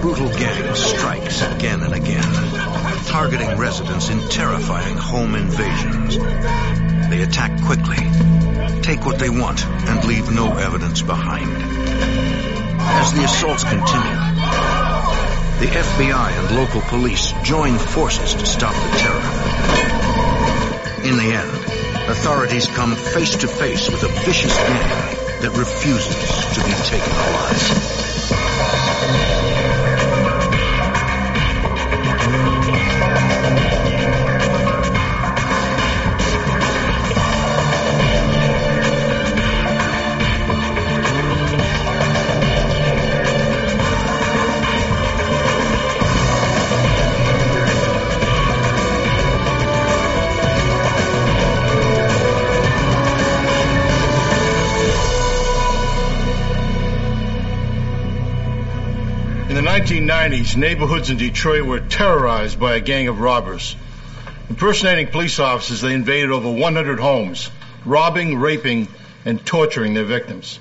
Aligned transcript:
brutal 0.00 0.28
gang 0.30 0.74
strikes 0.74 1.42
again 1.42 1.82
and 1.82 1.92
again, 1.92 2.32
targeting 3.06 3.58
residents 3.58 4.08
in 4.08 4.18
terrifying 4.30 4.96
home 4.96 5.34
invasions. 5.34 6.16
They 7.10 7.20
attack 7.22 7.62
quickly, 7.64 7.98
take 8.80 9.04
what 9.04 9.18
they 9.18 9.28
want, 9.28 9.66
and 9.66 10.02
leave 10.04 10.30
no 10.32 10.56
evidence 10.56 11.02
behind. 11.02 11.50
As 12.80 13.12
the 13.12 13.24
assaults 13.24 13.62
continue, 13.64 14.20
the 15.60 15.66
FBI 15.66 16.38
and 16.38 16.56
local 16.56 16.80
police 16.80 17.32
join 17.42 17.76
forces 17.76 18.34
to 18.34 18.46
stop 18.46 18.74
the 18.74 18.98
terror. 18.98 19.20
In 21.04 21.16
the 21.18 21.34
end, 21.34 21.50
authorities 22.10 22.66
come 22.68 22.94
face 22.96 23.36
to 23.36 23.48
face 23.48 23.90
with 23.90 24.02
a 24.02 24.08
vicious 24.24 24.56
gang 24.56 25.16
that 25.42 25.50
refuses 25.56 26.14
to 26.54 26.64
be 26.64 26.72
taken 26.88 27.12
alive. 27.12 28.10
1990s, 59.80 60.56
neighborhoods 60.56 61.08
in 61.08 61.16
Detroit 61.16 61.64
were 61.64 61.80
terrorized 61.80 62.60
by 62.60 62.74
a 62.74 62.80
gang 62.80 63.08
of 63.08 63.18
robbers. 63.18 63.74
Impersonating 64.50 65.06
police 65.06 65.38
officers, 65.38 65.80
they 65.80 65.94
invaded 65.94 66.30
over 66.30 66.50
100 66.50 67.00
homes, 67.00 67.50
robbing, 67.86 68.38
raping, 68.38 68.88
and 69.24 69.44
torturing 69.46 69.94
their 69.94 70.04
victims. 70.04 70.60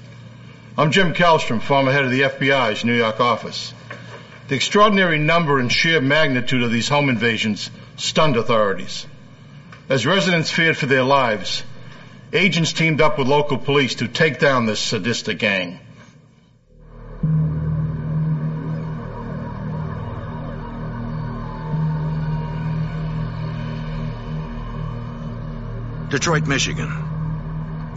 I'm 0.77 0.91
Jim 0.91 1.13
Kallstrom, 1.13 1.61
former 1.61 1.91
head 1.91 2.05
of 2.05 2.11
the 2.11 2.21
FBI's 2.21 2.85
New 2.85 2.95
York 2.95 3.19
office. 3.19 3.73
The 4.47 4.55
extraordinary 4.55 5.19
number 5.19 5.59
and 5.59 5.69
sheer 5.69 5.99
magnitude 5.99 6.63
of 6.63 6.71
these 6.71 6.87
home 6.87 7.09
invasions 7.09 7.69
stunned 7.97 8.37
authorities. 8.37 9.05
As 9.89 10.05
residents 10.05 10.49
feared 10.49 10.77
for 10.77 10.85
their 10.85 11.03
lives, 11.03 11.61
agents 12.31 12.71
teamed 12.71 13.01
up 13.01 13.17
with 13.17 13.27
local 13.27 13.57
police 13.57 13.95
to 13.95 14.07
take 14.07 14.39
down 14.39 14.65
this 14.65 14.79
sadistic 14.79 15.39
gang. 15.39 15.81
Detroit, 26.09 26.47
Michigan, 26.47 26.89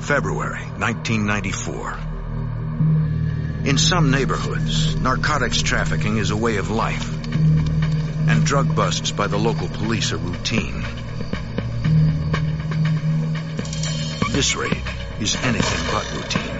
February 0.01 0.65
1994. 0.77 1.99
In 3.65 3.79
some 3.79 4.11
neighborhoods, 4.11 4.95
narcotics 4.97 5.63
trafficking 5.63 6.19
is 6.19 6.31
a 6.31 6.37
way 6.37 6.59
of 6.59 6.69
life, 6.71 7.09
and 8.29 8.45
drug 8.45 8.77
busts 8.77 9.13
by 9.13 9.29
the 9.29 9.39
local 9.39 9.67
police 9.67 10.13
are 10.13 10.19
routine. 10.19 10.85
This 14.33 14.57
raid 14.57 14.83
is 15.19 15.35
anything 15.37 15.87
but 15.91 16.13
routine. 16.13 16.53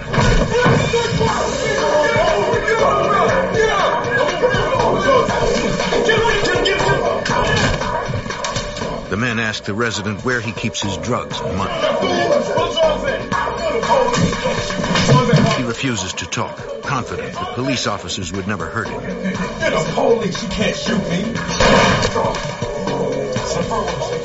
The 9.13 9.17
man 9.17 9.37
ask 9.37 9.65
the 9.65 9.75
resident 9.75 10.25
where 10.25 10.41
he 10.41 10.51
keeps 10.51 10.81
his 10.81 10.97
drugs 10.97 11.39
and 11.39 11.55
money. 11.55 11.71
He 15.55 15.61
refuses 15.61 16.13
to 16.13 16.25
talk, 16.25 16.81
confident 16.81 17.31
that 17.33 17.53
police 17.53 17.85
officers 17.85 18.33
would 18.33 18.47
never 18.47 18.65
hurt 18.65 18.87
him. 18.87 19.03
The 19.03 19.91
police, 19.93 20.41
you 20.41 20.49
can't 20.49 20.75
shoot 20.75 20.97
me. 24.17 24.22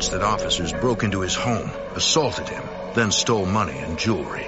Reports 0.00 0.08
that 0.12 0.22
officers 0.22 0.72
broke 0.72 1.02
into 1.02 1.20
his 1.20 1.34
home, 1.34 1.70
assaulted 1.94 2.48
him, 2.48 2.64
then 2.94 3.10
stole 3.12 3.44
money 3.44 3.78
and 3.78 3.98
jewelry. 3.98 4.46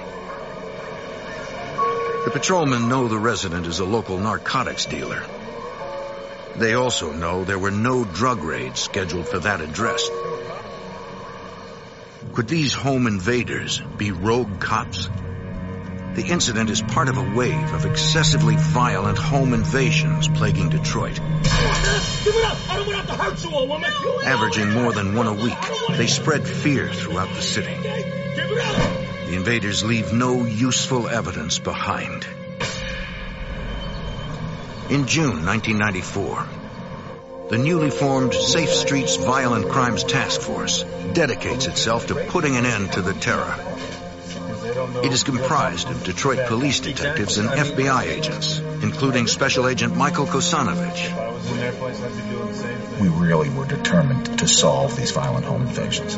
The 2.25 2.31
patrolmen 2.31 2.89
know 2.89 3.07
the 3.07 3.19
resident 3.19 3.67
is 3.67 3.79
a 3.79 3.85
local 3.85 4.17
narcotics 4.17 4.85
dealer. 4.85 5.21
They 6.55 6.73
also 6.73 7.11
know 7.11 7.43
there 7.43 7.59
were 7.59 7.71
no 7.71 8.03
drug 8.03 8.43
raids 8.43 8.79
scheduled 8.79 9.27
for 9.27 9.39
that 9.39 9.61
address. 9.61 10.09
Could 12.33 12.47
these 12.47 12.73
home 12.73 13.05
invaders 13.05 13.79
be 13.97 14.11
rogue 14.11 14.59
cops? 14.59 15.09
The 16.15 16.27
incident 16.27 16.69
is 16.69 16.81
part 16.81 17.09
of 17.09 17.17
a 17.17 17.35
wave 17.35 17.73
of 17.73 17.85
excessively 17.85 18.55
violent 18.55 19.17
home 19.17 19.53
invasions 19.53 20.27
plaguing 20.27 20.69
Detroit. 20.69 21.19
Averaging 24.23 24.69
more 24.69 24.93
than 24.93 25.15
one 25.15 25.25
a 25.25 25.33
week, 25.33 25.57
they 25.97 26.05
spread 26.05 26.47
fear 26.47 26.87
throughout 26.89 27.33
the 27.33 27.41
city. 27.41 27.75
The 27.81 29.33
invaders 29.33 29.83
leave 29.83 30.13
no 30.13 30.45
useful 30.45 31.07
evidence 31.07 31.57
behind. 31.57 32.27
In 34.91 35.07
June 35.07 35.43
1994, 35.43 36.47
the 37.49 37.57
newly 37.57 37.89
formed 37.89 38.35
Safe 38.35 38.69
Streets 38.69 39.15
Violent 39.15 39.67
Crimes 39.69 40.03
Task 40.03 40.41
Force 40.41 40.83
dedicates 41.13 41.65
itself 41.65 42.07
to 42.07 42.15
putting 42.15 42.55
an 42.55 42.67
end 42.67 42.91
to 42.93 43.01
the 43.01 43.13
terror. 43.13 43.55
It 45.01 45.11
is 45.11 45.23
comprised 45.23 45.89
of 45.89 46.03
Detroit 46.03 46.47
police 46.47 46.79
detectives 46.79 47.39
and 47.39 47.49
FBI 47.49 48.03
agents, 48.03 48.59
including 48.59 49.25
Special 49.25 49.67
Agent 49.67 49.95
Michael 49.95 50.27
Kosanovich. 50.27 51.09
we 52.99 53.07
really 53.07 53.49
were 53.49 53.65
determined 53.65 54.37
to 54.39 54.47
solve 54.47 54.95
these 54.95 55.09
violent 55.11 55.45
home 55.45 55.63
invasions. 55.63 56.15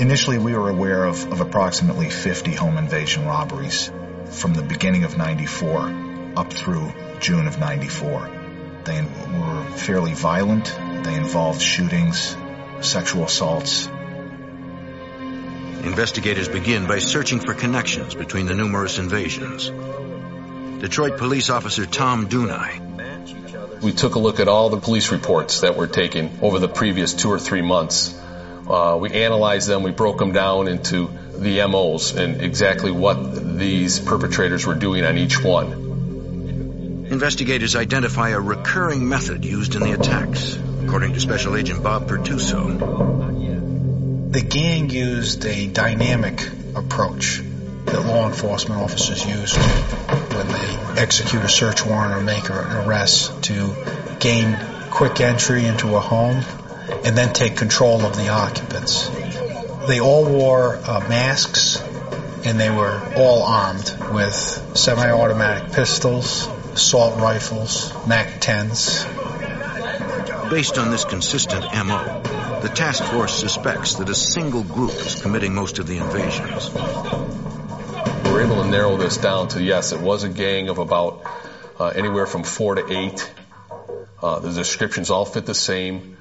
Initially, 0.00 0.38
we 0.38 0.54
were 0.54 0.68
aware 0.68 1.04
of, 1.04 1.32
of 1.32 1.40
approximately 1.40 2.10
50 2.10 2.52
home 2.52 2.76
invasion 2.76 3.24
robberies 3.24 3.90
from 4.30 4.52
the 4.52 4.62
beginning 4.62 5.04
of 5.04 5.16
94 5.16 6.34
up 6.36 6.52
through 6.52 6.92
June 7.20 7.46
of 7.46 7.58
94. 7.58 8.30
They 8.84 9.00
were 9.02 9.64
fairly 9.76 10.12
violent. 10.12 10.66
They 11.04 11.14
involved 11.14 11.62
shootings, 11.62 12.36
sexual 12.80 13.24
assaults. 13.24 13.88
Investigators 15.84 16.48
begin 16.48 16.86
by 16.86 16.98
searching 16.98 17.40
for 17.40 17.54
connections 17.54 18.14
between 18.14 18.46
the 18.46 18.54
numerous 18.54 18.98
invasions. 18.98 19.70
Detroit 20.80 21.18
police 21.18 21.50
officer 21.50 21.86
Tom 21.86 22.28
Dunai 22.28 23.82
We 23.82 23.92
took 23.92 24.14
a 24.14 24.18
look 24.18 24.40
at 24.40 24.48
all 24.48 24.70
the 24.70 24.78
police 24.78 25.10
reports 25.10 25.60
that 25.60 25.76
were 25.76 25.86
taken 25.86 26.38
over 26.42 26.58
the 26.58 26.68
previous 26.68 27.14
two 27.14 27.30
or 27.30 27.38
three 27.38 27.62
months. 27.62 28.18
Uh, 28.68 28.98
we 29.00 29.10
analyzed 29.10 29.68
them, 29.68 29.82
we 29.82 29.90
broke 29.90 30.18
them 30.18 30.32
down 30.32 30.68
into 30.68 31.10
the 31.36 31.66
MOs 31.66 32.14
and 32.14 32.40
exactly 32.40 32.90
what 32.90 33.58
these 33.58 33.98
perpetrators 33.98 34.66
were 34.66 34.74
doing 34.74 35.04
on 35.04 35.16
each 35.16 35.42
one. 35.42 37.06
Investigators 37.10 37.74
identify 37.74 38.30
a 38.30 38.40
recurring 38.40 39.08
method 39.08 39.44
used 39.44 39.74
in 39.74 39.82
the 39.82 39.92
attacks, 39.92 40.56
according 40.84 41.14
to 41.14 41.20
Special 41.20 41.56
Agent 41.56 41.82
Bob 41.82 42.06
Pertuso. 42.08 43.19
The 44.30 44.42
gang 44.42 44.90
used 44.90 45.44
a 45.44 45.66
dynamic 45.66 46.48
approach 46.76 47.42
that 47.86 48.06
law 48.06 48.28
enforcement 48.28 48.80
officers 48.80 49.26
use 49.26 49.56
when 49.56 50.46
they 50.46 51.00
execute 51.00 51.42
a 51.42 51.48
search 51.48 51.84
warrant 51.84 52.14
or 52.14 52.20
make 52.20 52.48
an 52.48 52.54
arrest 52.54 53.42
to 53.42 53.74
gain 54.20 54.56
quick 54.88 55.20
entry 55.20 55.64
into 55.64 55.96
a 55.96 56.00
home 56.00 56.44
and 57.04 57.18
then 57.18 57.32
take 57.32 57.56
control 57.56 58.02
of 58.02 58.14
the 58.14 58.28
occupants. 58.28 59.08
They 59.88 59.98
all 59.98 60.24
wore 60.24 60.76
uh, 60.76 61.00
masks 61.08 61.82
and 62.44 62.60
they 62.60 62.70
were 62.70 63.02
all 63.16 63.42
armed 63.42 63.92
with 64.12 64.32
semi-automatic 64.76 65.72
pistols, 65.72 66.46
assault 66.74 67.20
rifles, 67.20 67.92
MAC-10s, 68.06 69.19
Based 70.50 70.78
on 70.78 70.90
this 70.90 71.04
consistent 71.04 71.62
MO, 71.62 72.22
the 72.60 72.68
task 72.74 73.04
force 73.04 73.32
suspects 73.32 73.94
that 73.94 74.08
a 74.08 74.16
single 74.16 74.64
group 74.64 74.90
is 74.90 75.22
committing 75.22 75.54
most 75.54 75.78
of 75.78 75.86
the 75.86 75.98
invasions. 75.98 76.70
We 78.24 78.32
were 78.32 78.42
able 78.42 78.60
to 78.64 78.68
narrow 78.68 78.96
this 78.96 79.16
down 79.16 79.46
to 79.50 79.62
yes, 79.62 79.92
it 79.92 80.00
was 80.00 80.24
a 80.24 80.28
gang 80.28 80.68
of 80.68 80.78
about 80.78 81.22
uh, 81.78 81.86
anywhere 81.94 82.26
from 82.26 82.42
four 82.42 82.74
to 82.74 82.92
eight. 82.92 83.32
Uh, 84.20 84.40
the 84.40 84.50
descriptions 84.50 85.08
all 85.10 85.24
fit 85.24 85.46
the 85.46 85.54
same. 85.54 86.16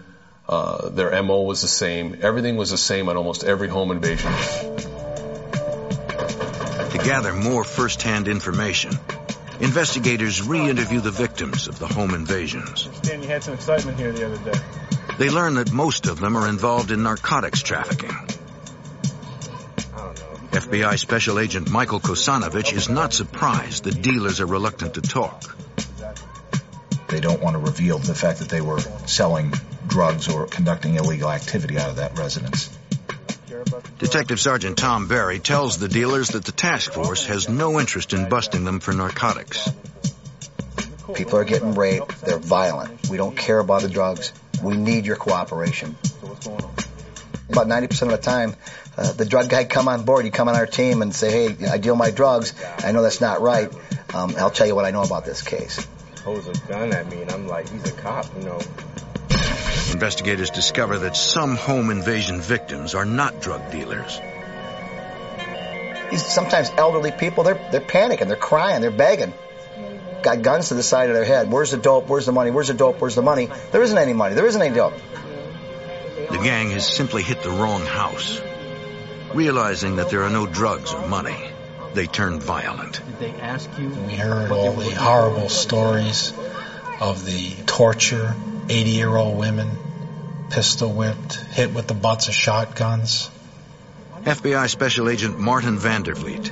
Uh, 0.48 0.90
their 0.90 1.24
MO 1.24 1.42
was 1.42 1.64
the 1.64 1.68
same. 1.68 2.20
Everything 2.22 2.56
was 2.56 2.70
the 2.70 2.78
same 2.78 3.10
on 3.10 3.18
almost 3.18 3.44
every 3.44 3.68
home 3.68 3.90
invasion. 3.90 4.32
To 6.92 6.98
gather 7.04 7.34
more 7.34 7.64
first-hand 7.64 8.28
information, 8.28 8.92
investigators 9.60 10.42
re-interview 10.42 11.02
the 11.02 11.12
victims 11.12 11.68
of 11.68 11.80
the 11.80 11.88
home 11.88 12.14
invasions. 12.14 12.88
Understand 12.88 13.24
you 13.24 13.30
had 13.30 13.44
some 13.44 13.54
excitement 13.54 13.98
here 13.98 14.12
the 14.12 14.26
other 14.26 14.52
day. 14.52 14.60
They 15.18 15.30
learn 15.30 15.56
that 15.56 15.72
most 15.72 16.08
of 16.08 16.20
them 16.20 16.38
are 16.38 16.48
involved 16.48 16.92
in 16.92 17.04
narcotics 17.04 17.62
trafficking. 17.62 18.12
FBI 20.52 20.98
Special 20.98 21.40
Agent 21.40 21.70
Michael 21.70 22.00
Kosanovich 22.00 22.74
is 22.74 22.90
not 22.90 23.14
surprised 23.14 23.84
that 23.84 24.02
dealers 24.02 24.40
are 24.40 24.46
reluctant 24.46 24.96
to 24.96 25.02
talk. 25.02 25.56
They 27.08 27.20
don't 27.20 27.42
want 27.42 27.56
to 27.56 27.60
reveal 27.60 28.00
the 28.00 28.16
fact 28.16 28.40
that 28.40 28.50
they 28.50 28.62
were 28.62 28.80
selling 29.06 29.54
drugs 29.88 30.28
or 30.28 30.48
conducting 30.48 30.96
illegal 30.96 31.30
activity 31.30 31.78
out 31.78 31.90
of 31.90 31.96
that 31.98 32.18
residence. 32.18 32.70
Detective 34.00 34.40
Sergeant 34.40 34.78
Tom 34.78 35.08
Barry 35.08 35.40
tells 35.40 35.78
the 35.78 35.88
dealers 35.88 36.30
that 36.30 36.46
the 36.46 36.52
task 36.52 36.94
force 36.94 37.26
has 37.26 37.50
no 37.50 37.80
interest 37.80 38.14
in 38.14 38.30
busting 38.30 38.64
them 38.64 38.80
for 38.80 38.94
narcotics. 38.94 39.70
People 41.14 41.38
are 41.40 41.44
getting 41.44 41.74
raped. 41.74 42.22
They're 42.22 42.38
violent. 42.38 43.10
We 43.10 43.18
don't 43.18 43.36
care 43.36 43.60
about 43.60 43.82
the 43.82 43.90
drugs. 43.90 44.32
We 44.64 44.78
need 44.78 45.06
your 45.06 45.16
cooperation. 45.16 45.96
About 47.50 47.68
90% 47.68 48.02
of 48.04 48.10
the 48.10 48.18
time, 48.18 48.56
uh, 48.96 49.12
the 49.14 49.26
drug 49.26 49.50
guy 49.50 49.66
come 49.66 49.88
on 49.88 50.04
board. 50.04 50.26
You 50.26 50.32
come 50.32 50.50
on 50.50 50.56
our 50.56 50.68
team 50.68 51.02
and 51.02 51.14
say, 51.14 51.32
hey, 51.32 51.68
I 51.68 51.78
deal 51.78 51.96
my 51.96 52.12
drugs. 52.12 52.54
I 52.80 52.92
know 52.92 53.02
that's 53.02 53.22
not 53.22 53.42
right. 53.42 53.72
Um, 54.14 54.36
I'll 54.38 54.52
tell 54.52 54.68
you 54.68 54.76
what 54.76 54.86
I 54.86 54.92
know 54.92 55.02
about 55.02 55.26
this 55.26 55.42
case. 55.42 55.86
Pose 56.18 56.48
a 56.48 56.68
gun 56.68 56.94
at 56.94 57.08
me 57.10 57.22
and 57.22 57.32
I'm 57.32 57.48
like, 57.48 57.70
he's 57.70 57.90
a 57.90 57.94
cop, 57.94 58.26
you 58.38 58.44
know. 58.44 58.60
Investigators 59.92 60.50
discover 60.50 61.00
that 61.00 61.16
some 61.16 61.56
home 61.56 61.90
invasion 61.90 62.42
victims 62.42 62.96
are 62.96 63.06
not 63.06 63.42
drug 63.42 63.72
dealers. 63.72 64.20
These 66.12 66.26
sometimes 66.26 66.72
elderly 66.78 67.12
people, 67.12 67.44
they're, 67.44 67.70
they're 67.72 67.82
panicking. 67.82 68.28
They're 68.28 68.36
crying. 68.36 68.82
They're 68.82 68.92
begging. 68.92 69.34
Got 70.24 70.42
guns 70.42 70.70
to 70.70 70.74
the 70.74 70.84
side 70.84 71.10
of 71.10 71.16
their 71.16 71.26
head. 71.26 71.52
Where's 71.52 71.72
the 71.72 71.78
dope? 71.78 72.08
Where's 72.08 72.26
the 72.26 72.32
money? 72.32 72.52
Where's 72.52 72.68
the 72.68 72.74
dope? 72.74 73.00
Where's 73.00 73.16
the 73.16 73.22
money? 73.22 73.50
There 73.72 73.84
isn't 73.84 73.98
any 73.98 74.14
money. 74.14 74.36
There 74.36 74.48
isn't 74.48 74.62
any 74.62 74.76
dope. 74.76 74.94
The 76.32 76.40
gang 76.44 76.72
has 76.72 76.88
simply 76.88 77.24
hit 77.24 77.42
the 77.42 77.52
wrong 77.52 77.86
house. 77.86 78.42
Realizing 79.34 79.98
that 79.98 80.10
there 80.10 80.24
are 80.24 80.30
no 80.30 80.46
drugs 80.46 80.94
or 80.94 81.08
money, 81.08 81.38
they 81.94 82.08
turn 82.08 82.40
violent. 82.40 83.02
Did 83.06 83.20
they 83.20 83.42
ask 83.42 83.70
you? 83.80 83.90
We 83.90 84.16
heard 84.16 84.52
all 84.52 84.74
the 84.74 84.92
horrible 84.92 85.50
stories 85.50 86.34
of 87.00 87.26
the 87.26 87.52
torture, 87.66 88.36
80 88.70 88.90
year 88.92 89.16
old 89.16 89.38
women, 89.38 89.70
pistol 90.52 90.94
whipped, 90.94 91.36
hit 91.36 91.74
with 91.74 91.88
the 91.88 91.96
butts 91.96 92.28
of 92.28 92.36
shotguns. 92.36 93.30
FBI 94.22 94.70
Special 94.70 95.10
Agent 95.10 95.40
Martin 95.40 95.78
Vandervliet. 95.78 96.50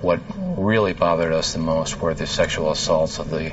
What 0.00 0.20
really 0.58 0.92
bothered 0.92 1.32
us 1.32 1.52
the 1.52 1.60
most 1.60 2.00
were 2.00 2.14
the 2.14 2.26
sexual 2.26 2.72
assaults 2.72 3.20
of 3.20 3.30
the 3.30 3.52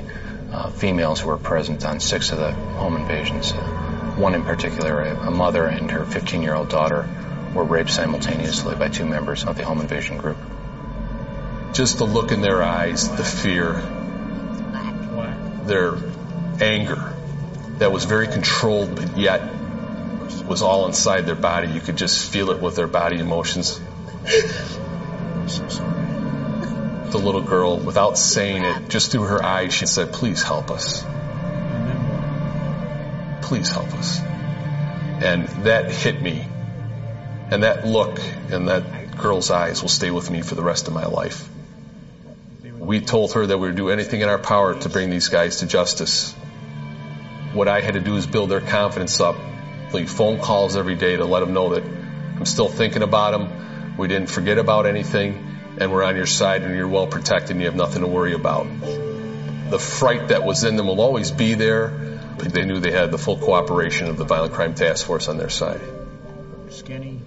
uh, 0.50 0.70
females 0.70 1.20
who 1.20 1.28
were 1.28 1.38
present 1.38 1.84
on 1.84 2.00
six 2.00 2.32
of 2.32 2.38
the 2.38 2.50
home 2.52 2.96
invasions. 2.96 3.52
Uh, 3.52 3.58
one 4.16 4.34
in 4.34 4.42
particular, 4.42 5.02
a, 5.02 5.28
a 5.28 5.30
mother 5.30 5.64
and 5.64 5.88
her 5.92 6.04
15 6.04 6.42
year 6.42 6.54
old 6.54 6.68
daughter, 6.68 7.08
were 7.54 7.64
raped 7.64 7.90
simultaneously 7.90 8.74
by 8.74 8.88
two 8.88 9.06
members 9.06 9.44
of 9.44 9.56
the 9.56 9.64
home 9.64 9.80
invasion 9.80 10.18
group. 10.18 10.38
Just 11.74 11.98
the 11.98 12.06
look 12.06 12.32
in 12.32 12.40
their 12.40 12.60
eyes, 12.60 13.08
the 13.16 13.24
fear, 13.24 13.74
their 15.66 15.96
anger 16.60 17.14
that 17.78 17.92
was 17.92 18.04
very 18.04 18.26
controlled, 18.26 18.94
but 18.94 19.16
yet 19.16 19.42
was 20.46 20.62
all 20.62 20.86
inside 20.86 21.26
their 21.26 21.34
body. 21.34 21.68
You 21.68 21.80
could 21.80 21.96
just 21.96 22.30
feel 22.30 22.50
it 22.50 22.60
with 22.60 22.74
their 22.74 22.86
body 22.86 23.18
emotions. 23.18 23.80
The 27.10 27.18
little 27.18 27.42
girl, 27.42 27.78
without 27.78 28.18
saying 28.18 28.64
it, 28.64 28.88
just 28.88 29.12
through 29.12 29.24
her 29.24 29.42
eyes, 29.42 29.74
she 29.74 29.86
said, 29.86 30.12
Please 30.12 30.42
help 30.42 30.70
us. 30.70 31.02
Please 33.42 33.70
help 33.70 33.92
us. 33.94 34.20
And 34.20 35.48
that 35.64 35.90
hit 35.90 36.20
me. 36.20 36.46
And 37.50 37.62
that 37.62 37.86
look 37.86 38.20
in 38.50 38.66
that 38.66 39.16
girl's 39.16 39.50
eyes 39.50 39.80
will 39.82 39.88
stay 39.88 40.10
with 40.10 40.30
me 40.30 40.42
for 40.42 40.54
the 40.54 40.62
rest 40.62 40.86
of 40.88 40.94
my 40.94 41.06
life. 41.06 41.48
We 42.62 43.00
told 43.00 43.32
her 43.32 43.46
that 43.46 43.58
we 43.58 43.68
would 43.68 43.76
do 43.76 43.90
anything 43.90 44.20
in 44.20 44.28
our 44.28 44.38
power 44.38 44.78
to 44.78 44.88
bring 44.88 45.10
these 45.10 45.28
guys 45.28 45.58
to 45.58 45.66
justice. 45.66 46.34
What 47.52 47.68
I 47.68 47.80
had 47.80 47.94
to 47.94 48.00
do 48.00 48.16
is 48.16 48.26
build 48.26 48.50
their 48.50 48.60
confidence 48.60 49.20
up, 49.20 49.36
leave 49.92 50.10
phone 50.10 50.38
calls 50.38 50.76
every 50.76 50.96
day 50.96 51.16
to 51.16 51.24
let 51.24 51.40
them 51.40 51.54
know 51.54 51.74
that 51.74 51.82
I'm 51.82 52.44
still 52.44 52.68
thinking 52.68 53.02
about 53.02 53.32
them. 53.32 53.96
We 53.96 54.06
didn't 54.06 54.28
forget 54.28 54.58
about 54.58 54.86
anything, 54.86 55.56
and 55.78 55.90
we're 55.90 56.04
on 56.04 56.14
your 56.14 56.26
side, 56.26 56.62
and 56.62 56.76
you're 56.76 56.88
well 56.88 57.06
protected, 57.06 57.52
and 57.52 57.60
you 57.60 57.66
have 57.66 57.74
nothing 57.74 58.02
to 58.02 58.08
worry 58.08 58.34
about. 58.34 58.66
The 59.70 59.78
fright 59.78 60.28
that 60.28 60.44
was 60.44 60.64
in 60.64 60.76
them 60.76 60.86
will 60.86 61.00
always 61.00 61.30
be 61.30 61.54
there, 61.54 61.88
but 62.36 62.52
they 62.52 62.64
knew 62.64 62.80
they 62.80 62.92
had 62.92 63.10
the 63.10 63.18
full 63.18 63.38
cooperation 63.38 64.08
of 64.08 64.16
the 64.16 64.24
Violent 64.24 64.54
Crime 64.54 64.74
Task 64.74 65.06
Force 65.06 65.28
on 65.28 65.38
their 65.38 65.50
side. 65.50 65.80
Skinny. 66.70 67.20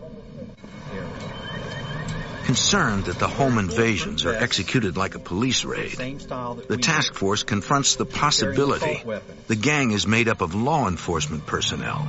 Concerned 2.51 3.05
that 3.05 3.17
the 3.17 3.29
home 3.29 3.57
invasions 3.57 4.25
are 4.25 4.33
executed 4.33 4.97
like 4.97 5.15
a 5.15 5.19
police 5.19 5.63
raid, 5.63 5.93
the 5.93 6.77
task 6.81 7.13
force 7.13 7.43
confronts 7.43 7.95
the 7.95 8.05
possibility 8.05 9.01
the 9.47 9.55
gang 9.55 9.91
is 9.91 10.05
made 10.05 10.27
up 10.27 10.41
of 10.41 10.53
law 10.53 10.89
enforcement 10.89 11.45
personnel. 11.45 12.05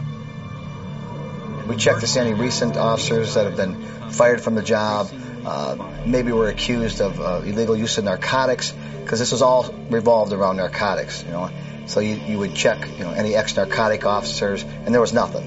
We 1.69 1.77
check 1.77 2.01
to 2.01 2.09
see 2.09 2.19
any 2.19 2.35
recent 2.35 2.77
officers 2.77 3.35
that 3.35 3.45
have 3.45 3.57
been 3.57 4.11
fired 4.11 4.41
from 4.41 4.57
the 4.57 4.63
job, 4.63 5.13
uh, 5.47 5.77
maybe 6.07 6.33
were 6.33 6.49
accused 6.49 7.01
of 7.01 7.21
uh, 7.21 7.43
illegal 7.45 7.77
use 7.77 7.99
of 7.99 8.05
narcotics, 8.05 8.73
because 9.05 9.21
this 9.21 9.31
was 9.31 9.43
all 9.43 9.73
revolved 9.91 10.33
around 10.33 10.57
narcotics, 10.57 11.23
you 11.23 11.31
know. 11.31 11.51
So 11.87 12.01
you, 12.01 12.17
you 12.17 12.39
would 12.41 12.57
check, 12.57 12.85
you 12.99 13.05
know, 13.05 13.13
any 13.13 13.37
ex-narcotic 13.37 14.05
officers, 14.05 14.65
and 14.65 14.93
there 14.93 15.01
was 15.01 15.13
nothing. 15.13 15.47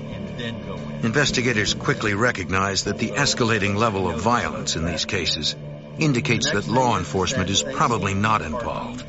Investigators 1.06 1.76
quickly 1.76 2.16
recognize 2.16 2.86
that 2.86 2.98
the 2.98 3.12
escalating 3.12 3.76
level 3.76 4.10
of 4.10 4.20
violence 4.20 4.76
in 4.76 4.86
these 4.86 5.06
cases 5.06 5.56
indicates 6.00 6.50
that 6.52 6.68
law 6.68 6.98
enforcement 6.98 7.48
is 7.52 7.62
probably 7.62 8.16
not 8.16 8.42
involved. 8.42 9.06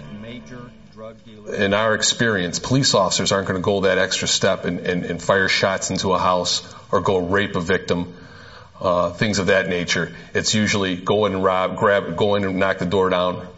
In 1.54 1.72
our 1.72 1.94
experience, 1.94 2.58
police 2.58 2.92
officers 2.92 3.32
aren't 3.32 3.48
going 3.48 3.58
to 3.58 3.64
go 3.64 3.80
that 3.80 3.96
extra 3.96 4.28
step 4.28 4.66
and, 4.66 4.80
and, 4.80 5.04
and 5.06 5.22
fire 5.22 5.48
shots 5.48 5.90
into 5.90 6.12
a 6.12 6.18
house 6.18 6.62
or 6.92 7.00
go 7.00 7.16
rape 7.16 7.56
a 7.56 7.62
victim, 7.62 8.14
uh, 8.78 9.12
things 9.12 9.38
of 9.38 9.46
that 9.46 9.70
nature. 9.70 10.14
It's 10.34 10.54
usually 10.54 10.96
go 10.96 11.24
in 11.24 11.32
and 11.32 11.42
rob, 11.42 11.78
grab, 11.78 12.14
go 12.14 12.34
in 12.34 12.44
and 12.44 12.58
knock 12.58 12.76
the 12.76 12.84
door 12.84 13.08
down, 13.08 13.48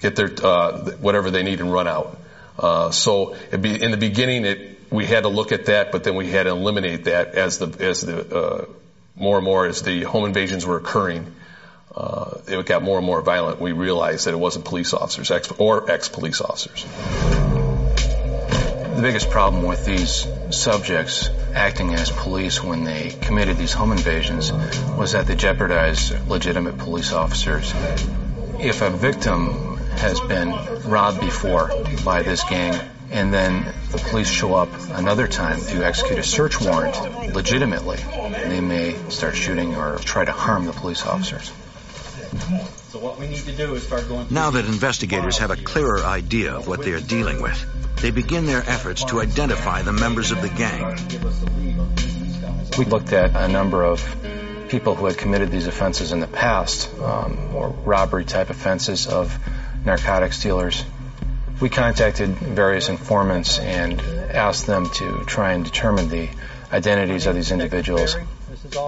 get 0.00 0.16
their 0.16 0.30
uh, 0.44 0.90
whatever 1.00 1.30
they 1.30 1.42
need 1.42 1.60
and 1.60 1.72
run 1.72 1.88
out. 1.88 2.20
Uh, 2.58 2.90
so 2.90 3.36
be, 3.58 3.82
in 3.82 3.90
the 3.90 3.96
beginning, 3.96 4.44
it 4.44 4.75
we 4.90 5.04
had 5.04 5.24
to 5.24 5.28
look 5.28 5.52
at 5.52 5.66
that, 5.66 5.92
but 5.92 6.04
then 6.04 6.14
we 6.14 6.30
had 6.30 6.44
to 6.44 6.50
eliminate 6.50 7.04
that 7.04 7.34
as 7.34 7.58
the 7.58 7.84
as 7.84 8.00
the 8.02 8.36
uh, 8.36 8.64
more 9.14 9.36
and 9.36 9.44
more 9.44 9.66
as 9.66 9.82
the 9.82 10.02
home 10.02 10.24
invasions 10.24 10.64
were 10.66 10.76
occurring. 10.76 11.34
Uh, 11.94 12.38
it 12.46 12.66
got 12.66 12.82
more 12.82 12.98
and 12.98 13.06
more 13.06 13.22
violent. 13.22 13.58
We 13.60 13.72
realized 13.72 14.26
that 14.26 14.34
it 14.34 14.38
wasn't 14.38 14.66
police 14.66 14.92
officers 14.92 15.30
ex- 15.30 15.50
or 15.52 15.90
ex-police 15.90 16.42
officers. 16.42 16.84
The 18.96 19.02
biggest 19.02 19.30
problem 19.30 19.64
with 19.64 19.86
these 19.86 20.26
subjects 20.50 21.30
acting 21.54 21.94
as 21.94 22.10
police 22.10 22.62
when 22.62 22.84
they 22.84 23.16
committed 23.22 23.56
these 23.56 23.72
home 23.72 23.92
invasions 23.92 24.52
was 24.52 25.12
that 25.12 25.26
they 25.26 25.36
jeopardized 25.36 26.28
legitimate 26.28 26.76
police 26.78 27.12
officers. 27.12 27.72
If 28.58 28.82
a 28.82 28.90
victim 28.90 29.76
has 29.96 30.20
been 30.20 30.50
robbed 30.84 31.20
before 31.20 31.70
by 32.04 32.22
this 32.22 32.44
gang 32.44 32.78
and 33.10 33.32
then 33.32 33.72
the 33.92 33.98
police 33.98 34.28
show 34.28 34.54
up 34.54 34.68
another 34.90 35.28
time 35.28 35.60
to 35.60 35.84
execute 35.84 36.18
a 36.18 36.22
search 36.22 36.60
warrant 36.60 37.34
legitimately, 37.34 37.98
they 38.48 38.60
may 38.60 38.96
start 39.08 39.36
shooting 39.36 39.76
or 39.76 39.98
try 39.98 40.24
to 40.24 40.32
harm 40.32 40.66
the 40.66 40.72
police 40.72 41.06
officers. 41.06 41.52
So 42.88 42.98
what 42.98 43.18
we 43.18 43.26
need 43.28 43.44
to 43.44 43.52
do 43.52 43.74
is 43.74 43.84
start 43.84 44.08
going. 44.08 44.26
Now 44.30 44.50
that 44.50 44.64
investigators 44.64 45.38
have 45.38 45.50
a 45.50 45.56
clearer 45.56 46.04
idea 46.04 46.54
of 46.54 46.68
what 46.68 46.82
they 46.82 46.92
are 46.92 47.00
dealing 47.00 47.40
with, 47.40 47.64
they 48.00 48.10
begin 48.10 48.46
their 48.46 48.62
efforts 48.66 49.04
to 49.06 49.20
identify 49.20 49.82
the 49.82 49.92
members 49.92 50.30
of 50.30 50.42
the 50.42 50.48
gang. 50.48 50.96
We 52.78 52.84
looked 52.84 53.12
at 53.12 53.34
a 53.34 53.48
number 53.48 53.82
of 53.82 54.02
people 54.68 54.94
who 54.94 55.06
had 55.06 55.16
committed 55.16 55.50
these 55.50 55.66
offenses 55.66 56.12
in 56.12 56.20
the 56.20 56.26
past, 56.26 56.92
um, 57.00 57.54
or 57.54 57.70
robbery 57.70 58.24
type 58.24 58.50
offenses 58.50 59.06
of 59.06 59.38
narcotics 59.84 60.42
dealers. 60.42 60.84
We 61.58 61.70
contacted 61.70 62.30
various 62.36 62.90
informants 62.90 63.58
and 63.58 64.00
asked 64.00 64.66
them 64.66 64.90
to 64.90 65.24
try 65.24 65.52
and 65.52 65.64
determine 65.64 66.08
the 66.10 66.28
identities 66.70 67.26
of 67.26 67.34
these 67.34 67.50
individuals. 67.50 68.14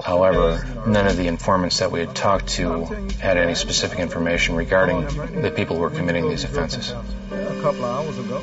However, 0.04 0.66
none 0.86 1.06
of 1.06 1.16
the 1.16 1.28
informants 1.28 1.78
that 1.78 1.90
we 1.90 2.00
had 2.00 2.14
talked 2.14 2.48
to 2.58 2.84
had 3.20 3.38
any 3.38 3.54
specific 3.54 4.00
information 4.00 4.54
regarding 4.54 5.06
the 5.40 5.50
people 5.50 5.76
who 5.76 5.82
were 5.82 5.90
committing 5.90 6.28
these 6.28 6.44
offenses. 6.44 6.90
A 6.90 7.60
couple 7.62 7.84
hours 7.86 8.18
ago. 8.18 8.42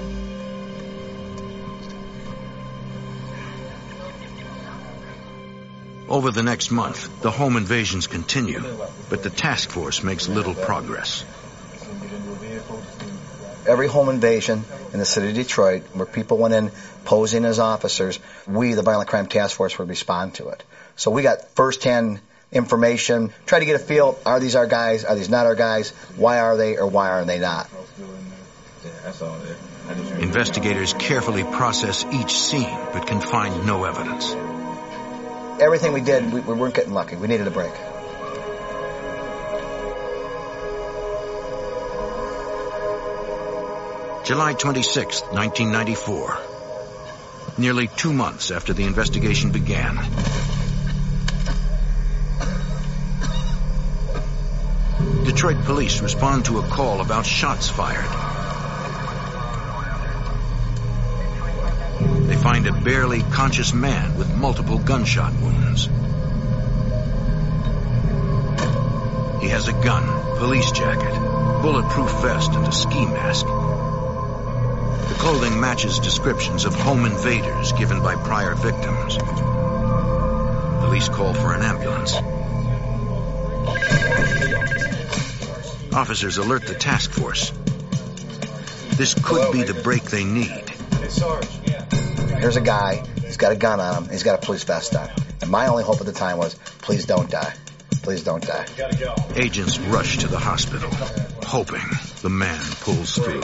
Over 6.08 6.32
the 6.32 6.44
next 6.44 6.72
month, 6.72 7.22
the 7.22 7.32
home 7.32 7.58
invasions 7.58 8.08
continue, 8.08 8.64
but 9.10 9.22
the 9.22 9.30
task 9.30 9.70
force 9.70 10.04
makes 10.04 10.28
little 10.28 10.54
progress. 10.54 11.26
Every 13.68 13.88
home 13.88 14.10
invasion 14.10 14.64
in 14.94 15.00
the 15.00 15.06
city 15.06 15.30
of 15.30 15.36
Detroit 15.36 15.84
where 15.94 16.06
people 16.06 16.38
went 16.38 16.54
in 16.54 16.72
posing 17.04 17.46
as 17.46 17.60
officers, 17.60 18.20
we, 18.48 18.74
the 18.74 18.82
Violent 18.82 19.10
Crime 19.10 19.28
Task 19.28 19.56
Force, 19.56 19.78
would 19.80 19.90
respond 19.90 20.36
to 20.36 20.50
it. 20.50 20.64
So 20.96 21.12
we 21.12 21.24
got 21.24 21.50
firsthand 21.56 22.20
information, 22.52 23.34
try 23.46 23.60
to 23.60 23.66
get 23.66 23.76
a 23.76 23.80
feel, 23.80 24.18
are 24.26 24.40
these 24.40 24.56
our 24.56 24.68
guys, 24.68 25.04
are 25.04 25.16
these 25.16 25.30
not 25.30 25.46
our 25.46 25.56
guys, 25.56 25.90
why 26.16 26.40
are 26.40 26.58
they 26.58 26.78
or 26.78 26.88
why 26.88 27.10
are 27.10 27.26
they 27.26 27.40
not? 27.40 27.70
Investigators 30.20 30.94
carefully 30.94 31.44
process 31.44 32.06
each 32.12 32.40
scene, 32.40 32.78
but 32.94 33.08
can 33.08 33.20
find 33.20 33.66
no 33.66 33.84
evidence. 33.84 34.34
Everything 35.62 35.94
we 35.94 36.02
did, 36.02 36.32
we, 36.32 36.40
we 36.42 36.54
weren't 36.54 36.76
getting 36.76 36.94
lucky. 36.94 37.16
We 37.16 37.28
needed 37.28 37.48
a 37.48 37.52
break. 37.52 37.74
July 44.26 44.54
26, 44.54 45.22
1994. 45.22 46.38
Nearly 47.60 47.88
two 47.88 48.12
months 48.12 48.50
after 48.50 48.74
the 48.74 48.84
investigation 48.84 49.52
began. 49.52 49.98
Detroit 55.26 55.64
police 55.66 56.02
respond 56.02 56.46
to 56.46 56.58
a 56.58 56.68
call 56.68 57.02
about 57.02 57.28
shots 57.28 57.70
fired. 57.70 58.10
They 62.28 62.36
find 62.36 62.66
a 62.66 62.74
barely 62.74 63.22
conscious 63.22 63.74
man 63.76 64.18
with 64.18 64.34
multiple 64.34 64.80
gunshot 64.80 65.34
wounds. 65.34 65.86
He 69.44 69.50
has 69.50 69.68
a 69.68 69.74
gun, 69.74 70.38
police 70.40 70.72
jacket, 70.72 71.14
bulletproof 71.62 72.10
vest, 72.24 72.54
and 72.54 72.68
a 72.68 72.72
ski 72.72 73.06
mask. 73.06 73.46
Clothing 75.26 75.60
matches 75.60 75.98
descriptions 75.98 76.66
of 76.66 76.76
home 76.76 77.04
invaders 77.04 77.74
given 77.74 78.00
by 78.04 78.14
prior 78.14 78.54
victims. 78.54 79.18
Police 80.84 81.10
call 81.10 81.34
for 81.34 81.56
an 81.56 81.64
ambulance. 81.64 82.14
Officers 85.96 86.38
alert 86.38 86.68
the 86.68 86.76
task 86.76 87.10
force. 87.10 87.52
This 88.98 89.16
could 89.16 89.52
be 89.52 89.64
the 89.64 89.74
break 89.74 90.04
they 90.04 90.26
need. 90.26 90.70
Here's 92.38 92.56
a 92.56 92.62
guy, 92.62 93.04
he's 93.24 93.38
got 93.38 93.52
a 93.52 93.56
gun 93.56 93.80
on 93.80 94.04
him, 94.04 94.12
he's 94.12 94.22
got 94.22 94.44
a 94.44 94.46
police 94.46 94.64
vest 94.64 94.96
on. 94.96 95.10
And 95.42 95.50
my 95.50 95.66
only 95.66 95.84
hope 95.84 96.00
at 96.02 96.06
the 96.06 96.14
time 96.14 96.38
was, 96.38 96.54
please 96.84 97.06
don't 97.06 97.32
die. 97.32 97.56
Please 98.04 98.24
don't 98.24 98.46
die. 98.46 98.68
Agents 99.36 99.80
rush 99.80 100.20
to 100.20 100.28
the 100.28 100.38
hospital, 100.38 100.92
hoping 101.44 101.82
the 102.22 102.30
man 102.30 102.62
pulls 102.82 103.16
through. 103.16 103.42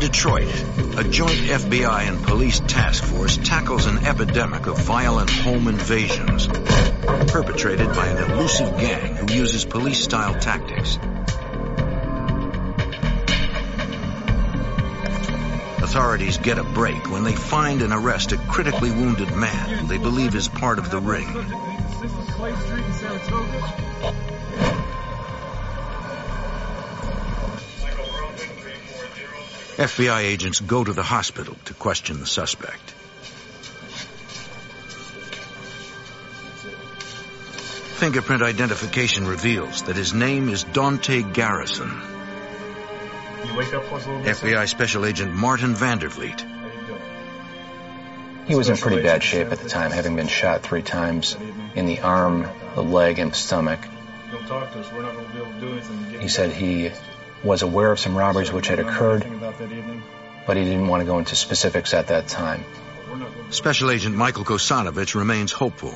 In 0.00 0.06
Detroit, 0.06 0.48
a 0.96 1.04
joint 1.04 1.40
FBI 1.40 2.08
and 2.08 2.22
police 2.22 2.58
task 2.60 3.04
force 3.04 3.36
tackles 3.36 3.84
an 3.84 3.98
epidemic 3.98 4.66
of 4.66 4.78
violent 4.78 5.28
home 5.28 5.68
invasions 5.68 6.46
perpetrated 7.30 7.86
by 7.88 8.06
an 8.06 8.30
elusive 8.30 8.80
gang 8.80 9.16
who 9.16 9.34
uses 9.34 9.66
police-style 9.66 10.40
tactics. 10.40 10.96
Authorities 15.82 16.38
get 16.38 16.56
a 16.56 16.64
break 16.64 17.10
when 17.10 17.22
they 17.22 17.34
find 17.34 17.82
and 17.82 17.92
arrest 17.92 18.32
a 18.32 18.38
critically 18.38 18.90
wounded 18.90 19.30
man 19.36 19.86
they 19.86 19.98
believe 19.98 20.34
is 20.34 20.48
part 20.48 20.78
of 20.78 20.90
the 20.90 20.98
ring. 20.98 21.26
FBI 29.80 30.24
agents 30.24 30.60
go 30.60 30.84
to 30.84 30.92
the 30.92 31.02
hospital 31.02 31.56
to 31.64 31.72
question 31.72 32.20
the 32.20 32.26
suspect. 32.26 32.90
Fingerprint 37.96 38.42
identification 38.42 39.26
reveals 39.26 39.84
that 39.84 39.96
his 39.96 40.12
name 40.12 40.50
is 40.50 40.64
Dante 40.64 41.22
Garrison. 41.22 41.90
You 43.46 43.56
wake 43.56 43.72
up 43.72 43.84
for 43.84 43.94
us 43.94 44.04
a? 44.04 44.08
FBI 44.10 44.68
Special 44.68 45.06
Agent 45.06 45.32
Martin 45.32 45.74
Vandervliet. 45.74 46.44
He 48.46 48.54
was 48.54 48.68
in 48.68 48.76
pretty 48.76 49.02
bad 49.02 49.22
shape 49.22 49.50
at 49.50 49.60
the 49.60 49.68
time, 49.70 49.92
having 49.92 50.14
been 50.14 50.28
shot 50.28 50.62
three 50.62 50.82
times 50.82 51.38
in 51.74 51.86
the 51.86 52.00
arm, 52.00 52.46
the 52.74 52.82
leg, 52.82 53.18
and 53.18 53.34
stomach. 53.34 53.80
Don't 54.30 54.46
talk 54.46 54.72
to 54.74 54.80
us. 54.80 54.92
We're 54.92 55.00
not 55.00 55.14
going 55.14 55.26
to 55.26 55.32
be 55.32 55.38
able 55.38 55.52
to 55.52 55.60
do 55.60 55.72
anything 55.72 56.04
to 56.04 56.10
get 56.10 56.20
He 56.20 56.28
said 56.28 56.50
he 56.52 56.90
was 57.42 57.62
aware 57.62 57.90
of 57.90 57.98
some 57.98 58.16
robberies 58.16 58.52
which 58.52 58.66
had 58.68 58.78
occurred, 58.78 59.39
Anything 59.50 59.66
about 59.66 59.70
that 59.70 59.76
evening? 59.76 60.02
but 60.46 60.56
he 60.56 60.64
didn't 60.64 60.88
want 60.88 61.00
to 61.00 61.04
go 61.04 61.18
into 61.18 61.36
specifics 61.36 61.94
at 61.94 62.08
that 62.08 62.28
time. 62.28 62.64
We're 63.08 63.16
not 63.16 63.34
going 63.34 63.46
to. 63.46 63.52
Special 63.52 63.90
Agent 63.90 64.16
Michael 64.16 64.44
Kosanovich 64.44 65.14
remains 65.14 65.52
hopeful. 65.52 65.94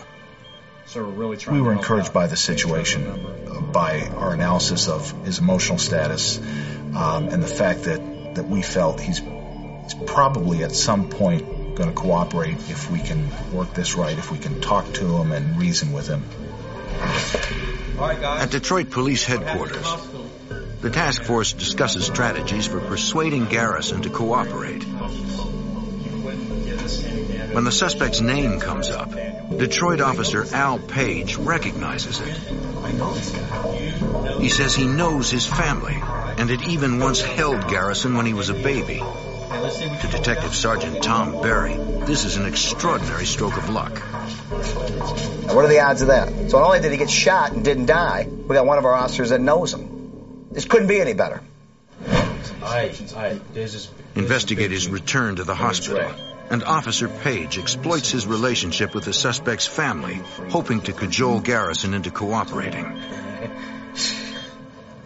So 0.87 1.03
we're 1.03 1.11
really 1.11 1.37
trying 1.37 1.57
We 1.57 1.63
were 1.63 1.73
to 1.73 1.79
encouraged 1.79 2.09
out. 2.09 2.15
by 2.15 2.27
the 2.27 2.37
situation, 2.37 3.07
uh, 3.07 3.61
by 3.61 4.03
our 4.17 4.35
analysis 4.35 4.89
of 4.89 5.11
his 5.25 5.39
emotional 5.39 5.79
status, 5.79 6.39
um, 6.95 7.29
and 7.29 7.43
the 7.43 7.49
fact 7.49 7.85
that, 7.85 8.35
that 8.35 8.47
we 8.47 8.63
felt 8.63 9.01
he's, 9.01 9.19
he's 9.19 9.95
probably 10.07 10.63
at 10.63 10.73
some 10.73 11.09
point 11.09 11.75
going 11.75 11.89
to 11.89 11.95
cooperate 11.95 12.59
if 12.71 12.91
we 12.91 13.01
can 13.01 13.29
work 13.53 13.73
this 13.75 13.95
right, 13.95 14.17
if 14.17 14.31
we 14.31 14.39
can 14.39 14.61
talk 14.61 14.93
to 14.95 15.17
him 15.17 15.33
and 15.33 15.59
reason 15.59 15.93
with 15.93 16.07
him. 16.07 16.23
At 17.99 18.51
Detroit 18.51 18.91
Police 18.91 19.25
Headquarters, 19.25 19.87
the 20.85 20.91
task 20.91 21.23
force 21.23 21.55
discusses 21.55 22.05
strategies 22.05 22.67
for 22.67 22.79
persuading 22.79 23.47
Garrison 23.47 24.03
to 24.03 24.11
cooperate. 24.11 24.83
When 27.55 27.65
the 27.65 27.73
suspect's 27.73 28.21
name 28.21 28.61
comes 28.61 28.91
up, 28.91 29.11
Detroit 29.11 30.03
officer 30.03 30.45
Al 30.55 30.79
Page 30.79 31.37
recognizes 31.37 32.21
it. 32.21 32.37
He 34.43 34.51
says 34.51 34.75
he 34.75 34.87
knows 34.87 35.31
his 35.31 35.47
family 35.47 35.97
and 35.97 36.51
had 36.51 36.61
even 36.69 36.99
once 36.99 37.23
held 37.23 37.67
Garrison 37.69 38.15
when 38.15 38.27
he 38.27 38.35
was 38.35 38.51
a 38.51 38.55
baby. 38.55 38.99
To 38.99 40.09
Detective 40.11 40.55
Sergeant 40.55 41.03
Tom 41.03 41.41
Berry, 41.41 41.79
this 42.05 42.27
is 42.27 42.37
an 42.37 42.45
extraordinary 42.45 43.25
stroke 43.25 43.57
of 43.57 43.71
luck. 43.71 43.99
What 45.49 45.65
are 45.65 45.69
the 45.69 45.81
odds 45.81 46.03
of 46.03 46.09
that? 46.09 46.29
So 46.51 46.59
not 46.59 46.67
only 46.67 46.81
did 46.81 46.93
he 46.93 46.99
get 46.99 47.09
shot 47.09 47.53
and 47.53 47.65
didn't 47.65 47.87
die, 47.87 48.29
we 48.29 48.55
got 48.55 48.67
one 48.67 48.77
of 48.77 48.85
our 48.85 48.93
officers 48.93 49.31
that 49.31 49.41
knows 49.41 49.73
him. 49.73 49.94
This 50.55 50.65
couldn't 50.67 50.87
be 50.87 51.01
any 51.01 51.15
better. 51.15 51.43
Investigators 54.15 54.89
return 54.89 55.37
to 55.37 55.45
the 55.45 55.55
hospital, 55.55 56.09
and 56.49 56.63
Officer 56.63 57.09
Page 57.09 57.59
exploits 57.59 58.11
his 58.11 58.27
relationship 58.27 58.95
with 58.95 59.05
the 59.05 59.13
suspect's 59.13 59.67
family, 59.67 60.21
hoping 60.51 60.81
to 60.83 60.93
cajole 60.93 61.41
Garrison 61.41 61.93
into 61.93 62.13
cooperating. 62.13 63.01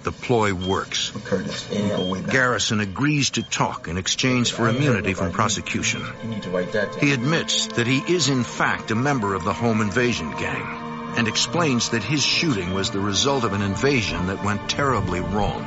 The 0.02 0.12
ploy 0.12 0.52
works. 0.52 1.12
Curtis, 1.24 1.68
we 1.70 1.76
go 1.88 2.10
way 2.10 2.20
back. 2.20 2.30
Garrison 2.30 2.80
agrees 2.80 3.30
to 3.30 3.42
talk 3.42 3.88
in 3.88 3.96
exchange 3.96 4.52
for 4.52 4.68
immunity 4.68 5.14
from 5.14 5.32
prosecution. 5.32 6.02
He 7.00 7.12
admits 7.12 7.66
that 7.68 7.86
he 7.86 7.98
is 7.98 8.28
in 8.28 8.44
fact 8.44 8.90
a 8.90 8.94
member 8.94 9.34
of 9.34 9.44
the 9.44 9.52
home 9.52 9.80
invasion 9.80 10.30
gang 10.32 10.87
and 11.16 11.28
explains 11.28 11.90
that 11.90 12.02
his 12.02 12.22
shooting 12.22 12.74
was 12.74 12.90
the 12.90 13.00
result 13.00 13.44
of 13.44 13.52
an 13.52 13.62
invasion 13.62 14.26
that 14.26 14.44
went 14.44 14.68
terribly 14.68 15.20
wrong. 15.20 15.64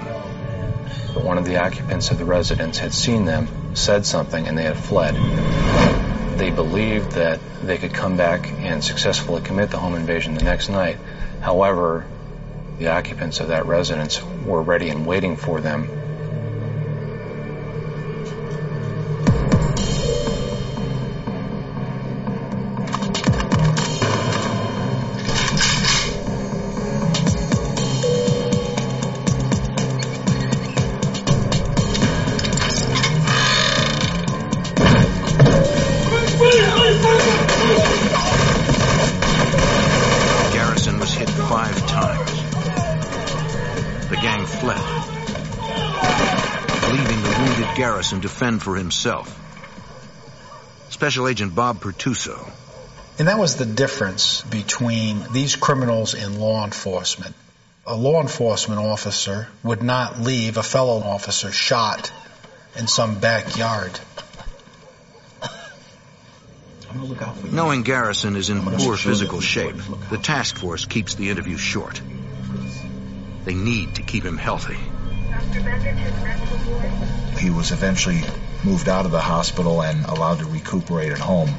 But 1.13 1.23
one 1.23 1.37
of 1.37 1.45
the 1.45 1.57
occupants 1.57 2.11
of 2.11 2.17
the 2.17 2.25
residence 2.25 2.77
had 2.77 2.93
seen 2.93 3.25
them, 3.25 3.47
said 3.75 4.05
something, 4.05 4.47
and 4.47 4.57
they 4.57 4.63
had 4.63 4.77
fled. 4.77 5.15
They 6.37 6.51
believed 6.51 7.11
that 7.11 7.39
they 7.61 7.77
could 7.77 7.93
come 7.93 8.17
back 8.17 8.51
and 8.51 8.83
successfully 8.83 9.41
commit 9.41 9.69
the 9.69 9.77
home 9.77 9.95
invasion 9.95 10.35
the 10.35 10.43
next 10.43 10.69
night. 10.69 10.97
However, 11.41 12.05
the 12.79 12.87
occupants 12.87 13.39
of 13.39 13.49
that 13.49 13.65
residence 13.65 14.23
were 14.45 14.61
ready 14.61 14.89
and 14.89 15.05
waiting 15.05 15.35
for 15.35 15.61
them. 15.61 16.00
For 48.61 48.75
himself. 48.75 49.37
Special 50.89 51.27
Agent 51.27 51.55
Bob 51.55 51.81
Pertuso. 51.81 52.51
And 53.17 53.27
that 53.27 53.37
was 53.37 53.55
the 53.55 53.65
difference 53.65 54.41
between 54.41 55.23
these 55.31 55.55
criminals 55.55 56.13
and 56.13 56.39
law 56.39 56.63
enforcement. 56.63 57.35
A 57.85 57.95
law 57.95 58.21
enforcement 58.21 58.79
officer 58.79 59.47
would 59.63 59.83
not 59.83 60.19
leave 60.19 60.57
a 60.57 60.63
fellow 60.63 60.99
officer 61.01 61.51
shot 61.51 62.11
in 62.75 62.87
some 62.87 63.19
backyard. 63.19 63.99
Knowing 67.51 67.83
Garrison 67.83 68.35
is 68.35 68.49
in 68.49 68.61
poor 68.61 68.97
physical 68.97 69.39
shape, 69.39 69.75
the 70.09 70.17
task 70.17 70.57
force 70.57 70.85
keeps 70.85 71.15
the 71.15 71.29
interview 71.29 71.57
short. 71.57 72.01
They 73.45 73.55
need 73.55 73.95
to 73.95 74.03
keep 74.03 74.23
him 74.23 74.37
healthy. 74.37 74.77
He 77.39 77.49
was 77.49 77.71
eventually 77.71 78.21
moved 78.63 78.87
out 78.87 79.05
of 79.05 79.11
the 79.11 79.21
hospital 79.21 79.81
and 79.81 80.05
allowed 80.05 80.39
to 80.39 80.45
recuperate 80.45 81.11
at 81.11 81.19
home. 81.19 81.49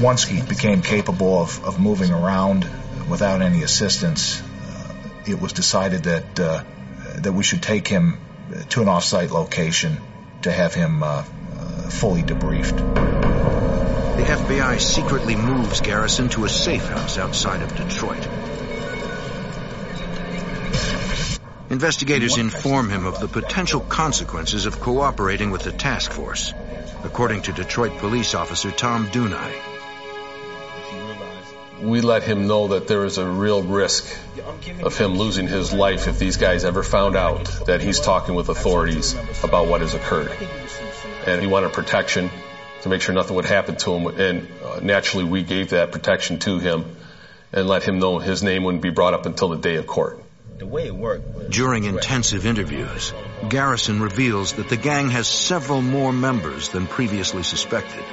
Once 0.00 0.24
he 0.24 0.40
became 0.42 0.82
capable 0.82 1.40
of, 1.40 1.64
of 1.64 1.80
moving 1.80 2.12
around 2.12 2.66
without 3.08 3.42
any 3.42 3.62
assistance, 3.62 4.40
uh, 4.42 4.94
it 5.26 5.40
was 5.40 5.52
decided 5.52 6.04
that 6.04 6.40
uh, 6.40 6.64
that 7.16 7.32
we 7.32 7.42
should 7.42 7.62
take 7.62 7.86
him 7.86 8.18
to 8.70 8.82
an 8.82 8.88
off-site 8.88 9.30
location 9.30 9.98
to 10.42 10.50
have 10.50 10.74
him 10.74 11.02
uh, 11.02 11.06
uh 11.06 11.90
fully 11.90 12.22
debriefed. 12.22 12.78
The 14.16 14.26
FBI 14.26 14.80
secretly 14.80 15.36
moves 15.36 15.80
Garrison 15.80 16.28
to 16.30 16.44
a 16.44 16.48
safe 16.48 16.86
house 16.86 17.18
outside 17.18 17.62
of 17.62 17.74
Detroit. 17.76 18.26
Investigators 21.70 22.36
inform 22.36 22.90
him 22.90 23.06
of 23.06 23.20
the 23.20 23.28
potential 23.28 23.78
consequences 23.78 24.66
of 24.66 24.80
cooperating 24.80 25.52
with 25.52 25.62
the 25.62 25.70
task 25.70 26.10
force, 26.10 26.52
according 27.04 27.42
to 27.42 27.52
Detroit 27.52 27.96
police 27.98 28.34
officer 28.34 28.72
Tom 28.72 29.06
Dunai. 29.06 29.52
We 31.80 32.00
let 32.00 32.24
him 32.24 32.48
know 32.48 32.68
that 32.68 32.88
there 32.88 33.04
is 33.04 33.18
a 33.18 33.26
real 33.26 33.62
risk 33.62 34.04
of 34.82 34.98
him 34.98 35.16
losing 35.16 35.46
his 35.46 35.72
life 35.72 36.08
if 36.08 36.18
these 36.18 36.36
guys 36.36 36.64
ever 36.64 36.82
found 36.82 37.14
out 37.14 37.44
that 37.66 37.80
he's 37.80 38.00
talking 38.00 38.34
with 38.34 38.48
authorities 38.48 39.14
about 39.44 39.68
what 39.68 39.80
has 39.80 39.94
occurred. 39.94 40.32
And 41.24 41.40
he 41.40 41.46
wanted 41.46 41.72
protection 41.72 42.30
to 42.82 42.88
make 42.88 43.00
sure 43.00 43.14
nothing 43.14 43.36
would 43.36 43.44
happen 43.44 43.76
to 43.76 43.94
him. 43.94 44.06
And 44.18 44.48
uh, 44.64 44.80
naturally, 44.80 45.24
we 45.24 45.44
gave 45.44 45.70
that 45.70 45.92
protection 45.92 46.40
to 46.40 46.58
him 46.58 46.96
and 47.52 47.68
let 47.68 47.84
him 47.84 48.00
know 48.00 48.18
his 48.18 48.42
name 48.42 48.64
wouldn't 48.64 48.82
be 48.82 48.90
brought 48.90 49.14
up 49.14 49.24
until 49.24 49.50
the 49.50 49.56
day 49.56 49.76
of 49.76 49.86
court. 49.86 50.20
The 50.60 50.66
way 50.66 50.84
it 50.84 50.94
worked. 50.94 51.48
During 51.48 51.84
intensive 51.84 52.44
interviews, 52.44 53.14
Garrison 53.48 54.02
reveals 54.02 54.52
that 54.52 54.68
the 54.68 54.76
gang 54.76 55.08
has 55.08 55.26
several 55.26 55.80
more 55.80 56.12
members 56.12 56.68
than 56.68 56.86
previously 56.86 57.42
suspected. 57.42 58.04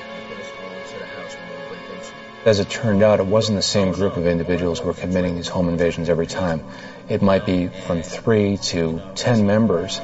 As 2.45 2.61
it 2.61 2.69
turned 2.69 3.03
out, 3.03 3.19
it 3.19 3.25
wasn't 3.25 3.57
the 3.57 3.61
same 3.61 3.91
group 3.91 4.15
of 4.15 4.25
individuals 4.25 4.79
who 4.79 4.87
were 4.87 4.93
committing 4.93 5.35
these 5.35 5.49
home 5.49 5.67
invasions 5.67 6.07
every 6.07 6.25
time. 6.25 6.63
It 7.09 7.21
might 7.21 7.45
be 7.45 7.67
from 7.67 8.01
three 8.01 8.55
to 8.71 9.01
ten 9.15 9.45
members. 9.45 9.99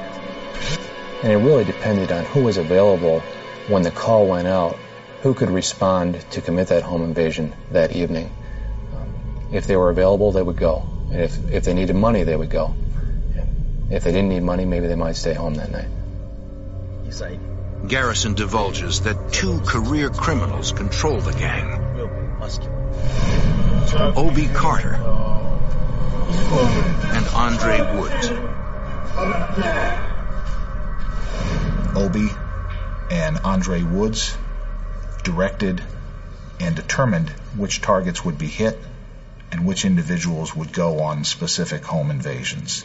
And 1.22 1.32
it 1.32 1.36
really 1.36 1.64
depended 1.64 2.12
on 2.12 2.26
who 2.26 2.42
was 2.42 2.58
available 2.58 3.20
when 3.68 3.84
the 3.84 3.90
call 3.90 4.26
went 4.26 4.48
out, 4.48 4.76
who 5.22 5.32
could 5.32 5.48
respond 5.48 6.22
to 6.32 6.42
commit 6.42 6.68
that 6.68 6.82
home 6.82 7.04
invasion 7.04 7.54
that 7.70 7.96
evening. 7.96 8.30
Um, 8.94 9.48
if 9.50 9.66
they 9.66 9.78
were 9.78 9.88
available, 9.88 10.32
they 10.32 10.42
would 10.42 10.58
go. 10.58 10.90
And 11.10 11.20
if, 11.20 11.50
if 11.50 11.64
they 11.64 11.74
needed 11.74 11.96
money, 11.96 12.24
they 12.24 12.36
would 12.36 12.50
go. 12.50 12.74
If 13.90 14.04
they 14.04 14.12
didn't 14.12 14.30
need 14.30 14.42
money, 14.42 14.64
maybe 14.64 14.86
they 14.86 14.94
might 14.94 15.16
stay 15.16 15.34
home 15.34 15.54
that 15.54 15.70
night. 15.70 15.88
Garrison 17.86 18.34
divulges 18.34 19.02
that 19.02 19.32
two 19.32 19.60
career 19.60 20.08
criminals 20.08 20.72
control 20.72 21.20
the 21.20 21.32
gang. 21.32 21.80
Obie 24.16 24.48
Carter 24.48 24.94
and 27.12 27.26
Andre 27.28 27.80
Woods. 27.96 28.30
Obie 31.96 32.32
and 33.10 33.38
Andre 33.44 33.82
Woods 33.82 34.36
directed 35.22 35.82
and 36.58 36.74
determined 36.74 37.30
which 37.56 37.80
targets 37.80 38.24
would 38.24 38.38
be 38.38 38.46
hit 38.46 38.78
and 39.54 39.64
which 39.64 39.84
individuals 39.84 40.54
would 40.56 40.72
go 40.72 40.98
on 40.98 41.22
specific 41.22 41.84
home 41.84 42.10
invasions. 42.10 42.84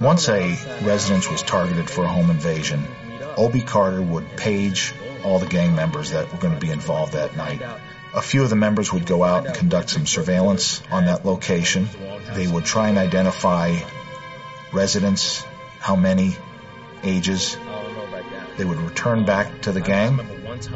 Once 0.00 0.30
a 0.30 0.56
residence 0.82 1.30
was 1.30 1.42
targeted 1.42 1.90
for 1.90 2.04
a 2.04 2.08
home 2.08 2.30
invasion, 2.30 2.82
Obie 3.36 3.60
Carter 3.60 4.00
would 4.00 4.26
page 4.38 4.94
all 5.24 5.38
the 5.38 5.46
gang 5.46 5.76
members 5.76 6.12
that 6.12 6.32
were 6.32 6.38
going 6.38 6.54
to 6.54 6.60
be 6.60 6.70
involved 6.70 7.12
that 7.12 7.36
night. 7.36 7.60
A 8.14 8.22
few 8.22 8.42
of 8.42 8.48
the 8.48 8.56
members 8.56 8.90
would 8.90 9.04
go 9.04 9.22
out 9.22 9.46
and 9.46 9.54
conduct 9.54 9.90
some 9.90 10.06
surveillance 10.06 10.82
on 10.90 11.04
that 11.04 11.26
location. 11.26 11.86
They 12.32 12.46
would 12.46 12.64
try 12.64 12.88
and 12.88 12.96
identify 12.96 13.76
residents, 14.72 15.44
how 15.80 15.96
many, 15.96 16.34
ages. 17.02 17.58
They 18.56 18.64
would 18.64 18.78
return 18.78 19.26
back 19.26 19.62
to 19.62 19.72
the 19.72 19.82
gang, 19.82 20.16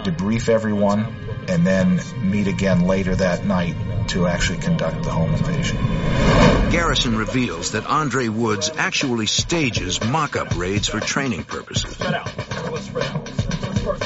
debrief 0.04 0.50
everyone, 0.50 1.14
and 1.48 1.66
then 1.66 2.00
meet 2.22 2.46
again 2.46 2.86
later 2.86 3.14
that 3.16 3.44
night 3.44 3.74
to 4.08 4.26
actually 4.26 4.58
conduct 4.58 5.02
the 5.02 5.10
home 5.10 5.32
invasion. 5.34 5.76
Garrison 6.70 7.16
reveals 7.16 7.72
that 7.72 7.86
Andre 7.86 8.28
Woods 8.28 8.70
actually 8.76 9.26
stages 9.26 10.02
mock-up 10.04 10.56
raids 10.56 10.88
for 10.88 11.00
training 11.00 11.44
purposes. 11.44 12.00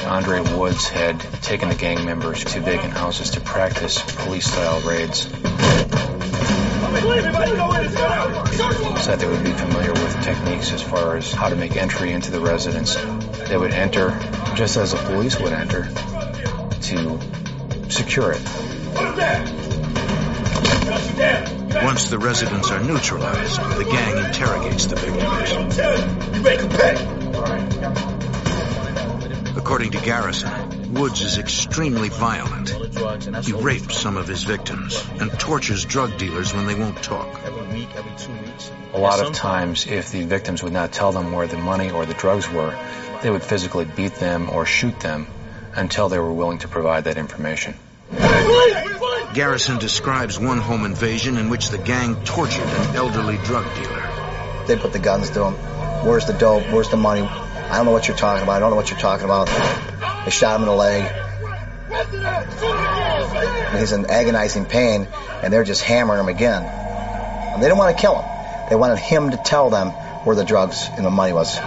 Andre 0.05 0.41
Woods 0.55 0.87
had 0.87 1.19
taken 1.41 1.69
the 1.69 1.75
gang 1.75 2.05
members 2.05 2.43
to 2.43 2.59
vacant 2.61 2.93
houses 2.93 3.31
to 3.31 3.41
practice 3.41 4.01
police-style 4.17 4.81
raids. 4.81 5.27
Said 9.03 9.19
they 9.19 9.27
would 9.27 9.43
be 9.43 9.51
familiar 9.51 9.93
with 9.93 10.21
techniques 10.23 10.71
as 10.71 10.81
far 10.81 11.15
as 11.17 11.31
how 11.31 11.49
to 11.49 11.55
make 11.55 11.75
entry 11.75 12.11
into 12.11 12.31
the 12.31 12.39
residence. 12.39 12.95
They 13.47 13.57
would 13.57 13.73
enter 13.73 14.09
just 14.55 14.77
as 14.77 14.91
the 14.91 14.97
police 14.97 15.39
would 15.39 15.53
enter 15.53 15.83
to 16.81 17.19
secure 17.89 18.31
it. 18.31 18.41
Once 21.83 22.09
the 22.09 22.17
residents 22.19 22.71
are 22.71 22.83
neutralized, 22.83 23.59
the 23.77 23.83
gang 23.83 24.17
interrogates 24.25 24.85
the 24.85 24.95
victims. 24.95 25.51
According 29.57 29.91
to 29.91 30.01
Garrison, 30.01 30.93
Woods 30.93 31.21
is 31.21 31.37
extremely 31.37 32.09
violent. 32.09 32.69
He 33.45 33.53
rapes 33.53 33.97
some 33.97 34.17
of 34.17 34.27
his 34.27 34.43
victims 34.43 35.05
and 35.19 35.31
tortures 35.39 35.85
drug 35.85 36.17
dealers 36.17 36.53
when 36.53 36.65
they 36.65 36.75
won't 36.75 37.01
talk. 37.03 37.39
A 38.93 38.97
lot 38.97 39.19
of 39.25 39.33
times, 39.33 39.85
if 39.85 40.11
the 40.11 40.25
victims 40.25 40.63
would 40.63 40.73
not 40.73 40.91
tell 40.91 41.11
them 41.11 41.31
where 41.31 41.47
the 41.47 41.57
money 41.57 41.91
or 41.91 42.05
the 42.05 42.15
drugs 42.15 42.49
were, 42.49 42.75
they 43.21 43.29
would 43.29 43.43
physically 43.43 43.85
beat 43.85 44.15
them 44.15 44.49
or 44.49 44.65
shoot 44.65 44.99
them 44.99 45.27
until 45.75 46.09
they 46.09 46.19
were 46.19 46.33
willing 46.33 46.59
to 46.59 46.67
provide 46.67 47.05
that 47.05 47.17
information. 47.17 47.75
Garrison 49.33 49.77
describes 49.77 50.39
one 50.39 50.57
home 50.57 50.85
invasion 50.85 51.37
in 51.37 51.49
which 51.49 51.69
the 51.69 51.77
gang 51.77 52.23
tortured 52.23 52.65
an 52.65 52.95
elderly 52.95 53.37
drug 53.37 53.65
dealer. 53.75 54.65
They 54.65 54.75
put 54.75 54.91
the 54.93 54.99
guns 54.99 55.29
to 55.31 55.45
him. 55.45 55.53
Where's 56.05 56.25
the 56.25 56.33
dope? 56.33 56.63
Where's 56.71 56.89
the 56.89 56.97
money? 56.97 57.21
I 57.21 57.77
don't 57.77 57.85
know 57.85 57.91
what 57.91 58.07
you're 58.07 58.17
talking 58.17 58.43
about. 58.43 58.53
I 58.53 58.59
don't 58.59 58.71
know 58.71 58.75
what 58.75 58.89
you're 58.89 58.99
talking 58.99 59.25
about. 59.25 59.47
They 60.25 60.31
shot 60.31 60.55
him 60.55 60.63
in 60.63 60.67
the 60.69 60.75
leg. 60.75 61.03
And 63.69 63.79
he's 63.79 63.91
in 63.91 64.05
agonizing 64.09 64.65
pain, 64.65 65.07
and 65.43 65.53
they're 65.53 65.63
just 65.63 65.83
hammering 65.83 66.19
him 66.19 66.29
again. 66.29 66.63
And 66.63 67.61
they 67.61 67.67
didn't 67.67 67.77
want 67.77 67.95
to 67.95 68.01
kill 68.01 68.19
him. 68.19 68.69
They 68.69 68.75
wanted 68.75 68.97
him 68.97 69.31
to 69.31 69.37
tell 69.37 69.69
them 69.69 69.91
where 70.25 70.35
the 70.35 70.45
drugs 70.45 70.87
and 70.95 71.05
the 71.05 71.11
money 71.11 71.33
was. 71.33 71.57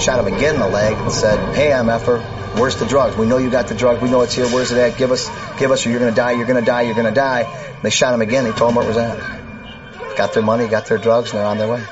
Shot 0.00 0.18
him 0.18 0.32
again 0.32 0.54
in 0.54 0.60
the 0.60 0.68
leg 0.68 0.94
and 0.96 1.12
said, 1.12 1.54
"Hey, 1.54 1.70
MFer, 1.70 2.40
Where's 2.54 2.76
the 2.76 2.86
drugs? 2.86 3.16
We 3.16 3.26
know 3.26 3.38
you 3.38 3.48
got 3.48 3.68
the 3.68 3.76
drugs. 3.76 4.02
We 4.02 4.10
know 4.10 4.22
it's 4.22 4.34
here. 4.34 4.46
Where's 4.46 4.72
it 4.72 4.78
at? 4.78 4.98
Give 4.98 5.12
us, 5.12 5.30
give 5.58 5.70
us, 5.70 5.86
or 5.86 5.90
you're 5.90 6.00
gonna 6.00 6.10
die. 6.10 6.32
You're 6.32 6.48
gonna 6.48 6.62
die. 6.62 6.82
You're 6.82 6.96
gonna 6.96 7.12
die. 7.12 7.42
And 7.42 7.82
they 7.82 7.90
shot 7.90 8.12
him 8.12 8.22
again. 8.22 8.44
He 8.44 8.50
told 8.52 8.70
him 8.70 8.76
where 8.76 8.84
it 8.84 8.88
was 8.88 8.96
at. 8.96 10.16
Got 10.16 10.34
their 10.34 10.42
money, 10.42 10.66
got 10.66 10.86
their 10.86 10.98
drugs, 10.98 11.30
and 11.30 11.38
they're 11.38 11.46
on 11.46 11.58
their 11.58 11.70
way. 11.70 11.84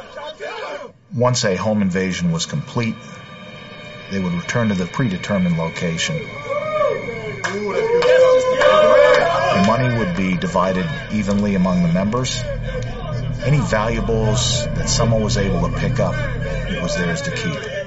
Once 1.15 1.45
a 1.45 1.55
home 1.55 1.81
invasion 1.81 2.33
was 2.33 2.45
complete, 2.45 2.97
they 4.11 4.19
would 4.19 4.33
return 4.33 4.69
to 4.71 4.75
the 4.75 4.87
predetermined 4.87 5.57
location. 5.57 6.17
The 9.55 9.65
money 9.67 9.97
would 9.97 10.17
be 10.17 10.37
divided 10.37 10.87
evenly 11.13 11.55
among 11.55 11.83
the 11.83 11.89
members. 11.93 12.43
Any 13.45 13.61
valuables 13.61 14.67
that 14.67 14.89
someone 14.89 15.23
was 15.23 15.37
able 15.37 15.71
to 15.71 15.77
pick 15.79 16.01
up, 16.01 16.15
it 16.17 16.83
was 16.83 16.97
theirs 16.97 17.23
to 17.23 17.31
keep. 17.31 17.78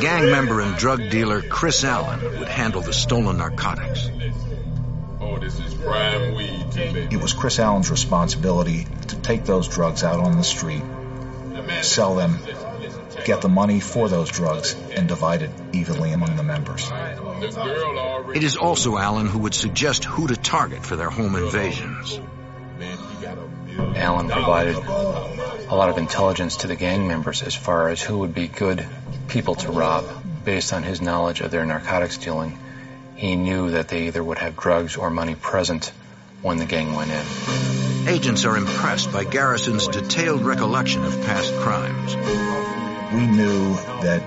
Gang 0.00 0.30
member 0.30 0.60
and 0.60 0.76
drug 0.76 1.10
dealer 1.10 1.42
Chris 1.42 1.82
Allen 1.82 2.38
would 2.38 2.48
handle 2.48 2.80
the 2.80 2.92
stolen 2.92 3.38
narcotics. 3.38 4.08
Oh, 5.20 5.38
this 5.38 5.58
is 5.58 5.74
prime 5.74 6.34
weed, 6.34 6.66
baby. 6.72 7.08
It 7.10 7.20
was 7.20 7.32
Chris 7.32 7.58
Allen's 7.58 7.90
responsibility 7.90 8.86
to 9.08 9.16
take 9.16 9.44
those 9.44 9.66
drugs 9.66 10.04
out 10.04 10.20
on 10.20 10.36
the 10.36 10.44
street, 10.44 10.82
sell 11.82 12.14
them, 12.14 12.38
get 13.24 13.40
the 13.40 13.48
money 13.48 13.80
for 13.80 14.08
those 14.08 14.30
drugs, 14.30 14.76
and 14.94 15.08
divide 15.08 15.42
it 15.42 15.50
evenly 15.72 16.12
among 16.12 16.36
the 16.36 16.44
members. 16.44 16.88
It 18.34 18.44
is 18.44 18.56
also 18.56 18.96
Allen 18.96 19.26
who 19.26 19.40
would 19.40 19.54
suggest 19.54 20.04
who 20.04 20.28
to 20.28 20.36
target 20.36 20.86
for 20.86 20.94
their 20.94 21.10
home 21.10 21.34
invasions. 21.34 22.20
Allen 23.96 24.28
provided 24.28 24.76
a 25.70 25.76
lot 25.76 25.90
of 25.90 25.98
intelligence 25.98 26.58
to 26.58 26.66
the 26.66 26.76
gang 26.76 27.06
members 27.06 27.42
as 27.42 27.54
far 27.54 27.88
as 27.88 28.00
who 28.00 28.18
would 28.18 28.34
be 28.34 28.48
good 28.48 28.86
people 29.28 29.54
to 29.54 29.70
rob 29.70 30.04
based 30.44 30.72
on 30.72 30.82
his 30.82 31.02
knowledge 31.02 31.40
of 31.40 31.50
their 31.50 31.66
narcotics 31.66 32.16
dealing. 32.16 32.58
He 33.16 33.36
knew 33.36 33.72
that 33.72 33.88
they 33.88 34.06
either 34.06 34.24
would 34.24 34.38
have 34.38 34.56
drugs 34.56 34.96
or 34.96 35.10
money 35.10 35.34
present 35.34 35.92
when 36.40 36.56
the 36.56 36.64
gang 36.64 36.94
went 36.94 37.10
in. 37.10 38.08
Agents 38.08 38.46
are 38.46 38.56
impressed 38.56 39.12
by 39.12 39.24
Garrison's 39.24 39.88
detailed 39.88 40.40
recollection 40.40 41.04
of 41.04 41.20
past 41.26 41.52
crimes. 41.56 42.16
We 43.12 43.26
knew 43.26 43.74
that 44.02 44.22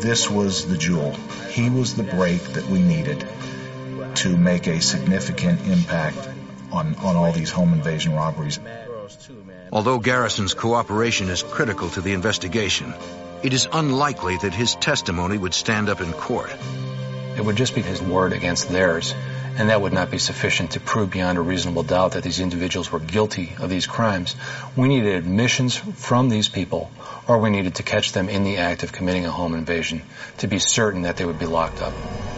this 0.00 0.28
was 0.28 0.66
the 0.66 0.76
jewel. 0.76 1.12
He 1.50 1.70
was 1.70 1.94
the 1.94 2.02
break 2.02 2.42
that 2.54 2.66
we 2.66 2.80
needed 2.80 3.24
to 4.16 4.36
make 4.36 4.66
a 4.66 4.80
significant 4.80 5.60
impact 5.68 6.18
on, 6.72 6.96
on 6.96 7.14
all 7.14 7.30
these 7.30 7.50
home 7.50 7.72
invasion 7.72 8.14
robberies. 8.14 8.58
Although 9.72 10.00
Garrison's 10.00 10.52
cooperation 10.52 11.30
is 11.30 11.42
critical 11.42 11.88
to 11.88 12.02
the 12.02 12.12
investigation, 12.12 12.92
it 13.42 13.54
is 13.54 13.66
unlikely 13.72 14.36
that 14.36 14.52
his 14.52 14.74
testimony 14.74 15.38
would 15.38 15.54
stand 15.54 15.88
up 15.88 16.02
in 16.02 16.12
court. 16.12 16.54
It 17.38 17.42
would 17.42 17.56
just 17.56 17.74
be 17.74 17.80
his 17.80 18.02
word 18.02 18.34
against 18.34 18.68
theirs, 18.68 19.14
and 19.56 19.70
that 19.70 19.80
would 19.80 19.94
not 19.94 20.10
be 20.10 20.18
sufficient 20.18 20.72
to 20.72 20.80
prove 20.80 21.10
beyond 21.10 21.38
a 21.38 21.40
reasonable 21.40 21.84
doubt 21.84 22.12
that 22.12 22.22
these 22.22 22.38
individuals 22.38 22.92
were 22.92 22.98
guilty 22.98 23.54
of 23.60 23.70
these 23.70 23.86
crimes. 23.86 24.36
We 24.76 24.88
needed 24.88 25.14
admissions 25.14 25.74
from 25.74 26.28
these 26.28 26.50
people, 26.50 26.90
or 27.26 27.38
we 27.38 27.48
needed 27.48 27.76
to 27.76 27.82
catch 27.82 28.12
them 28.12 28.28
in 28.28 28.44
the 28.44 28.58
act 28.58 28.82
of 28.82 28.92
committing 28.92 29.24
a 29.24 29.30
home 29.30 29.54
invasion 29.54 30.02
to 30.38 30.48
be 30.48 30.58
certain 30.58 31.02
that 31.02 31.16
they 31.16 31.24
would 31.24 31.38
be 31.38 31.46
locked 31.46 31.80
up. 31.80 31.94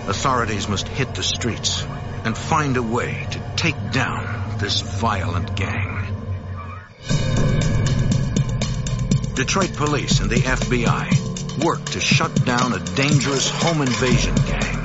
Authorities 0.06 0.68
must 0.68 0.86
hit 0.86 1.16
the 1.16 1.24
streets 1.24 1.84
and 2.24 2.38
find 2.38 2.76
a 2.76 2.82
way 2.82 3.26
to 3.32 3.42
take 3.56 3.90
down 3.90 4.56
this 4.58 4.82
violent 4.82 5.56
gang. 5.56 6.13
Detroit 9.34 9.74
police 9.74 10.20
and 10.20 10.30
the 10.30 10.36
FBI 10.36 11.64
work 11.64 11.84
to 11.86 12.00
shut 12.00 12.44
down 12.44 12.72
a 12.72 12.78
dangerous 12.94 13.50
home 13.50 13.80
invasion 13.82 14.34
gang. 14.34 14.84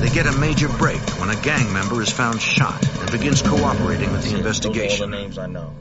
They 0.00 0.10
get 0.10 0.26
a 0.26 0.32
major 0.38 0.68
break 0.68 1.00
when 1.18 1.30
a 1.30 1.36
gang 1.36 1.72
member 1.72 2.02
is 2.02 2.10
found 2.10 2.40
shot 2.40 2.82
and 3.00 3.10
begins 3.10 3.42
cooperating 3.42 4.12
with 4.12 4.24
the 4.24 4.36
investigation. 4.36 5.10
names 5.10 5.38
I 5.38 5.46
know. 5.46 5.72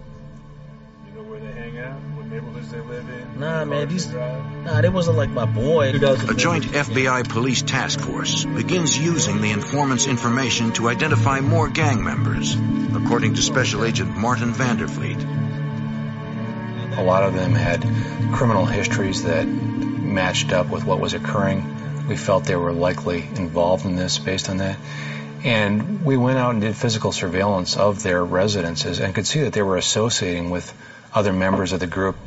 Nah, 3.37 3.63
man, 3.65 3.87
these 3.87 4.07
nah, 4.07 4.81
they 4.81 4.89
wasn't 4.89 5.17
like 5.17 5.29
my 5.29 5.45
boy. 5.45 5.91
A 5.93 6.33
joint 6.33 6.65
FBI 6.65 7.29
police 7.29 7.61
task 7.61 8.01
force 8.01 8.43
begins 8.43 8.97
using 8.97 9.41
the 9.41 9.51
informant's 9.51 10.07
information 10.07 10.73
to 10.73 10.89
identify 10.89 11.39
more 11.39 11.69
gang 11.69 12.03
members, 12.03 12.57
according 12.95 13.35
to 13.35 13.41
Special 13.41 13.85
Agent 13.85 14.17
Martin 14.17 14.53
Vandervliet. 14.53 15.37
A 16.97 17.03
lot 17.03 17.23
of 17.23 17.33
them 17.33 17.53
had 17.53 17.81
criminal 18.33 18.65
histories 18.65 19.23
that 19.23 19.47
matched 19.47 20.51
up 20.51 20.69
with 20.69 20.83
what 20.83 20.99
was 20.99 21.13
occurring. 21.13 22.07
We 22.07 22.17
felt 22.17 22.43
they 22.43 22.57
were 22.57 22.73
likely 22.73 23.21
involved 23.21 23.85
in 23.85 23.95
this 23.95 24.19
based 24.19 24.49
on 24.49 24.57
that. 24.57 24.77
And 25.43 26.03
we 26.03 26.17
went 26.17 26.37
out 26.39 26.51
and 26.51 26.61
did 26.61 26.75
physical 26.75 27.13
surveillance 27.13 27.77
of 27.77 28.03
their 28.03 28.23
residences 28.23 28.99
and 28.99 29.15
could 29.15 29.25
see 29.25 29.41
that 29.41 29.53
they 29.53 29.61
were 29.61 29.77
associating 29.77 30.49
with 30.49 30.73
other 31.13 31.31
members 31.31 31.71
of 31.71 31.79
the 31.79 31.87
group. 31.87 32.17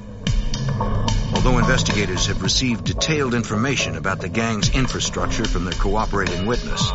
Although 1.45 1.59
investigators 1.59 2.27
have 2.27 2.41
received 2.41 2.85
detailed 2.85 3.35
information 3.35 3.97
about 3.97 4.21
the 4.21 4.29
gang's 4.29 4.73
infrastructure 4.77 5.45
from 5.45 5.65
their 5.65 5.75
cooperating 5.75 6.47
witness, 6.47 6.93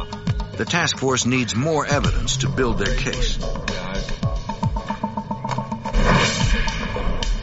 the 0.55 0.63
task 0.63 0.99
force 0.99 1.25
needs 1.25 1.53
more 1.53 1.85
evidence 1.85 2.37
to 2.37 2.47
build 2.47 2.79
their 2.79 2.95
case. 2.95 3.35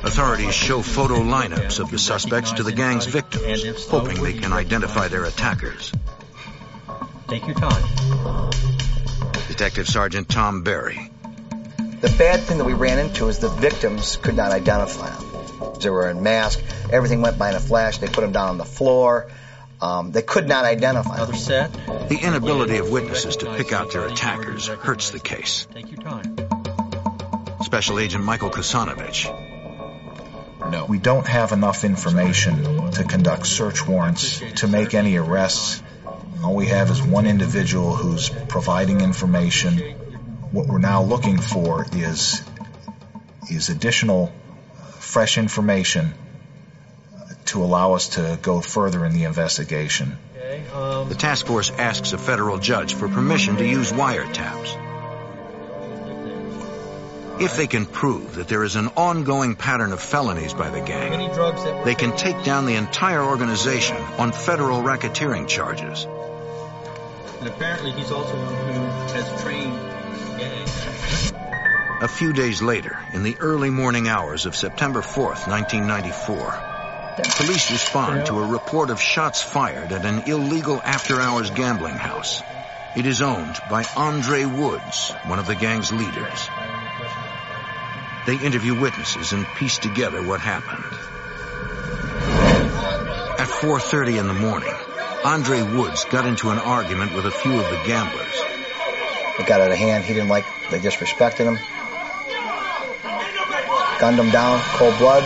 Authorities 0.03 0.55
show 0.55 0.81
photo 0.81 1.17
lineups 1.17 1.79
of 1.79 1.91
the 1.91 1.99
suspects 1.99 2.53
to 2.53 2.63
the 2.63 2.73
gang's 2.73 3.05
victims, 3.05 3.87
hoping 3.87 4.23
they 4.23 4.33
can 4.33 4.55
identify 4.55 5.09
their 5.09 5.27
attackers. 5.27 5.93
Take 7.29 7.47
your 7.47 7.57
time. 7.57 8.51
Detective 9.49 9.87
Sergeant 9.89 10.31
Tom 10.31 10.63
Berry. 10.63 11.11
The 12.01 12.15
bad 12.17 12.41
thing 12.41 12.57
that 12.57 12.65
we 12.65 12.73
ran 12.73 12.99
into 12.99 13.29
is 13.29 13.41
the 13.41 13.51
victims 13.51 14.17
could 14.17 14.37
not 14.37 14.53
identify 14.53 15.11
them. 15.11 15.34
They 15.85 15.91
were 15.91 16.11
in 16.11 16.23
masks. 16.23 16.63
Everything 16.91 17.23
went 17.23 17.39
by 17.39 17.51
in 17.51 17.55
a 17.55 17.61
flash. 17.61 17.99
They 17.99 18.09
put 18.09 18.23
them 18.23 18.33
down 18.33 18.49
on 18.49 18.59
the 18.59 18.65
floor. 18.65 19.31
Um, 19.81 20.13
they 20.13 20.23
could 20.23 20.49
not 20.49 20.65
identify 20.65 21.17
them. 21.17 21.29
Another 21.29 21.37
set. 21.37 21.73
The 22.09 22.19
inability 22.21 22.79
of 22.79 22.91
witnesses 22.91 23.37
to 23.37 23.55
pick 23.55 23.73
out 23.73 23.93
their 23.93 24.07
attackers 24.07 24.67
hurts 24.67 25.11
the 25.11 25.21
case. 25.21 25.67
Take 25.73 25.91
your 25.91 26.01
time. 26.01 26.37
Special 27.63 27.99
Agent 27.99 28.25
Michael 28.25 28.51
Kosanovich. 28.51 29.25
No. 30.71 30.87
We 30.87 30.99
don't 30.99 31.27
have 31.27 31.53
enough 31.53 31.85
information 31.85 32.91
to 32.93 33.05
conduct 33.05 33.47
search 33.47 33.87
warrants, 33.87 34.41
to 34.57 34.67
make 34.67 34.95
any 34.95 35.17
arrests. 35.17 35.83
All 36.43 36.55
we 36.55 36.69
have 36.69 36.91
is 36.91 37.03
one 37.03 37.27
individual 37.27 37.95
who's 37.95 38.31
providing 38.49 39.01
information. 39.01 39.79
What 40.53 40.67
we're 40.67 40.79
now 40.79 41.03
looking 41.03 41.39
for 41.39 41.87
is, 41.93 42.43
is 43.51 43.69
additional 43.69 44.33
fresh 45.15 45.39
information 45.39 46.13
to 47.45 47.63
allow 47.63 47.93
us 47.93 48.09
to 48.17 48.39
go 48.43 48.61
further 48.61 49.05
in 49.05 49.13
the 49.13 49.25
investigation. 49.25 50.17
Um, 50.75 51.09
The 51.09 51.15
task 51.15 51.47
force 51.47 51.71
asks 51.71 52.13
a 52.13 52.19
federal 52.19 52.59
judge 52.59 52.95
for 52.95 53.09
permission 53.09 53.57
to 53.59 53.65
use 53.65 53.93
wiretaps. 53.93 54.75
If 57.41 57.57
they 57.57 57.69
can 57.69 57.87
prove 57.87 58.35
that 58.35 58.49
there 58.49 58.65
is 58.65 58.75
an 58.75 58.89
ongoing 58.97 59.55
pattern 59.55 59.93
of 59.93 60.01
felonies 60.01 60.53
by 60.53 60.71
the 60.71 60.81
gang, 60.81 61.13
any 61.13 61.33
drugs 61.33 61.63
that 61.63 61.77
were 61.77 61.85
they 61.85 61.95
can 61.95 62.17
take 62.17 62.43
down 62.43 62.67
the 62.67 62.75
entire 62.75 63.23
organization 63.23 63.97
on 64.19 64.33
federal 64.33 64.83
racketeering 64.83 65.47
charges. 65.47 66.07
And 67.39 67.49
apparently, 67.49 67.93
he's 67.93 68.11
also 68.11 68.37
one 68.37 68.55
who 68.69 68.81
has 69.19 69.43
trained 69.43 69.73
gangs. 69.73 69.94
A 72.05 72.09
few 72.09 72.35
days 72.35 72.61
later, 72.61 73.01
in 73.15 73.23
the 73.23 73.39
early 73.41 73.71
morning 73.71 74.09
hours 74.09 74.45
of 74.45 74.55
September 74.55 75.01
4th, 75.01 75.49
1994, 75.49 76.61
police 77.39 77.71
respond 77.71 78.27
to 78.27 78.41
a 78.41 78.47
report 78.47 78.91
of 78.91 79.01
shots 79.01 79.41
fired 79.41 79.91
at 79.91 80.05
an 80.05 80.25
illegal 80.27 80.83
after-hours 80.85 81.49
gambling 81.49 81.97
house. 81.97 82.43
It 82.95 83.07
is 83.07 83.23
owned 83.23 83.59
by 83.71 83.85
Andre 83.97 84.45
Woods, 84.45 85.13
one 85.25 85.39
of 85.39 85.47
the 85.47 85.55
gang's 85.55 85.93
leaders. 85.93 86.51
They 88.27 88.37
interview 88.37 88.79
witnesses 88.79 89.33
and 89.33 89.47
piece 89.57 89.79
together 89.79 90.23
what 90.23 90.41
happened. 90.41 90.85
At 93.41 93.49
4.30 93.49 94.21
in 94.21 94.27
the 94.29 94.35
morning, 94.35 94.75
Andre 95.25 95.63
Woods 95.63 96.05
got 96.05 96.27
into 96.27 96.51
an 96.51 96.59
argument 96.59 97.15
with 97.15 97.25
a 97.25 97.31
few 97.31 97.59
of 97.59 97.71
the 97.71 97.83
gamblers. 97.87 98.43
It 99.39 99.47
got 99.47 99.63
out 99.63 99.73
of 99.73 99.79
hand. 99.79 100.05
He 100.05 100.13
didn't 100.13 100.29
like, 100.29 100.45
they 100.71 100.81
disrespected 100.81 101.47
him. 101.47 101.59
Gunned 104.01 104.19
him 104.19 104.31
down, 104.31 104.61
cold 104.77 104.99
blood. 104.99 105.23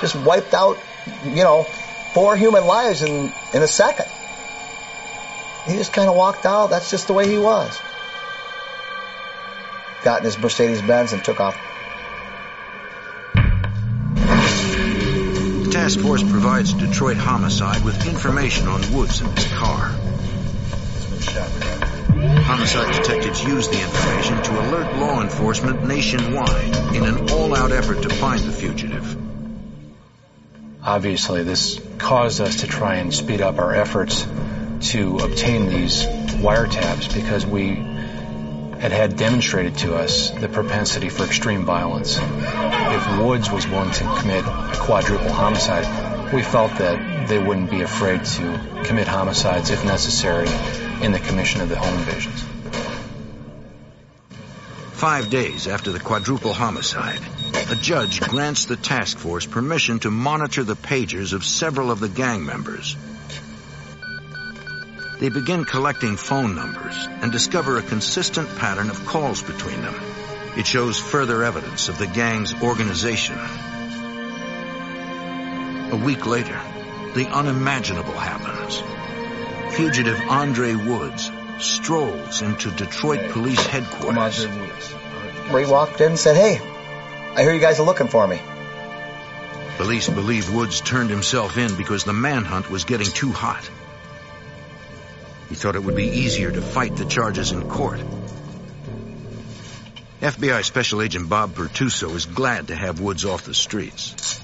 Just 0.00 0.16
wiped 0.16 0.54
out, 0.54 0.78
you 1.24 1.42
know, 1.42 1.64
four 2.14 2.36
human 2.36 2.64
lives 2.64 3.02
in, 3.02 3.32
in 3.52 3.62
a 3.62 3.68
second. 3.68 4.06
He 5.66 5.76
just 5.76 5.92
kind 5.92 6.08
of 6.08 6.16
walked 6.16 6.46
out. 6.46 6.70
That's 6.70 6.90
just 6.90 7.06
the 7.08 7.12
way 7.12 7.28
he 7.28 7.38
was. 7.38 7.78
Got 10.04 10.20
in 10.20 10.24
his 10.24 10.38
Mercedes 10.38 10.80
Benz 10.82 11.12
and 11.12 11.24
took 11.24 11.40
off. 11.40 11.56
The 15.64 15.70
task 15.72 16.00
force 16.00 16.22
provides 16.22 16.72
Detroit 16.72 17.16
Homicide 17.16 17.84
with 17.84 18.06
information 18.06 18.68
on 18.68 18.80
Woods 18.94 19.20
and 19.20 19.36
his 19.36 19.52
car. 19.52 19.90
Homicide 22.46 22.94
detectives 22.94 23.42
used 23.42 23.72
the 23.72 23.82
information 23.82 24.40
to 24.40 24.60
alert 24.60 24.96
law 24.98 25.20
enforcement 25.20 25.84
nationwide 25.84 26.94
in 26.94 27.04
an 27.04 27.28
all-out 27.30 27.72
effort 27.72 28.02
to 28.02 28.08
find 28.08 28.40
the 28.40 28.52
fugitive. 28.52 29.16
Obviously, 30.80 31.42
this 31.42 31.80
caused 31.98 32.40
us 32.40 32.60
to 32.60 32.68
try 32.68 32.96
and 32.98 33.12
speed 33.12 33.40
up 33.40 33.58
our 33.58 33.74
efforts 33.74 34.24
to 34.92 35.18
obtain 35.18 35.66
these 35.66 36.04
wiretaps 36.04 37.12
because 37.12 37.44
we 37.44 37.70
had 38.80 38.92
had 38.92 39.16
demonstrated 39.16 39.78
to 39.78 39.96
us 39.96 40.30
the 40.30 40.48
propensity 40.48 41.08
for 41.08 41.24
extreme 41.24 41.64
violence. 41.64 42.16
If 42.20 43.18
Woods 43.18 43.50
was 43.50 43.66
willing 43.66 43.90
to 43.90 44.04
commit 44.20 44.44
a 44.44 44.76
quadruple 44.78 45.32
homicide, 45.32 46.32
we 46.32 46.44
felt 46.44 46.70
that 46.78 47.26
they 47.26 47.40
wouldn't 47.40 47.72
be 47.72 47.82
afraid 47.82 48.24
to 48.24 48.60
commit 48.84 49.08
homicides 49.08 49.70
if 49.70 49.84
necessary 49.84 50.46
in 51.02 51.12
the 51.12 51.20
commission 51.20 51.60
of 51.60 51.68
the 51.68 51.76
home 51.76 51.98
invasions. 51.98 52.44
Five 54.92 55.28
days 55.28 55.68
after 55.68 55.92
the 55.92 56.00
quadruple 56.00 56.54
homicide, 56.54 57.20
a 57.70 57.74
judge 57.74 58.20
grants 58.20 58.64
the 58.64 58.76
task 58.76 59.18
force 59.18 59.44
permission 59.44 59.98
to 60.00 60.10
monitor 60.10 60.64
the 60.64 60.74
pagers 60.74 61.34
of 61.34 61.44
several 61.44 61.90
of 61.90 62.00
the 62.00 62.08
gang 62.08 62.46
members. 62.46 62.96
They 65.20 65.28
begin 65.28 65.64
collecting 65.64 66.16
phone 66.16 66.54
numbers 66.54 66.96
and 67.22 67.30
discover 67.30 67.76
a 67.76 67.82
consistent 67.82 68.48
pattern 68.56 68.90
of 68.90 69.04
calls 69.06 69.42
between 69.42 69.82
them. 69.82 69.94
It 70.56 70.66
shows 70.66 70.98
further 70.98 71.44
evidence 71.44 71.90
of 71.90 71.98
the 71.98 72.06
gang's 72.06 72.54
organization. 72.62 73.38
A 75.92 76.00
week 76.02 76.26
later, 76.26 76.58
the 77.14 77.28
unimaginable 77.30 78.14
happens. 78.14 78.82
Fugitive 79.76 80.18
Andre 80.30 80.74
Woods 80.74 81.30
strolls 81.58 82.40
into 82.40 82.70
Detroit 82.70 83.30
Police 83.32 83.62
Headquarters. 83.66 84.46
Ray 85.50 85.66
walked 85.66 86.00
in 86.00 86.12
and 86.12 86.18
said, 86.18 86.34
Hey, 86.34 86.58
I 87.34 87.42
hear 87.42 87.52
you 87.52 87.60
guys 87.60 87.78
are 87.78 87.82
looking 87.82 88.08
for 88.08 88.26
me. 88.26 88.40
Police 89.76 90.08
believe 90.08 90.50
Woods 90.50 90.80
turned 90.80 91.10
himself 91.10 91.58
in 91.58 91.76
because 91.76 92.04
the 92.04 92.14
manhunt 92.14 92.70
was 92.70 92.84
getting 92.84 93.08
too 93.08 93.32
hot. 93.32 93.70
He 95.50 95.54
thought 95.54 95.76
it 95.76 95.84
would 95.84 95.94
be 95.94 96.08
easier 96.08 96.50
to 96.50 96.62
fight 96.62 96.96
the 96.96 97.04
charges 97.04 97.52
in 97.52 97.68
court. 97.68 98.00
FBI 100.22 100.64
Special 100.64 101.02
Agent 101.02 101.28
Bob 101.28 101.54
Pertuso 101.54 102.14
is 102.14 102.24
glad 102.24 102.68
to 102.68 102.74
have 102.74 103.00
Woods 103.00 103.26
off 103.26 103.44
the 103.44 103.52
streets. 103.52 104.40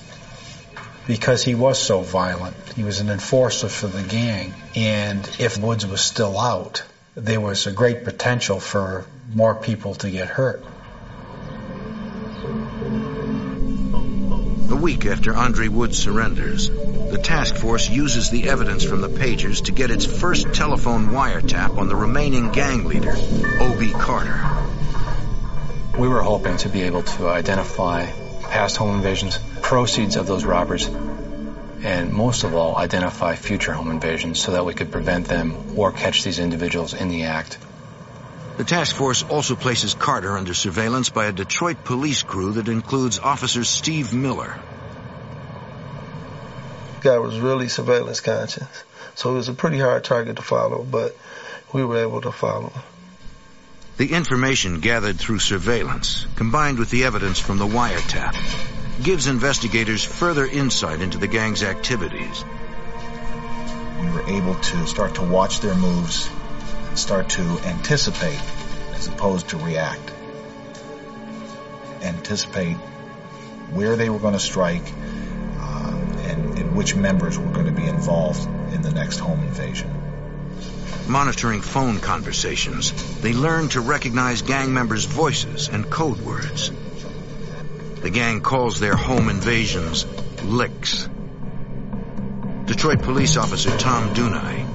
Because 1.06 1.42
he 1.42 1.54
was 1.54 1.80
so 1.80 2.00
violent. 2.00 2.56
He 2.74 2.84
was 2.84 3.00
an 3.00 3.10
enforcer 3.10 3.68
for 3.68 3.88
the 3.88 4.02
gang. 4.02 4.54
And 4.76 5.28
if 5.38 5.58
Woods 5.58 5.86
was 5.86 6.00
still 6.00 6.38
out, 6.38 6.82
there 7.14 7.40
was 7.40 7.66
a 7.66 7.72
great 7.72 8.04
potential 8.04 8.60
for 8.60 9.04
more 9.34 9.54
people 9.54 9.94
to 9.96 10.10
get 10.10 10.28
hurt. 10.28 10.64
A 14.70 14.76
week 14.76 15.04
after 15.06 15.34
Andre 15.34 15.68
Woods 15.68 15.98
surrenders, 15.98 16.68
the 16.68 17.20
task 17.22 17.56
force 17.56 17.90
uses 17.90 18.30
the 18.30 18.48
evidence 18.48 18.84
from 18.84 19.00
the 19.02 19.08
pagers 19.08 19.64
to 19.64 19.72
get 19.72 19.90
its 19.90 20.06
first 20.06 20.54
telephone 20.54 21.08
wiretap 21.08 21.76
on 21.76 21.88
the 21.88 21.96
remaining 21.96 22.52
gang 22.52 22.84
leader, 22.84 23.14
O.B. 23.14 23.92
Carter. 23.92 24.40
We 25.98 26.08
were 26.08 26.22
hoping 26.22 26.56
to 26.58 26.70
be 26.70 26.82
able 26.82 27.02
to 27.02 27.28
identify 27.28 28.06
past 28.42 28.78
home 28.78 28.96
invasions, 28.96 29.38
proceeds 29.72 30.16
of 30.16 30.26
those 30.26 30.44
robbers, 30.44 30.86
and 31.82 32.12
most 32.12 32.44
of 32.44 32.54
all, 32.54 32.76
identify 32.76 33.34
future 33.34 33.72
home 33.72 33.90
invasions 33.90 34.38
so 34.38 34.52
that 34.52 34.66
we 34.66 34.74
could 34.74 34.92
prevent 34.92 35.26
them 35.26 35.78
or 35.78 35.90
catch 35.90 36.24
these 36.24 36.38
individuals 36.38 36.92
in 36.92 37.08
the 37.08 37.22
act. 37.22 37.56
The 38.58 38.64
task 38.64 38.94
force 38.94 39.22
also 39.22 39.56
places 39.56 39.94
Carter 39.94 40.36
under 40.36 40.52
surveillance 40.52 41.08
by 41.08 41.24
a 41.24 41.32
Detroit 41.32 41.84
police 41.84 42.22
crew 42.22 42.52
that 42.52 42.68
includes 42.68 43.18
Officer 43.18 43.64
Steve 43.64 44.12
Miller. 44.12 44.60
Guy 47.00 47.16
was 47.16 47.40
really 47.40 47.68
surveillance 47.68 48.20
conscious, 48.20 48.84
so 49.14 49.30
he 49.30 49.36
was 49.36 49.48
a 49.48 49.54
pretty 49.54 49.78
hard 49.78 50.04
target 50.04 50.36
to 50.36 50.42
follow, 50.42 50.82
but 50.84 51.16
we 51.72 51.82
were 51.82 51.96
able 51.96 52.20
to 52.20 52.30
follow 52.30 52.68
him. 52.68 52.82
The 53.96 54.12
information 54.12 54.80
gathered 54.80 55.18
through 55.18 55.38
surveillance, 55.38 56.26
combined 56.36 56.78
with 56.78 56.90
the 56.90 57.04
evidence 57.04 57.38
from 57.38 57.56
the 57.56 57.66
wiretap, 57.66 58.36
gives 59.00 59.26
investigators 59.26 60.04
further 60.04 60.46
insight 60.46 61.00
into 61.00 61.18
the 61.18 61.26
gang's 61.26 61.62
activities. 61.62 62.44
We 64.00 64.10
were 64.10 64.28
able 64.28 64.54
to 64.54 64.86
start 64.86 65.14
to 65.16 65.22
watch 65.22 65.60
their 65.60 65.74
moves, 65.74 66.28
start 66.94 67.30
to 67.30 67.42
anticipate 67.64 68.40
as 68.94 69.08
opposed 69.08 69.48
to 69.48 69.56
react. 69.56 70.12
Anticipate 72.02 72.76
where 73.70 73.96
they 73.96 74.10
were 74.10 74.18
going 74.18 74.34
to 74.34 74.40
strike 74.40 74.92
uh, 75.58 75.94
and, 76.24 76.58
and 76.58 76.76
which 76.76 76.94
members 76.94 77.38
were 77.38 77.50
going 77.50 77.66
to 77.66 77.72
be 77.72 77.86
involved 77.86 78.44
in 78.74 78.82
the 78.82 78.90
next 78.90 79.18
home 79.18 79.40
invasion. 79.40 79.90
Monitoring 81.08 81.60
phone 81.60 81.98
conversations, 81.98 82.92
they 83.20 83.32
learned 83.32 83.72
to 83.72 83.80
recognize 83.80 84.42
gang 84.42 84.72
members' 84.72 85.04
voices 85.04 85.68
and 85.68 85.90
code 85.90 86.20
words. 86.20 86.70
The 88.02 88.10
gang 88.10 88.40
calls 88.40 88.80
their 88.80 88.96
home 88.96 89.28
invasions 89.28 90.04
licks. 90.42 91.08
Detroit 92.66 93.02
police 93.02 93.36
officer 93.36 93.76
Tom 93.78 94.14
Dunai 94.14 94.72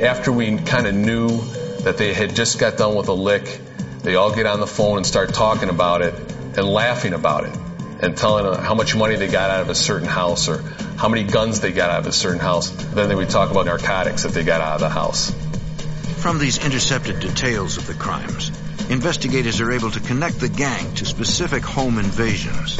after 0.00 0.30
we 0.30 0.56
kind 0.58 0.86
of 0.86 0.94
knew 0.94 1.40
that 1.82 1.96
they 1.96 2.14
had 2.14 2.34
just 2.34 2.58
got 2.58 2.76
done 2.76 2.94
with 2.94 3.08
a 3.08 3.12
lick, 3.12 3.60
they 4.02 4.14
all 4.14 4.34
get 4.34 4.46
on 4.46 4.60
the 4.60 4.66
phone 4.66 4.98
and 4.98 5.06
start 5.06 5.34
talking 5.34 5.68
about 5.68 6.02
it 6.02 6.14
and 6.56 6.62
laughing 6.62 7.14
about 7.14 7.44
it 7.44 7.56
and 8.00 8.16
telling 8.16 8.62
how 8.62 8.74
much 8.74 8.94
money 8.94 9.16
they 9.16 9.26
got 9.26 9.50
out 9.50 9.62
of 9.62 9.70
a 9.70 9.74
certain 9.74 10.06
house 10.06 10.48
or 10.48 10.58
how 10.96 11.08
many 11.08 11.24
guns 11.24 11.60
they 11.60 11.72
got 11.72 11.90
out 11.90 12.00
of 12.00 12.06
a 12.06 12.12
certain 12.12 12.38
house. 12.38 12.70
Then 12.70 13.08
they 13.08 13.14
would 13.14 13.30
talk 13.30 13.50
about 13.50 13.66
narcotics 13.66 14.22
that 14.22 14.32
they 14.32 14.44
got 14.44 14.60
out 14.60 14.74
of 14.74 14.80
the 14.80 14.88
house. 14.88 15.32
From 16.18 16.38
these 16.38 16.64
intercepted 16.64 17.20
details 17.20 17.76
of 17.76 17.86
the 17.86 17.94
crimes, 17.94 18.52
investigators 18.88 19.60
are 19.60 19.70
able 19.72 19.90
to 19.90 20.00
connect 20.00 20.40
the 20.40 20.48
gang 20.48 20.94
to 20.94 21.04
specific 21.04 21.64
home 21.64 21.98
invasions. 21.98 22.76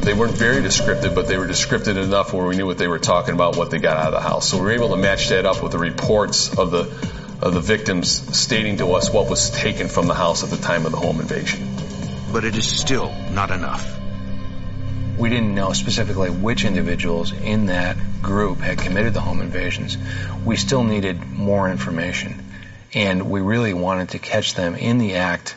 They 0.00 0.14
weren't 0.14 0.36
very 0.36 0.62
descriptive, 0.62 1.14
but 1.14 1.28
they 1.28 1.38
were 1.38 1.46
descriptive 1.46 1.96
enough 1.96 2.32
where 2.32 2.46
we 2.46 2.56
knew 2.56 2.66
what 2.66 2.78
they 2.78 2.88
were 2.88 2.98
talking 2.98 3.34
about, 3.34 3.56
what 3.56 3.70
they 3.70 3.78
got 3.78 3.96
out 3.96 4.06
of 4.06 4.12
the 4.12 4.28
house. 4.28 4.48
So 4.48 4.56
we 4.56 4.64
were 4.64 4.72
able 4.72 4.90
to 4.90 4.96
match 4.96 5.28
that 5.28 5.46
up 5.46 5.62
with 5.62 5.72
the 5.72 5.78
reports 5.78 6.58
of 6.58 6.70
the 6.70 6.82
of 7.42 7.54
the 7.54 7.60
victims 7.60 8.36
stating 8.38 8.76
to 8.76 8.92
us 8.92 9.12
what 9.12 9.28
was 9.28 9.50
taken 9.50 9.88
from 9.88 10.06
the 10.06 10.14
house 10.14 10.44
at 10.44 10.50
the 10.50 10.56
time 10.56 10.86
of 10.86 10.92
the 10.92 10.98
home 10.98 11.20
invasion. 11.20 11.68
But 12.32 12.44
it 12.44 12.56
is 12.56 12.68
still 12.68 13.12
not 13.32 13.50
enough. 13.50 13.98
We 15.18 15.28
didn't 15.28 15.54
know 15.54 15.72
specifically 15.72 16.30
which 16.30 16.64
individuals 16.64 17.32
in 17.32 17.66
that 17.66 17.96
group 18.22 18.58
had 18.58 18.78
committed 18.78 19.12
the 19.12 19.20
home 19.20 19.40
invasions. 19.40 19.98
We 20.44 20.56
still 20.56 20.84
needed 20.84 21.20
more 21.32 21.68
information, 21.68 22.44
and 22.94 23.30
we 23.30 23.40
really 23.40 23.74
wanted 23.74 24.10
to 24.10 24.18
catch 24.18 24.54
them 24.54 24.74
in 24.74 24.98
the 24.98 25.16
act 25.16 25.54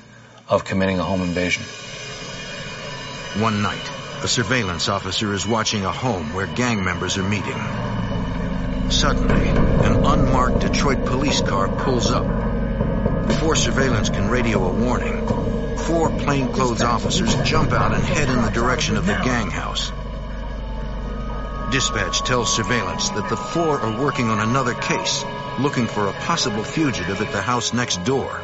of 0.47 0.63
committing 0.63 0.99
a 0.99 1.03
home 1.03 1.21
invasion. 1.21 1.63
One 3.41 3.61
night, 3.61 3.91
a 4.23 4.27
surveillance 4.27 4.87
officer 4.87 5.33
is 5.33 5.45
watching 5.45 5.83
a 5.83 5.91
home 5.91 6.33
where 6.33 6.47
gang 6.47 6.83
members 6.83 7.17
are 7.17 7.23
meeting. 7.23 7.59
Suddenly, 8.89 9.49
an 9.49 10.05
unmarked 10.05 10.59
Detroit 10.59 11.05
police 11.05 11.41
car 11.41 11.67
pulls 11.67 12.11
up. 12.11 12.25
Before 13.27 13.55
surveillance 13.55 14.09
can 14.09 14.29
radio 14.29 14.63
a 14.65 14.71
warning, 14.71 15.27
four 15.77 16.09
plainclothes 16.09 16.81
officers 16.81 17.35
jump 17.43 17.71
out 17.71 17.93
and 17.93 18.03
head 18.03 18.29
in 18.29 18.41
the 18.41 18.51
direction 18.51 18.95
of 18.95 19.05
the 19.05 19.19
gang 19.23 19.49
house. 19.49 19.91
Dispatch 21.71 22.21
tells 22.21 22.55
surveillance 22.55 23.09
that 23.09 23.27
the 23.27 23.35
four 23.35 23.79
are 23.79 24.01
working 24.01 24.29
on 24.29 24.39
another 24.39 24.73
case, 24.73 25.25
looking 25.59 25.87
for 25.87 26.07
a 26.07 26.13
possible 26.13 26.63
fugitive 26.63 27.19
at 27.21 27.31
the 27.31 27.41
house 27.41 27.73
next 27.73 28.03
door. 28.03 28.41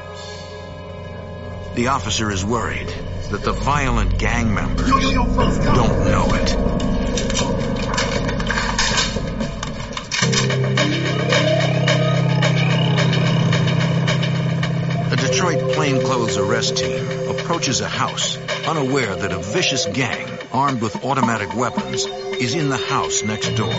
The 1.75 1.87
officer 1.87 2.31
is 2.31 2.43
worried 2.43 2.89
that 3.29 3.43
the 3.43 3.53
violent 3.53 4.17
gang 4.17 4.53
members 4.53 4.89
don't 4.89 6.05
know 6.11 6.33
it. 6.33 6.55
A 15.11 15.15
Detroit 15.15 15.73
plainclothes 15.73 16.37
arrest 16.37 16.77
team 16.77 17.20
approaches 17.51 17.81
a 17.81 17.87
house, 17.89 18.37
unaware 18.65 19.13
that 19.13 19.33
a 19.33 19.37
vicious 19.37 19.85
gang, 19.87 20.25
armed 20.53 20.81
with 20.81 21.03
automatic 21.03 21.53
weapons, 21.53 22.05
is 22.39 22.53
in 22.55 22.69
the 22.69 22.77
house 22.77 23.23
next 23.23 23.49
door. 23.57 23.73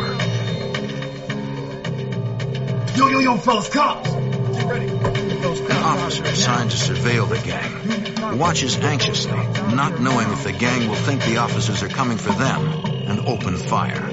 Yo, 2.95 3.09
yo, 3.09 3.19
yo, 3.21 3.39
fellas, 3.39 3.71
cops! 3.71 4.11
Get 4.11 4.67
ready. 4.67 4.89
An 4.89 5.83
officer 5.85 6.23
assigned 6.25 6.71
to 6.71 6.77
surveil 6.77 7.27
the 7.27 7.39
gang 7.49 8.39
watches 8.39 8.77
anxiously, 8.77 9.33
not 9.75 9.99
knowing 9.99 10.31
if 10.31 10.45
the 10.45 10.53
gang 10.53 10.87
will 10.91 10.95
think 10.95 11.25
the 11.25 11.39
officers 11.39 11.83
are 11.83 11.89
coming 11.89 12.19
for 12.19 12.33
them 12.33 12.85
and 13.09 13.21
open 13.21 13.57
fire. 13.57 14.11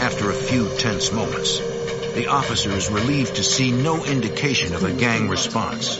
After 0.00 0.30
a 0.30 0.34
few 0.34 0.74
tense 0.78 1.12
moments, 1.12 1.60
the 2.14 2.26
officer 2.28 2.70
is 2.70 2.90
relieved 2.90 3.36
to 3.36 3.42
see 3.42 3.72
no 3.72 4.04
indication 4.04 4.74
of 4.74 4.84
a 4.84 4.92
gang 4.92 5.28
response. 5.28 5.96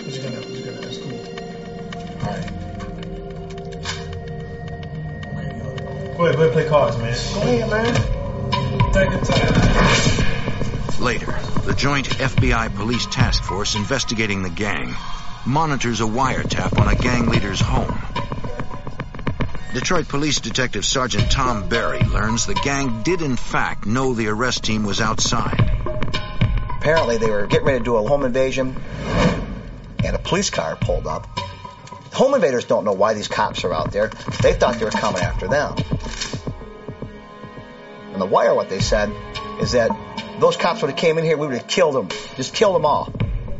Go 6.18 6.25
ahead, 6.25 6.37
go 6.37 6.42
ahead, 6.42 6.53
play 6.53 6.68
cards, 6.68 6.97
man. 6.99 7.14
Go 7.35 7.40
ahead, 7.42 7.71
man. 7.71 8.92
Take 8.92 9.11
your 9.11 9.21
time. 9.21 11.03
Later, 11.03 11.38
the 11.64 11.75
joint 11.75 12.09
FBI 12.09 12.75
police 12.75 13.07
task 13.07 13.44
force 13.44 13.77
investigating 13.77 14.42
the 14.42 14.51
gang 14.51 14.94
monitors 15.47 16.01
a 16.01 16.05
wiretap 16.05 16.79
on 16.79 16.88
a 16.88 16.94
gang 16.97 17.27
leader's 17.27 17.61
home. 17.61 17.99
Detroit 19.73 20.09
Police 20.09 20.40
Detective 20.40 20.85
Sergeant 20.85 21.31
Tom 21.31 21.68
Barry 21.68 22.01
learns 22.01 22.47
the 22.47 22.55
gang 22.55 23.03
did 23.03 23.23
in 23.23 23.37
fact 23.37 23.87
know 23.87 24.12
the 24.12 24.29
arrest 24.29 24.64
team 24.64 24.83
was 24.83 25.01
outside. 25.01 25.67
Apparently, 26.88 27.18
they 27.18 27.31
were 27.31 27.46
getting 27.46 27.66
ready 27.66 27.81
to 27.81 27.85
do 27.85 27.96
a 27.96 28.09
home 28.09 28.24
invasion, 28.24 28.74
and 30.03 30.16
a 30.16 30.18
police 30.18 30.48
car 30.48 30.74
pulled 30.74 31.07
up. 31.07 31.27
Home 32.14 32.33
invaders 32.33 32.64
don't 32.64 32.87
know 32.87 32.94
why 32.94 33.12
these 33.12 33.29
cops 33.29 33.62
are 33.64 33.74
out 33.74 33.92
there. 33.92 34.09
They 34.40 34.55
thought 34.55 34.79
they 34.79 34.87
were 34.87 34.90
coming 34.90 35.20
after 35.20 35.48
them. 35.48 35.77
On 38.14 38.18
the 38.18 38.24
wire, 38.24 38.55
what 38.55 38.70
they 38.70 38.81
said 38.81 39.12
is 39.61 39.72
that 39.72 39.90
those 40.40 40.57
cops 40.57 40.81
would 40.81 40.90
have 40.90 40.98
came 40.98 41.18
in 41.18 41.27
here, 41.27 41.37
we 41.37 41.48
would 41.48 41.59
have 41.59 41.68
killed 41.68 41.94
them, 41.94 42.09
just 42.37 42.55
killed 42.55 42.74
them 42.74 42.87
all. 42.87 43.12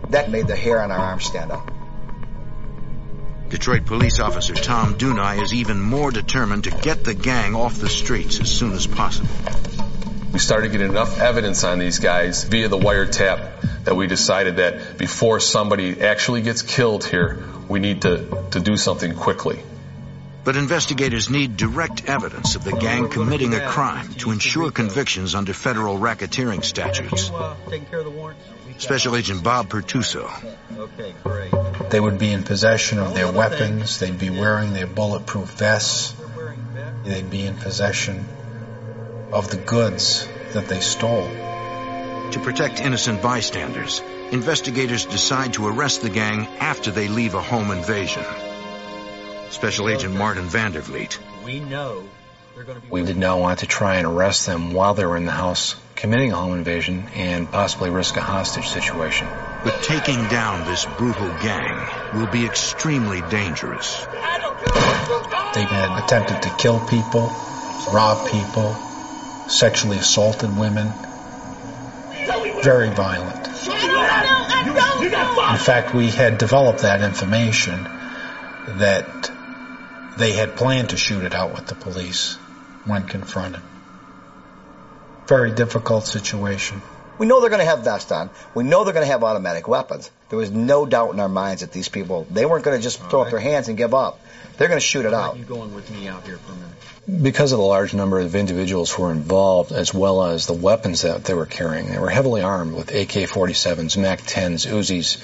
That 0.09 0.31
made 0.31 0.47
the 0.47 0.57
hair 0.57 0.81
on 0.83 0.91
our 0.91 0.99
arms 0.99 1.27
stand 1.27 1.53
up. 1.53 1.71
Detroit 3.51 3.85
police 3.85 4.21
officer 4.21 4.55
Tom 4.55 4.95
Dunai 4.95 5.43
is 5.43 5.53
even 5.53 5.83
more 5.83 6.11
determined 6.11 6.65
to 6.65 6.71
get 6.71 7.05
the 7.05 7.13
gang 7.13 7.55
off 7.55 7.75
the 7.75 7.91
streets 7.91 8.41
as 8.41 8.51
soon 8.51 8.73
as 8.73 8.87
possible. 8.87 9.29
We 10.33 10.39
started 10.39 10.73
getting 10.73 10.91
enough 10.91 11.19
evidence 11.19 11.65
on 11.65 11.79
these 11.79 11.99
guys 12.01 12.45
via 12.45 12.69
the 12.69 12.79
wiretap 12.79 13.85
that 13.85 13.97
we 13.97 14.07
decided 14.07 14.57
that 14.57 14.99
before 14.99 15.41
somebody 15.41 16.03
actually 16.03 16.43
gets 16.43 16.63
killed 16.63 17.05
here, 17.05 17.43
we 17.69 17.81
need 17.81 18.03
to, 18.03 18.45
to 18.51 18.61
do 18.61 18.77
something 18.77 19.15
quickly. 19.15 19.61
But 20.45 20.57
investigators 20.57 21.31
need 21.31 21.57
direct 21.57 22.09
evidence 22.09 22.57
of 22.57 22.65
the 22.65 22.73
gang 22.73 23.09
committing 23.09 23.55
a 23.55 23.67
crime 23.69 24.15
to 24.15 24.31
ensure 24.31 24.71
convictions 24.71 25.35
under 25.35 25.53
federal 25.53 25.99
racketeering 25.99 26.65
statutes. 26.65 27.31
Special 28.79 29.17
Agent 29.17 29.43
Bob 29.43 29.69
Pertuso. 29.69 30.31
Okay, 30.77 31.15
great. 31.25 31.53
They 31.91 32.01
would 32.01 32.19
be 32.19 32.33
in 32.33 32.45
possession 32.45 32.99
of 32.99 33.15
their 33.15 33.31
weapons. 33.31 33.99
They'd 33.99 34.19
be 34.19 34.31
wearing 34.31 34.73
their 34.73 34.87
bulletproof 34.87 35.51
vests. 35.51 36.15
They'd 37.05 37.31
be 37.31 37.45
in 37.45 37.57
possession 37.57 38.25
of 39.33 39.51
the 39.51 39.57
goods 39.57 40.27
that 40.53 40.69
they 40.69 40.81
stole. 40.81 41.29
To 42.33 42.41
protect 42.43 42.81
innocent 42.81 43.23
bystanders, 43.23 44.03
investigators 44.31 45.07
decide 45.07 45.55
to 45.55 45.67
arrest 45.67 46.03
the 46.03 46.11
gang 46.11 46.47
after 46.59 46.91
they 46.91 47.09
leave 47.09 47.35
a 47.35 47.43
home 47.43 47.71
invasion. 47.71 48.25
Special 49.51 49.89
Agent 49.89 50.15
Martin 50.15 50.45
Vandervliet. 50.45 51.19
We 51.45 51.61
know 51.61 52.05
they're 52.55 52.65
going 52.65 52.81
to 52.81 52.83
be. 52.83 52.91
We 52.91 53.03
did 53.03 53.17
not 53.17 53.39
want 53.39 53.61
to 53.61 53.67
try 53.67 53.97
and 53.97 54.07
arrest 54.07 54.47
them 54.47 54.73
while 54.73 54.95
they 54.95 55.07
were 55.07 55.17
in 55.17 55.25
the 55.25 55.33
house 55.33 55.75
committing 55.97 56.33
a 56.33 56.37
home 56.37 56.55
invasion 56.55 57.09
and 57.15 57.51
possibly 57.51 57.91
risk 57.91 58.17
a 58.17 58.21
hostage 58.21 58.69
situation. 58.69 59.27
But 59.65 59.83
taking 59.83 60.29
down 60.29 60.67
this 60.67 60.85
brutal 60.85 61.29
gang 61.41 61.89
will 62.15 62.29
be 62.29 62.45
extremely 62.45 63.21
dangerous. 63.23 64.07
They 64.07 65.65
had 65.65 66.05
attempted 66.05 66.43
to 66.43 66.51
kill 66.57 66.79
people, 66.87 67.33
rob 67.93 68.29
people, 68.29 68.77
sexually 69.49 69.99
assaulted 69.99 70.57
women. 70.57 70.93
Very 72.63 72.91
violent. 72.91 73.49
In 75.51 75.59
fact, 75.59 75.95
we 75.95 76.09
had 76.09 76.39
developed 76.39 76.81
that 76.83 77.03
information 77.03 77.85
that 78.79 79.31
they 80.19 80.33
had 80.33 80.57
planned 80.57 80.91
to 80.91 80.97
shoot 80.97 81.25
it 81.25 81.35
out 81.35 81.55
with 81.55 81.67
the 81.67 81.75
police 81.75 82.35
when 82.85 83.05
confronted. 83.07 83.63
Very 85.27 85.53
difficult 85.53 86.07
situation. 86.07 86.83
We 87.19 87.27
know 87.27 87.41
they're 87.41 87.51
going 87.51 87.61
to 87.61 87.67
have 87.67 87.85
vests 87.85 88.13
on. 88.13 88.31
We 88.55 88.65
know 88.65 88.85
they're 88.85 88.95
going 88.95 89.07
to 89.07 89.13
have 89.13 89.25
automatic 89.25 89.67
weapons. 89.67 90.11
There 90.29 90.39
was 90.39 90.51
no 90.51 90.87
doubt 90.87 91.15
in 91.15 91.21
our 91.21 91.29
minds 91.29 91.63
that 91.63 91.73
these 91.73 91.89
people, 91.89 92.27
they 92.31 92.47
weren't 92.47 92.65
going 92.65 92.77
to 92.77 92.83
just 92.83 93.01
throw 93.03 93.23
up 93.23 93.31
their 93.31 93.41
hands 93.41 93.69
and 93.69 93.77
give 93.77 93.95
up. 93.95 94.21
They're 94.57 94.69
going 94.69 94.81
to 94.81 94.87
shoot 94.87 95.05
it 95.05 95.15
out. 95.15 95.37
You 95.37 95.45
going 95.45 95.75
with 95.75 95.91
me 95.91 96.09
out 96.09 96.25
here 96.25 96.39
for 96.39 96.53
a 96.53 96.55
minute? 96.55 96.78
Because 97.09 97.53
of 97.53 97.59
the 97.59 97.65
large 97.65 97.95
number 97.95 98.21
of 98.21 98.37
individuals 98.37 98.91
who 98.91 99.05
were 99.05 99.13
involved, 99.13 99.73
as 99.73 99.95
well 99.95 100.25
as 100.25 100.47
the 100.47 100.53
weapons 100.53 101.03
that 101.03 101.25
they 101.25 101.33
were 101.33 101.47
carrying, 101.47 101.89
they 101.89 101.99
were 101.99 102.11
heavily 102.11 102.43
armed 102.43 102.75
with 102.75 102.91
AK-47s, 102.91 103.97
MAC-10s, 103.97 104.67
Uzis, 104.67 105.17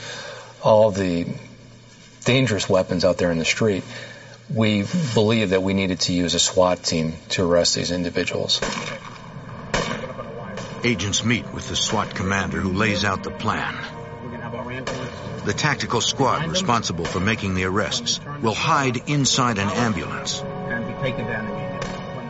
all 0.62 0.90
the 0.90 1.26
dangerous 2.24 2.70
weapons 2.70 3.04
out 3.04 3.18
there 3.18 3.30
in 3.30 3.38
the 3.38 3.44
street. 3.44 3.84
We 4.48 4.86
believed 5.12 5.52
that 5.52 5.62
we 5.62 5.74
needed 5.74 6.00
to 6.00 6.14
use 6.14 6.32
a 6.32 6.38
SWAT 6.38 6.82
team 6.82 7.16
to 7.30 7.44
arrest 7.44 7.74
these 7.74 7.90
individuals. 7.90 8.62
Agents 10.82 11.22
meet 11.22 11.52
with 11.52 11.68
the 11.68 11.76
SWAT 11.76 12.14
commander 12.14 12.60
who 12.60 12.72
lays 12.72 13.04
out 13.04 13.22
the 13.22 13.30
plan. 13.30 13.76
The 15.44 15.52
tactical 15.52 16.00
squad 16.00 16.48
responsible 16.48 17.04
for 17.04 17.20
making 17.20 17.54
the 17.54 17.64
arrests 17.64 18.20
will 18.40 18.54
hide 18.54 19.06
inside 19.06 19.58
an 19.58 19.68
ambulance. 19.68 20.42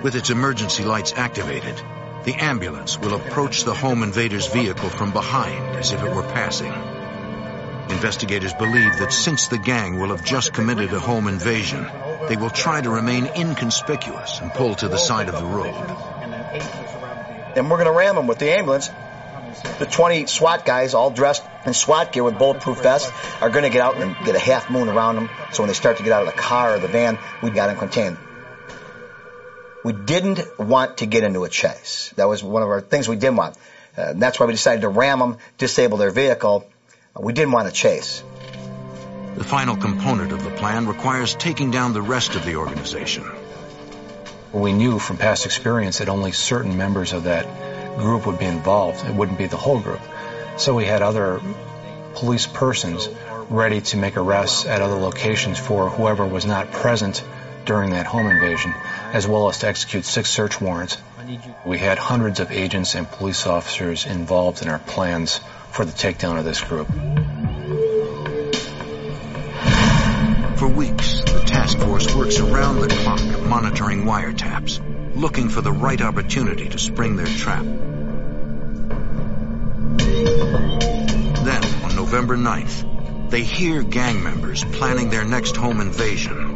With 0.05 0.17
its 0.17 0.29
emergency 0.29 0.85
lights 0.85 1.15
activated, 1.17 1.81
the 2.25 2.35
ambulance 2.35 2.99
will 2.99 3.15
approach 3.15 3.65
the 3.65 3.73
home 3.73 4.03
invader's 4.03 4.47
vehicle 4.49 4.91
from 4.91 5.15
behind 5.15 5.77
as 5.77 5.93
if 5.93 6.03
it 6.03 6.15
were 6.15 6.23
passing. 6.23 6.75
Investigators 7.89 8.53
believe 8.53 8.99
that 8.99 9.15
since 9.15 9.49
the 9.49 9.57
gang 9.57 9.99
will 9.99 10.09
have 10.09 10.23
just 10.23 10.53
committed 10.53 10.93
a 10.93 11.01
home 11.01 11.27
invasion, 11.27 11.89
they 12.29 12.37
will 12.37 12.51
try 12.51 12.83
to 12.83 12.91
remain 12.91 13.31
inconspicuous 13.35 14.41
and 14.41 14.53
pull 14.53 14.75
to 14.75 14.89
the 14.89 14.99
side 14.99 15.31
of 15.31 15.37
the 15.37 15.47
road. 15.47 15.75
And 17.57 17.71
we're 17.71 17.79
going 17.79 17.87
to 17.87 17.99
ram 17.99 18.17
them 18.17 18.27
with 18.27 18.39
the 18.39 18.51
ambulance. 18.51 18.91
The 19.79 19.87
20 19.87 20.27
SWAT 20.27 20.67
guys, 20.67 20.93
all 20.93 21.13
dressed 21.13 21.45
in 21.65 21.73
SWAT 21.73 22.13
gear 22.13 22.25
with 22.25 22.37
bulletproof 22.37 22.83
vests, 22.83 23.11
are 23.41 23.49
going 23.49 23.65
to 23.65 23.71
get 23.71 23.81
out 23.81 23.97
and 23.97 24.15
get 24.27 24.35
a 24.35 24.39
half 24.39 24.69
moon 24.69 24.91
around 24.91 25.17
them. 25.17 25.31
So 25.53 25.63
when 25.63 25.69
they 25.69 25.75
start 25.75 25.97
to 25.97 26.03
get 26.03 26.13
out 26.13 26.29
of 26.29 26.35
the 26.35 26.39
car 26.39 26.75
or 26.75 26.79
the 26.79 26.89
van, 26.89 27.19
we 27.43 27.49
got 27.49 27.69
them 27.69 27.79
contained. 27.79 28.19
We 29.85 29.93
didn't 29.93 30.41
want 30.59 30.99
to 30.99 31.07
get 31.07 31.25
into 31.25 31.45
a 31.45 31.49
chase. 31.51 32.13
That 32.17 32.25
was 32.25 32.43
one 32.43 32.63
of 32.63 32.71
our 32.71 32.81
things 32.81 33.07
we 33.07 33.17
didn't 33.17 33.37
want. 33.37 33.57
Uh, 33.97 34.11
and 34.11 34.23
that's 34.23 34.41
why 34.41 34.47
we 34.47 34.53
decided 34.53 34.81
to 34.81 34.89
ram 34.89 35.19
them, 35.19 35.37
disable 35.59 35.99
their 35.99 36.11
vehicle. 36.11 36.67
Uh, 37.15 37.21
we 37.21 37.35
didn't 37.35 37.53
want 37.53 37.69
to 37.69 37.75
chase. 37.75 38.25
The 39.37 39.45
final 39.45 39.77
component 39.77 40.33
of 40.33 40.43
the 40.43 40.51
plan 40.51 40.87
requires 40.87 41.35
taking 41.35 41.71
down 41.71 41.93
the 41.93 42.01
rest 42.01 42.35
of 42.35 42.45
the 42.47 42.57
organization. 42.57 43.25
We 44.53 44.73
knew 44.73 44.99
from 44.99 45.19
past 45.19 45.45
experience 45.45 45.99
that 45.99 46.09
only 46.09 46.33
certain 46.33 46.77
members 46.77 47.13
of 47.13 47.25
that 47.25 47.99
group 47.99 48.27
would 48.27 48.39
be 48.39 48.47
involved. 48.47 49.05
It 49.05 49.15
wouldn't 49.15 49.37
be 49.37 49.47
the 49.47 49.57
whole 49.57 49.81
group. 49.81 50.01
So 50.57 50.75
we 50.75 50.87
had 50.87 51.03
other 51.03 51.41
police 52.15 52.47
persons 52.47 53.09
ready 53.51 53.81
to 53.83 53.97
make 53.97 54.17
arrests 54.17 54.65
at 54.65 54.81
other 54.81 54.97
locations 54.97 55.59
for 55.59 55.91
whoever 55.91 56.25
was 56.25 56.47
not 56.47 56.73
present 56.73 57.23
during 57.65 57.91
that 57.91 58.07
home 58.07 58.27
invasion, 58.27 58.73
as 59.15 59.27
well 59.29 59.49
as 59.49 59.59
to 59.61 59.69
execute 59.69 60.05
six 60.05 60.29
search 60.29 60.61
warrants. 60.61 60.99
We 61.65 61.79
had 61.79 61.99
hundreds 61.99 62.41
of 62.41 62.51
agents 62.51 62.97
and 62.97 63.09
police 63.09 63.47
officers 63.47 64.07
involved 64.07 64.61
in 64.61 64.69
our 64.69 64.81
plans 64.81 65.41
for 65.71 65.85
the 65.85 65.93
takedown 65.93 66.37
of 66.37 66.45
this 66.45 66.61
group. 66.61 66.89
For 70.59 70.67
weeks, 70.67 71.21
the 71.21 71.45
task 71.47 71.79
force 71.79 72.13
works 72.13 72.41
around 72.41 72.81
the 72.81 72.89
clock 72.89 73.21
monitoring 73.49 74.03
wiretaps, 74.03 74.81
looking 75.15 75.49
for 75.49 75.61
the 75.61 75.71
right 75.71 76.03
opportunity 76.03 76.69
to 76.69 76.79
spring 76.79 77.15
their 77.15 77.27
trap. 77.27 77.63
Then, 81.45 81.65
on 81.85 81.95
November 81.95 82.37
9th, 82.37 83.31
they 83.31 83.45
hear 83.45 83.85
gang 83.85 84.25
members 84.25 84.65
planning 84.65 85.11
their 85.11 85.25
next 85.25 85.55
home 85.55 85.81
invasion. 85.81 86.54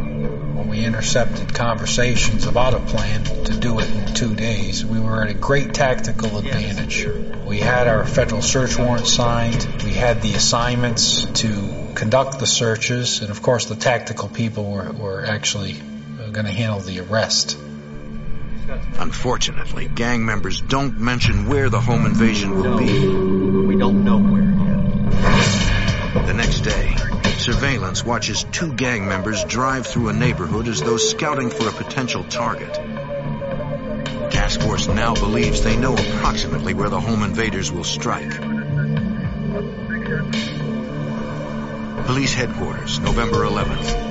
When 0.78 0.84
we 0.84 0.94
intercepted 0.94 1.54
conversations 1.54 2.46
about 2.46 2.72
a 2.72 2.78
plan 2.78 3.24
to 3.24 3.56
do 3.56 3.80
it 3.80 3.90
in 3.90 4.14
two 4.14 4.36
days, 4.36 4.86
we 4.86 5.00
were 5.00 5.24
at 5.24 5.28
a 5.28 5.34
great 5.34 5.74
tactical 5.74 6.38
advantage. 6.38 7.04
We 7.44 7.58
had 7.58 7.88
our 7.88 8.04
federal 8.04 8.42
search 8.42 8.78
warrant 8.78 9.08
signed. 9.08 9.82
We 9.82 9.92
had 9.92 10.22
the 10.22 10.34
assignments 10.34 11.24
to 11.42 11.88
conduct 11.96 12.38
the 12.38 12.46
searches. 12.46 13.22
And 13.22 13.30
of 13.30 13.42
course, 13.42 13.64
the 13.64 13.74
tactical 13.74 14.28
people 14.28 14.70
were, 14.70 14.92
were 14.92 15.24
actually 15.26 15.72
going 16.30 16.46
to 16.46 16.52
handle 16.52 16.78
the 16.78 17.00
arrest. 17.00 17.58
Unfortunately, 18.98 19.88
gang 19.88 20.24
members 20.24 20.60
don't 20.60 21.00
mention 21.00 21.48
where 21.48 21.70
the 21.70 21.80
home 21.80 22.06
invasion 22.06 22.54
will 22.54 22.78
be. 22.78 23.66
We 23.66 23.76
don't 23.76 24.04
know 24.04 24.20
where 24.20 24.42
yet. 24.44 26.26
The 26.28 26.34
next 26.34 26.60
day, 26.60 26.94
surveillance 27.38 28.04
watches 28.04 28.44
two 28.52 28.72
gang 28.74 29.08
members 29.08 29.44
drive 29.44 29.86
through 29.86 30.08
a 30.08 30.12
neighborhood 30.12 30.68
as 30.68 30.80
though 30.82 30.96
scouting 30.96 31.50
for 31.50 31.68
a 31.68 31.72
potential 31.72 32.24
target. 32.24 32.74
Task 34.30 34.60
Force 34.60 34.86
now 34.88 35.14
believes 35.14 35.62
they 35.62 35.76
know 35.76 35.94
approximately 35.94 36.74
where 36.74 36.88
the 36.88 37.00
home 37.00 37.22
invaders 37.22 37.70
will 37.72 37.84
strike. 37.84 38.30
Police 42.06 42.34
headquarters, 42.34 42.98
November 42.98 43.44
11th. 43.44 44.08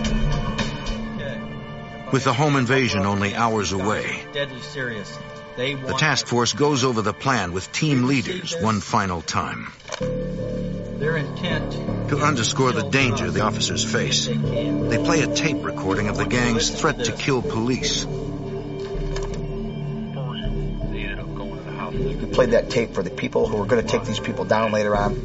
With 2.11 2.23
the 2.23 2.33
home 2.33 2.55
invasion 2.55 3.05
only 3.05 3.35
hours 3.35 3.73
away, 3.73 4.23
Deadly 4.31 4.61
serious. 4.61 5.17
They 5.57 5.73
The 5.73 5.93
task 5.93 6.27
force 6.27 6.53
goes 6.53 6.83
over 6.83 7.01
the 7.01 7.13
plan 7.13 7.51
with 7.51 7.71
team 7.71 8.05
leaders 8.05 8.55
one 8.61 8.79
final 8.79 9.21
time. 9.21 9.73
their 10.99 11.17
intent 11.17 11.96
To 12.09 12.19
underscore 12.19 12.71
the 12.71 12.83
danger 12.83 13.29
the 13.29 13.41
officers 13.41 13.83
face, 13.83 14.27
they 14.27 14.97
play 15.03 15.21
a 15.23 15.27
tape 15.33 15.65
recording 15.65 16.07
of 16.07 16.15
the 16.17 16.25
gang's 16.25 16.69
threat 16.69 17.03
to 17.05 17.11
kill 17.11 17.41
police. 17.41 18.05
We 21.97 22.25
played 22.31 22.51
that 22.51 22.69
tape 22.69 22.93
for 22.93 23.03
the 23.03 23.09
people 23.09 23.47
who 23.47 23.57
were 23.57 23.65
going 23.65 23.85
to 23.85 23.91
take 23.91 24.05
these 24.05 24.19
people 24.19 24.45
down 24.45 24.71
later 24.71 24.95
on. 24.95 25.15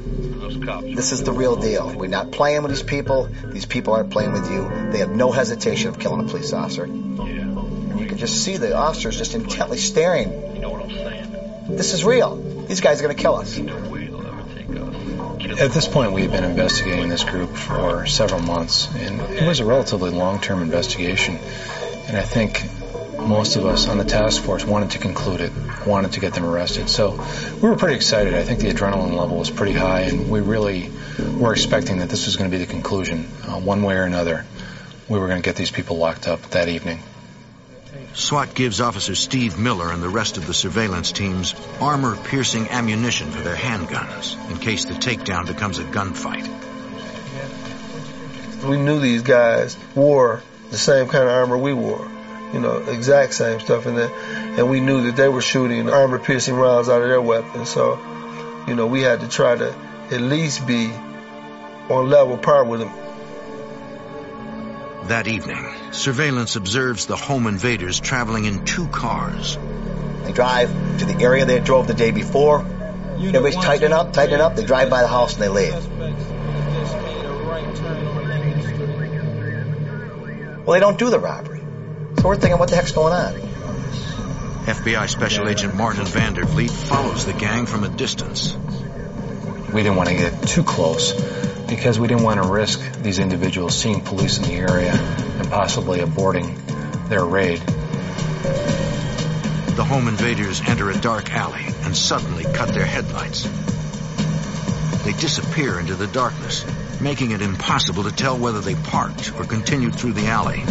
This 0.94 1.12
is 1.12 1.22
the 1.22 1.32
real 1.32 1.56
deal. 1.56 1.92
We're 1.96 2.08
not 2.08 2.32
playing 2.32 2.62
with 2.62 2.72
these 2.72 2.82
people. 2.82 3.28
These 3.44 3.66
people 3.66 3.94
aren't 3.94 4.10
playing 4.10 4.32
with 4.32 4.50
you. 4.50 4.68
They 4.90 4.98
have 4.98 5.10
no 5.10 5.30
hesitation 5.30 5.88
of 5.88 5.98
killing 5.98 6.26
a 6.26 6.28
police 6.28 6.52
officer. 6.52 6.84
And 6.84 8.00
you 8.00 8.06
can 8.06 8.18
just 8.18 8.42
see 8.42 8.56
the 8.56 8.74
officers 8.76 9.16
just 9.18 9.34
intently 9.34 9.78
staring. 9.78 10.30
This 11.68 11.94
is 11.94 12.04
real. 12.04 12.36
These 12.66 12.80
guys 12.80 13.00
are 13.00 13.04
going 13.04 13.16
to 13.16 13.22
kill 13.22 13.36
us. 13.36 13.56
At 15.50 15.72
this 15.72 15.88
point, 15.88 16.12
we 16.12 16.22
had 16.22 16.30
been 16.30 16.44
investigating 16.44 17.08
this 17.08 17.24
group 17.24 17.56
for 17.56 18.06
several 18.06 18.40
months, 18.40 18.88
and 18.94 19.20
it 19.20 19.46
was 19.46 19.58
a 19.58 19.64
relatively 19.64 20.10
long-term 20.10 20.62
investigation. 20.62 21.36
And 22.06 22.16
I 22.16 22.22
think 22.22 22.64
most 23.18 23.56
of 23.56 23.66
us 23.66 23.88
on 23.88 23.98
the 23.98 24.04
task 24.04 24.42
force 24.42 24.64
wanted 24.64 24.92
to 24.92 24.98
conclude 24.98 25.40
it, 25.40 25.52
wanted 25.84 26.12
to 26.12 26.20
get 26.20 26.34
them 26.34 26.44
arrested. 26.44 26.88
So 26.88 27.20
we 27.60 27.68
were 27.68 27.76
pretty 27.76 27.96
excited. 27.96 28.34
I 28.34 28.44
think 28.44 28.60
the 28.60 28.70
adrenaline 28.70 29.16
level 29.16 29.36
was 29.36 29.50
pretty 29.50 29.72
high, 29.72 30.02
and 30.02 30.30
we 30.30 30.40
really 30.40 30.90
were 31.36 31.52
expecting 31.52 31.98
that 31.98 32.08
this 32.08 32.26
was 32.26 32.36
going 32.36 32.48
to 32.48 32.56
be 32.56 32.64
the 32.64 32.70
conclusion, 32.70 33.28
uh, 33.42 33.58
one 33.58 33.82
way 33.82 33.96
or 33.96 34.04
another. 34.04 34.44
We 35.08 35.18
were 35.18 35.26
going 35.26 35.42
to 35.42 35.44
get 35.44 35.56
these 35.56 35.70
people 35.72 35.96
locked 35.98 36.28
up 36.28 36.42
that 36.50 36.68
evening. 36.68 37.02
SWAT 38.14 38.54
gives 38.54 38.82
Officer 38.82 39.14
Steve 39.14 39.58
Miller 39.58 39.90
and 39.90 40.02
the 40.02 40.08
rest 40.08 40.36
of 40.36 40.46
the 40.46 40.52
surveillance 40.52 41.12
teams 41.12 41.54
armor-piercing 41.80 42.68
ammunition 42.68 43.30
for 43.30 43.40
their 43.40 43.56
handguns 43.56 44.36
in 44.50 44.58
case 44.58 44.84
the 44.84 44.92
takedown 44.92 45.46
becomes 45.46 45.78
a 45.78 45.84
gunfight. 45.84 46.46
We 48.68 48.76
knew 48.76 49.00
these 49.00 49.22
guys 49.22 49.78
wore 49.94 50.42
the 50.70 50.76
same 50.76 51.08
kind 51.08 51.24
of 51.24 51.30
armor 51.30 51.56
we 51.56 51.72
wore, 51.72 52.06
you 52.52 52.60
know, 52.60 52.76
exact 52.82 53.32
same 53.32 53.60
stuff 53.60 53.86
in 53.86 53.94
there, 53.96 54.10
and 54.12 54.70
we 54.70 54.80
knew 54.80 55.04
that 55.04 55.16
they 55.16 55.28
were 55.28 55.40
shooting 55.40 55.88
armor-piercing 55.88 56.54
rounds 56.54 56.90
out 56.90 57.00
of 57.00 57.08
their 57.08 57.20
weapons. 57.20 57.70
So, 57.70 57.98
you 58.68 58.74
know, 58.74 58.86
we 58.86 59.00
had 59.00 59.20
to 59.20 59.28
try 59.28 59.56
to 59.56 59.74
at 60.10 60.20
least 60.20 60.66
be 60.66 60.90
on 61.88 62.10
level 62.10 62.36
par 62.36 62.64
with 62.64 62.80
them. 62.80 62.92
That 65.08 65.26
evening, 65.26 65.92
surveillance 65.92 66.54
observes 66.54 67.06
the 67.06 67.16
home 67.16 67.48
invaders 67.48 67.98
traveling 67.98 68.44
in 68.44 68.64
two 68.64 68.86
cars. 68.86 69.58
They 70.22 70.32
drive 70.32 70.70
to 70.98 71.04
the 71.04 71.16
area 71.20 71.44
they 71.44 71.58
drove 71.58 71.88
the 71.88 71.94
day 71.94 72.12
before. 72.12 72.60
Everybody's 72.60 73.56
tightening 73.56 73.92
up, 73.92 74.12
tightening 74.12 74.40
up. 74.40 74.54
They 74.54 74.64
drive 74.64 74.90
by 74.90 75.02
the 75.02 75.08
house 75.08 75.34
and 75.34 75.42
they 75.42 75.48
leave. 75.48 75.86
Well, 80.64 80.74
they 80.74 80.80
don't 80.80 80.98
do 80.98 81.10
the 81.10 81.18
robbery. 81.18 81.60
So 82.20 82.28
we're 82.28 82.36
thinking, 82.36 82.60
what 82.60 82.70
the 82.70 82.76
heck's 82.76 82.92
going 82.92 83.12
on? 83.12 83.34
FBI 84.66 85.08
Special 85.08 85.48
Agent 85.48 85.74
Martin 85.74 86.04
Vandervliet 86.04 86.70
follows 86.70 87.26
the 87.26 87.32
gang 87.32 87.66
from 87.66 87.82
a 87.82 87.88
distance. 87.88 88.56
We 89.72 89.82
didn't 89.82 89.96
want 89.96 90.10
to 90.10 90.14
get 90.14 90.46
too 90.46 90.62
close 90.62 91.12
because 91.76 91.98
we 91.98 92.06
didn't 92.06 92.22
want 92.22 92.42
to 92.42 92.46
risk 92.46 92.80
these 93.00 93.18
individuals 93.18 93.74
seeing 93.74 94.02
police 94.02 94.36
in 94.36 94.44
the 94.44 94.52
area 94.52 94.92
and 94.92 95.48
possibly 95.48 96.00
aborting 96.00 96.54
their 97.08 97.24
raid. 97.24 97.60
The 99.74 99.82
home 99.82 100.06
invaders 100.06 100.60
enter 100.60 100.90
a 100.90 100.98
dark 100.98 101.32
alley 101.32 101.64
and 101.82 101.96
suddenly 101.96 102.44
cut 102.44 102.74
their 102.74 102.84
headlights. 102.84 103.44
They 105.04 105.12
disappear 105.12 105.80
into 105.80 105.94
the 105.94 106.06
darkness, 106.08 106.66
making 107.00 107.30
it 107.30 107.40
impossible 107.40 108.04
to 108.04 108.12
tell 108.12 108.36
whether 108.36 108.60
they 108.60 108.74
parked 108.74 109.32
or 109.38 109.44
continued 109.44 109.94
through 109.94 110.12
the 110.12 110.26
alley. 110.26 110.62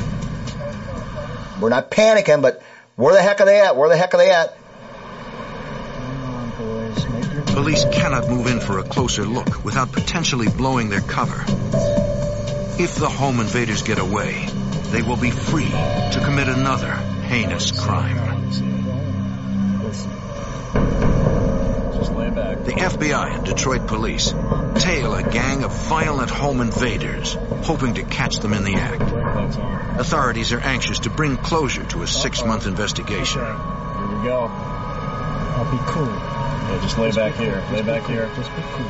We're 1.59 1.69
not 1.69 1.89
panicking, 1.89 2.43
but 2.43 2.61
where 2.95 3.15
the 3.15 3.21
heck 3.23 3.41
are 3.41 3.45
they 3.45 3.59
at? 3.59 3.75
Where 3.75 3.89
the 3.89 3.97
heck 3.97 4.13
are 4.13 4.17
they 4.17 4.29
at? 4.29 4.55
Police 7.53 7.85
cannot 7.91 8.29
move 8.29 8.47
in 8.47 8.59
for 8.61 8.79
a 8.79 8.83
closer 8.83 9.25
look 9.25 9.63
without 9.65 9.91
potentially 9.91 10.47
blowing 10.47 10.89
their 10.89 11.01
cover. 11.01 11.43
If 12.79 12.95
the 12.95 13.09
home 13.09 13.39
invaders 13.41 13.81
get 13.81 13.99
away, 13.99 14.47
they 14.91 15.01
will 15.01 15.17
be 15.17 15.31
free 15.31 15.69
to 15.69 16.21
commit 16.23 16.47
another 16.47 16.91
heinous 16.91 17.71
crime. 17.71 18.17
The 22.63 22.73
FBI 22.73 23.35
and 23.35 23.45
Detroit 23.45 23.85
police 23.85 24.33
tail 24.75 25.13
a 25.13 25.23
gang 25.23 25.63
of 25.63 25.73
violent 25.73 26.29
home 26.29 26.61
invaders, 26.61 27.33
hoping 27.63 27.95
to 27.95 28.03
catch 28.03 28.37
them 28.37 28.53
in 28.53 28.63
the 28.63 28.75
act. 28.75 29.01
Authorities 29.99 30.53
are 30.53 30.59
anxious 30.59 30.99
to 30.99 31.09
bring 31.09 31.35
closure 31.37 31.83
to 31.83 32.01
a 32.03 32.07
six-month 32.07 32.65
investigation. 32.65 33.41
Here 33.41 34.17
we 34.17 34.23
go. 34.23 34.70
I'll 35.55 35.71
be 35.71 35.77
cool. 35.85 36.05
Yeah, 36.05 36.79
just 36.81 36.97
lay 36.97 37.11
back 37.11 37.35
here. 37.35 37.63
Lay 37.71 37.81
back 37.81 38.07
here. 38.07 38.29
Just 38.35 38.55
be 38.55 38.61
cool. 38.73 38.89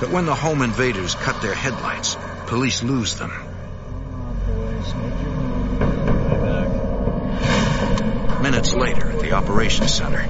But 0.00 0.10
when 0.10 0.26
the 0.26 0.34
home 0.34 0.62
invaders 0.62 1.14
cut 1.14 1.40
their 1.40 1.54
headlights, 1.54 2.16
police 2.46 2.82
lose 2.82 3.14
them. 3.14 3.30
Boys, 4.46 4.94
make 4.94 5.20
your 5.22 5.30
move. 5.30 5.62
Minutes 8.42 8.74
later 8.74 9.12
at 9.12 9.20
the 9.20 9.32
operations 9.32 9.94
center, 9.94 10.26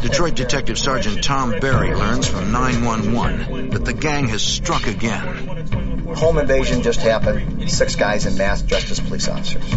Detroit 0.00 0.34
Detective 0.34 0.78
Sergeant 0.78 1.22
Tom 1.22 1.50
Berry 1.60 1.94
learns 1.94 2.26
from 2.26 2.50
911 2.52 3.70
that 3.70 3.84
the 3.84 3.92
gang 3.92 4.28
has 4.28 4.40
struck 4.40 4.86
again. 4.86 5.66
Home 6.14 6.38
invasion 6.38 6.80
just 6.82 7.00
happened. 7.00 7.70
Six 7.70 7.96
guys 7.96 8.24
in 8.24 8.38
mask 8.38 8.66
dressed 8.66 8.90
as 8.90 9.00
police 9.00 9.28
officers. 9.28 9.68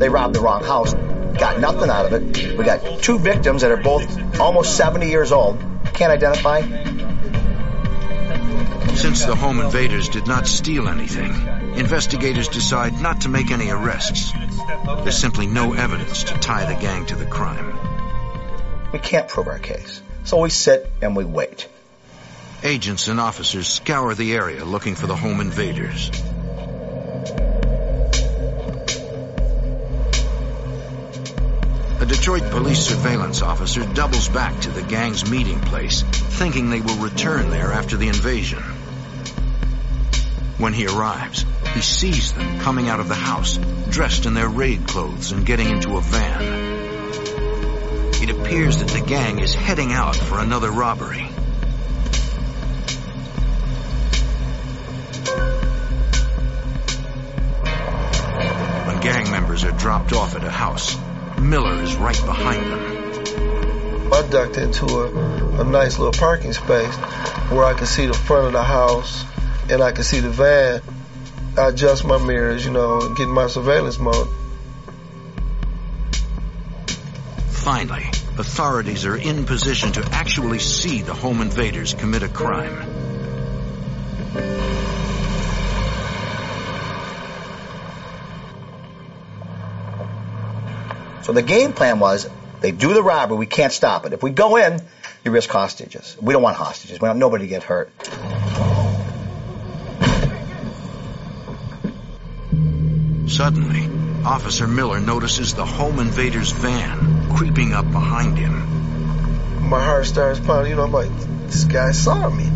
They 0.00 0.08
robbed 0.08 0.34
the 0.34 0.40
wrong 0.40 0.64
house. 0.64 0.94
Got 1.38 1.60
nothing 1.60 1.90
out 1.90 2.06
of 2.06 2.12
it. 2.12 2.56
We 2.56 2.64
got 2.64 3.02
two 3.02 3.18
victims 3.18 3.62
that 3.62 3.70
are 3.70 3.76
both 3.76 4.40
almost 4.40 4.76
70 4.76 5.08
years 5.08 5.32
old. 5.32 5.58
Can't 5.92 6.12
identify. 6.12 6.62
Since 8.94 9.26
the 9.26 9.34
home 9.34 9.60
invaders 9.60 10.08
did 10.08 10.26
not 10.26 10.46
steal 10.46 10.88
anything, 10.88 11.30
investigators 11.76 12.48
decide 12.48 13.00
not 13.00 13.20
to 13.22 13.28
make 13.28 13.50
any 13.50 13.70
arrests. 13.70 14.32
There's 15.02 15.18
simply 15.18 15.46
no 15.46 15.74
evidence 15.74 16.24
to 16.24 16.34
tie 16.34 16.72
the 16.72 16.80
gang 16.80 17.04
to 17.06 17.16
the 17.16 17.26
crime. 17.26 17.78
We 18.92 18.98
can't 18.98 19.28
prove 19.28 19.48
our 19.48 19.58
case. 19.58 20.00
So 20.24 20.40
we 20.40 20.50
sit 20.50 20.90
and 21.02 21.14
we 21.14 21.24
wait. 21.24 21.68
Agents 22.62 23.08
and 23.08 23.20
officers 23.20 23.68
scour 23.68 24.14
the 24.14 24.34
area 24.34 24.64
looking 24.64 24.94
for 24.94 25.06
the 25.06 25.14
home 25.14 25.40
invaders. 25.40 26.10
Detroit 32.26 32.50
police 32.50 32.80
surveillance 32.80 33.40
officer 33.40 33.84
doubles 33.94 34.28
back 34.28 34.60
to 34.62 34.70
the 34.72 34.82
gang's 34.82 35.30
meeting 35.30 35.60
place, 35.60 36.02
thinking 36.02 36.70
they 36.70 36.80
will 36.80 36.96
return 36.96 37.50
there 37.50 37.70
after 37.70 37.96
the 37.96 38.08
invasion. 38.08 38.58
When 40.58 40.72
he 40.72 40.88
arrives, 40.88 41.46
he 41.72 41.80
sees 41.82 42.32
them 42.32 42.58
coming 42.58 42.88
out 42.88 42.98
of 42.98 43.06
the 43.06 43.14
house, 43.14 43.58
dressed 43.90 44.26
in 44.26 44.34
their 44.34 44.48
raid 44.48 44.88
clothes 44.88 45.30
and 45.30 45.46
getting 45.46 45.68
into 45.68 45.98
a 45.98 46.00
van. 46.00 46.42
It 48.20 48.30
appears 48.30 48.78
that 48.78 48.88
the 48.88 49.06
gang 49.06 49.38
is 49.38 49.54
heading 49.54 49.92
out 49.92 50.16
for 50.16 50.40
another 50.40 50.72
robbery. 50.72 51.22
When 58.82 59.00
gang 59.00 59.30
members 59.30 59.62
are 59.62 59.70
dropped 59.70 60.12
off 60.12 60.34
at 60.34 60.42
a 60.42 60.50
house, 60.50 60.96
Miller 61.40 61.82
is 61.82 61.96
right 61.96 62.20
behind 62.24 62.72
them. 62.72 64.12
I 64.12 64.22
ducked 64.28 64.56
into 64.56 64.86
a, 64.86 65.60
a 65.60 65.64
nice 65.64 65.98
little 65.98 66.12
parking 66.12 66.52
space 66.52 66.94
where 67.50 67.64
I 67.64 67.74
could 67.74 67.88
see 67.88 68.06
the 68.06 68.14
front 68.14 68.46
of 68.46 68.52
the 68.52 68.62
house 68.62 69.24
and 69.70 69.82
I 69.82 69.92
could 69.92 70.04
see 70.04 70.20
the 70.20 70.30
van. 70.30 70.80
I 71.58 71.68
adjust 71.68 72.04
my 72.04 72.18
mirrors, 72.18 72.64
you 72.64 72.70
know, 72.70 73.14
get 73.14 73.24
in 73.24 73.30
my 73.30 73.46
surveillance 73.46 73.98
mode. 73.98 74.28
Finally, 77.48 78.04
authorities 78.38 79.04
are 79.06 79.16
in 79.16 79.44
position 79.44 79.92
to 79.92 80.08
actually 80.12 80.58
see 80.58 81.02
the 81.02 81.14
home 81.14 81.40
invaders 81.40 81.94
commit 81.94 82.22
a 82.22 82.28
crime. 82.28 82.95
So 91.26 91.32
the 91.32 91.42
game 91.42 91.72
plan 91.72 91.98
was 91.98 92.30
they 92.60 92.70
do 92.70 92.94
the 92.94 93.02
robbery, 93.02 93.36
we 93.36 93.46
can't 93.46 93.72
stop 93.72 94.06
it. 94.06 94.12
If 94.12 94.22
we 94.22 94.30
go 94.30 94.54
in, 94.58 94.80
you 95.24 95.32
risk 95.32 95.50
hostages. 95.50 96.16
We 96.22 96.32
don't 96.32 96.40
want 96.40 96.56
hostages. 96.56 97.00
We 97.00 97.08
want 97.08 97.18
nobody 97.18 97.46
to 97.46 97.48
get 97.48 97.64
hurt. 97.64 97.90
Suddenly, 103.28 104.24
Officer 104.24 104.68
Miller 104.68 105.00
notices 105.00 105.52
the 105.52 105.64
home 105.64 105.98
invaders' 105.98 106.52
van 106.52 107.28
creeping 107.34 107.72
up 107.72 107.90
behind 107.90 108.38
him. 108.38 109.68
My 109.68 109.84
heart 109.84 110.06
starts 110.06 110.38
pounding. 110.38 110.70
You 110.70 110.76
know, 110.76 110.84
I'm 110.84 110.92
like, 110.92 111.10
this 111.48 111.64
guy 111.64 111.90
saw 111.90 112.30
me. 112.30 112.48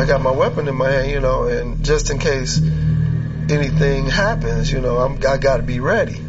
I 0.00 0.06
got 0.06 0.22
my 0.22 0.30
weapon 0.30 0.66
in 0.66 0.76
my 0.76 0.90
hand, 0.90 1.10
you 1.10 1.20
know, 1.20 1.42
and 1.42 1.84
just 1.84 2.08
in 2.08 2.18
case 2.18 2.58
anything 2.58 4.06
happens, 4.06 4.72
you 4.72 4.80
know, 4.80 4.96
I'm, 4.96 5.18
I 5.28 5.36
got 5.36 5.58
to 5.58 5.62
be 5.62 5.80
ready. 5.80 6.22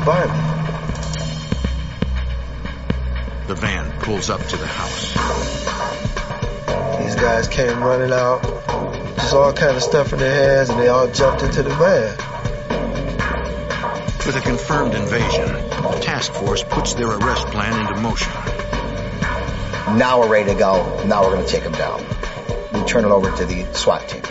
Just 0.00 0.06
cruised 0.06 0.06
by 0.06 0.26
me. 0.26 0.32
The 3.48 3.54
van 3.54 3.90
pulls 4.00 4.30
up 4.30 4.40
to 4.46 4.56
the 4.56 4.66
house. 4.66 5.12
These 7.02 7.14
guys 7.16 7.48
came 7.48 7.82
running 7.82 8.12
out, 8.12 8.42
just 9.16 9.34
all 9.34 9.52
kind 9.52 9.76
of 9.76 9.82
stuff 9.82 10.12
in 10.12 10.18
their 10.18 10.56
hands, 10.56 10.70
and 10.70 10.78
they 10.78 10.88
all 10.88 11.08
jumped 11.10 11.42
into 11.42 11.62
the 11.62 11.70
van. 11.70 12.16
With 14.26 14.36
a 14.36 14.40
confirmed 14.40 14.94
invasion, 14.94 15.46
the 15.46 16.00
task 16.02 16.32
force 16.32 16.62
puts 16.62 16.94
their 16.94 17.08
arrest 17.08 17.48
plan 17.48 17.80
into 17.80 18.00
motion. 18.00 18.32
Now 19.98 20.20
we're 20.20 20.28
ready 20.28 20.52
to 20.52 20.58
go. 20.58 21.04
Now 21.06 21.24
we're 21.24 21.34
going 21.34 21.46
to 21.46 21.50
take 21.50 21.64
them 21.64 21.72
down. 21.72 22.04
We 22.72 22.84
turn 22.84 23.04
it 23.04 23.10
over 23.10 23.36
to 23.36 23.44
the 23.44 23.66
SWAT 23.74 24.08
team. 24.08 24.22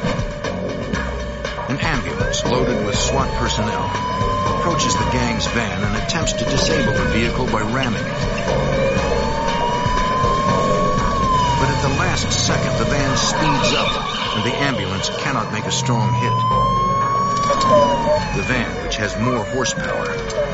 An 1.67 1.78
ambulance 1.82 2.45
loaded 2.45 2.86
with 2.86 2.95
SWAT 2.95 3.30
personnel 3.34 4.28
approaches 4.70 4.93
the 4.93 5.09
gang's 5.09 5.47
van 5.47 5.84
and 5.84 5.95
attempts 5.97 6.32
to 6.32 6.45
disable 6.45 6.93
the 6.93 7.05
vehicle 7.05 7.47
by 7.47 7.61
ramming 7.61 8.03
it. 8.03 8.20
But 11.57 11.70
at 11.74 11.82
the 11.82 11.89
last 11.97 12.32
second, 12.45 12.78
the 12.78 12.86
van 12.86 13.17
speeds 13.17 13.74
up 13.74 13.89
and 14.36 14.45
the 14.45 14.55
ambulance 14.57 15.09
cannot 15.09 15.51
make 15.51 15.65
a 15.65 15.72
strong 15.72 16.13
hit. 16.13 16.34
The 18.38 18.43
van, 18.43 18.84
which 18.84 18.97
has 18.97 19.17
more 19.17 19.43
horsepower, 19.43 20.13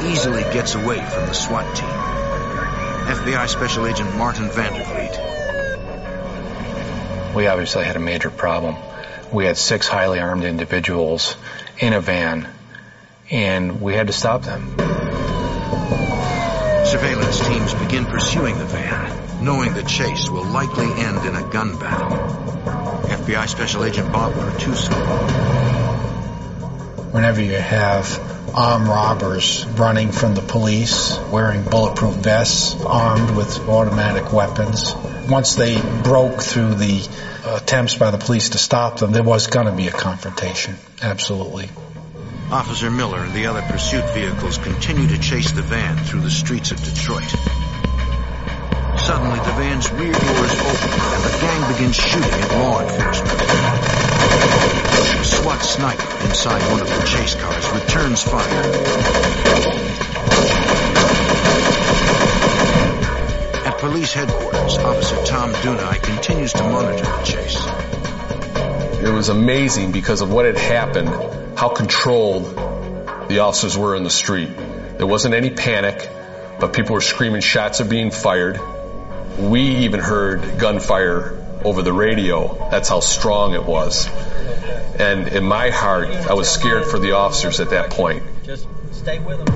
easily 0.09 0.43
gets 0.43 0.75
away 0.75 1.03
from 1.03 1.25
the 1.25 1.33
SWAT 1.33 1.75
team. 1.75 1.89
FBI 1.89 3.49
Special 3.49 3.85
Agent 3.85 4.15
Martin 4.15 4.47
Vandervliet. 4.47 5.19
We 7.35 7.47
obviously 7.47 7.83
had 7.83 7.97
a 7.97 7.99
major 7.99 8.29
problem. 8.29 8.77
We 9.33 9.43
had 9.43 9.57
six 9.57 9.89
highly 9.89 10.21
armed 10.21 10.45
individuals 10.45 11.35
in 11.79 11.91
a 11.91 11.99
van, 11.99 12.54
and 13.29 13.81
we 13.81 13.93
had 13.93 14.07
to 14.07 14.13
stop 14.13 14.43
them. 14.43 14.61
Surveillance 16.85 17.39
teams 17.47 17.73
begin 17.73 18.05
pursuing 18.05 18.57
the 18.57 18.65
van, 18.65 19.43
knowing 19.43 19.73
the 19.73 19.83
chase 19.83 20.29
will 20.29 20.45
likely 20.45 20.85
end 20.85 21.25
in 21.25 21.35
a 21.35 21.49
gun 21.49 21.77
battle. 21.79 22.17
FBI 23.07 23.47
Special 23.47 23.83
Agent 23.83 24.11
Bob 24.11 24.33
Pertuso. 24.33 24.93
Whenever 27.11 27.41
you 27.41 27.55
have 27.55 28.19
armed 28.55 28.87
robbers 28.87 29.65
running 29.75 30.11
from 30.11 30.35
the 30.35 30.41
police, 30.41 31.17
wearing 31.31 31.63
bulletproof 31.63 32.15
vests, 32.15 32.75
armed 32.85 33.35
with 33.35 33.67
automatic 33.67 34.31
weapons, 34.31 34.93
once 35.27 35.55
they 35.55 35.81
broke 36.03 36.41
through 36.41 36.75
the 36.75 37.07
attempts 37.45 37.95
by 37.95 38.11
the 38.11 38.17
police 38.17 38.49
to 38.49 38.57
stop 38.57 38.99
them, 38.99 39.11
there 39.11 39.23
was 39.23 39.47
going 39.47 39.65
to 39.65 39.71
be 39.71 39.87
a 39.87 39.91
confrontation. 39.91 40.75
Absolutely. 41.01 41.69
Officer 42.55 42.89
Miller 42.89 43.19
and 43.19 43.33
the 43.33 43.47
other 43.47 43.61
pursuit 43.63 44.09
vehicles 44.13 44.57
continue 44.57 45.09
to 45.09 45.19
chase 45.19 45.51
the 45.51 45.61
van 45.61 45.97
through 46.05 46.21
the 46.21 46.31
streets 46.31 46.71
of 46.71 46.81
Detroit. 46.81 47.29
Suddenly, 48.97 49.39
the 49.39 49.53
van's 49.59 49.91
rear 49.91 50.13
doors 50.13 50.53
open 50.53 50.89
and 50.89 51.23
the 51.25 51.37
gang 51.41 51.73
begins 51.73 51.95
shooting 51.97 52.31
at 52.31 52.51
law 52.51 52.79
enforcement. 52.79 53.41
A 55.19 55.25
SWAT 55.25 55.61
sniper 55.63 56.27
inside 56.29 56.71
one 56.71 56.79
of 56.79 56.87
the 56.87 57.05
chase 57.05 57.35
cars 57.35 57.69
returns 57.71 58.23
fire. 58.23 58.63
At 63.67 63.77
police 63.79 64.13
headquarters, 64.13 64.77
Officer 64.77 65.21
Tom 65.25 65.51
Dunai 65.55 66.01
continues 66.01 66.53
to 66.53 66.63
monitor 66.63 67.03
the 67.03 67.23
chase. 67.25 67.59
It 69.03 69.11
was 69.11 69.27
amazing 69.27 69.91
because 69.91 70.21
of 70.21 70.31
what 70.31 70.45
had 70.45 70.57
happened, 70.57 71.34
how 71.55 71.69
controlled 71.69 72.43
the 73.29 73.39
officers 73.39 73.77
were 73.77 73.95
in 73.95 74.03
the 74.03 74.09
street. 74.09 74.49
There 74.97 75.07
wasn't 75.07 75.33
any 75.33 75.49
panic, 75.49 76.09
but 76.59 76.73
people 76.73 76.93
were 76.93 77.01
screaming 77.01 77.41
shots 77.41 77.81
are 77.81 77.85
being 77.85 78.11
fired. 78.11 78.59
We 79.37 79.61
even 79.85 79.99
heard 79.99 80.59
gunfire 80.59 81.41
over 81.63 81.81
the 81.81 81.93
radio. 81.93 82.69
That's 82.69 82.89
how 82.89 82.99
strong 82.99 83.53
it 83.53 83.63
was. 83.63 84.07
And 84.99 85.27
in 85.29 85.43
my 85.43 85.69
heart, 85.71 86.07
I 86.07 86.33
was 86.33 86.49
scared 86.49 86.85
for 86.85 86.99
the 86.99 87.13
officers 87.13 87.59
at 87.59 87.71
that 87.71 87.89
point. 87.89 88.23
Just 88.43 88.67
stay 88.91 89.19
with 89.19 89.43
them. 89.45 89.55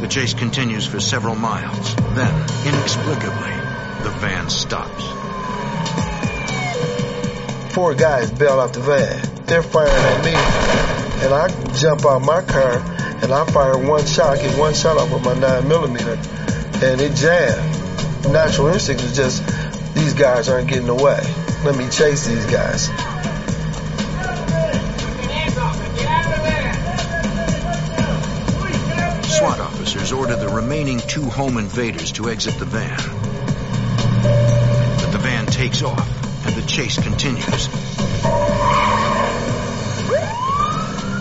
The 0.00 0.08
chase 0.08 0.34
continues 0.34 0.86
for 0.86 1.00
several 1.00 1.34
miles. 1.34 1.94
Then, 2.14 2.34
inexplicably, 2.66 3.54
the 4.02 4.10
van 4.20 4.50
stops. 4.50 5.04
Four 7.74 7.94
guys 7.94 8.30
bail 8.30 8.60
out 8.60 8.72
the 8.72 8.80
van. 8.80 9.35
They're 9.46 9.62
firing 9.62 9.92
at 9.92 10.24
me, 10.24 10.34
and 11.24 11.32
I 11.32 11.48
jump 11.74 12.04
out 12.04 12.20
my 12.22 12.42
car 12.42 12.82
and 13.22 13.32
I 13.32 13.44
fire 13.46 13.78
one 13.78 14.04
shot, 14.04 14.38
get 14.38 14.58
one 14.58 14.74
shot 14.74 14.98
off 14.98 15.12
with 15.12 15.24
my 15.24 15.34
nine 15.34 15.66
millimeter, 15.68 16.18
and 16.84 17.00
it 17.00 17.14
jammed. 17.14 18.32
Natural 18.32 18.68
instinct 18.68 19.02
is 19.02 19.16
just 19.16 19.94
these 19.94 20.14
guys 20.14 20.48
aren't 20.48 20.68
getting 20.68 20.88
away. 20.88 21.20
Let 21.64 21.76
me 21.76 21.88
chase 21.88 22.26
these 22.26 22.44
guys. 22.46 22.86
SWAT 29.38 29.60
officers 29.60 30.12
order 30.12 30.36
the 30.36 30.48
remaining 30.48 30.98
two 31.00 31.24
home 31.24 31.56
invaders 31.56 32.12
to 32.12 32.28
exit 32.30 32.58
the 32.58 32.64
van. 32.64 32.96
But 34.98 35.12
the 35.12 35.18
van 35.18 35.46
takes 35.46 35.82
off 35.82 36.46
and 36.46 36.54
the 36.54 36.66
chase 36.66 37.00
continues. 37.00 38.55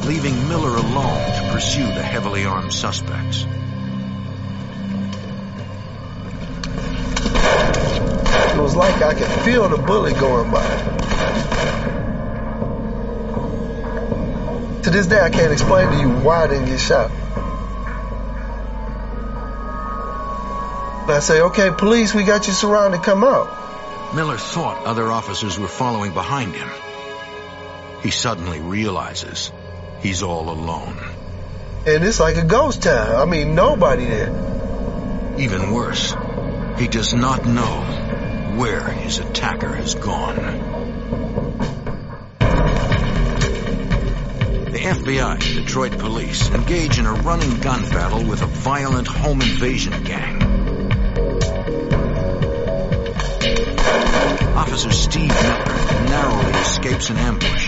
Leaving 0.05 0.47
Miller 0.47 0.75
alone 0.75 1.31
to 1.33 1.49
pursue 1.51 1.85
the 1.85 2.03
heavily 2.03 2.45
armed 2.45 2.71
suspects. 2.71 3.45
It 8.53 8.61
was 8.61 8.75
like 8.75 9.01
I 9.01 9.15
could 9.15 9.27
feel 9.43 9.67
the 9.67 9.77
bullet 9.77 10.13
going 10.19 10.51
by. 10.51 10.67
To 14.83 14.91
this 14.91 15.07
day, 15.07 15.19
I 15.19 15.31
can't 15.31 15.51
explain 15.51 15.89
to 15.91 15.99
you 15.99 16.09
why 16.09 16.43
I 16.43 16.47
didn't 16.47 16.65
get 16.67 16.79
shot. 16.79 17.09
I 21.09 21.19
say, 21.19 21.41
okay, 21.41 21.71
police, 21.71 22.13
we 22.13 22.23
got 22.23 22.45
you 22.45 22.53
surrounded, 22.53 23.01
come 23.01 23.23
out. 23.23 24.13
Miller 24.13 24.37
thought 24.37 24.85
other 24.85 25.11
officers 25.11 25.57
were 25.57 25.67
following 25.67 26.13
behind 26.13 26.53
him. 26.53 26.69
He 28.03 28.11
suddenly 28.11 28.59
realizes 28.59 29.51
he's 30.01 30.23
all 30.23 30.49
alone. 30.49 30.97
And 31.87 32.03
it's 32.03 32.19
like 32.19 32.37
a 32.37 32.45
ghost 32.45 32.83
town. 32.83 33.15
I 33.15 33.25
mean, 33.25 33.55
nobody 33.55 34.05
there. 34.05 35.35
Even 35.37 35.71
worse, 35.71 36.15
he 36.77 36.87
does 36.87 37.13
not 37.13 37.45
know 37.45 38.55
where 38.57 38.87
his 38.87 39.19
attacker 39.19 39.73
has 39.73 39.95
gone. 39.95 40.35
The 44.71 44.81
FBI 44.81 45.39
Detroit 45.55 45.97
police 45.99 46.49
engage 46.49 46.99
in 46.99 47.05
a 47.05 47.13
running 47.13 47.59
gun 47.59 47.81
battle 47.89 48.23
with 48.23 48.41
a 48.41 48.45
violent 48.45 49.07
home 49.07 49.41
invasion 49.41 50.03
gang. 50.03 50.41
Officer 54.55 54.91
Steve 54.91 55.29
Miller 55.29 55.65
narrowly 56.09 56.51
escapes 56.61 57.09
an 57.09 57.17
ambush. 57.17 57.64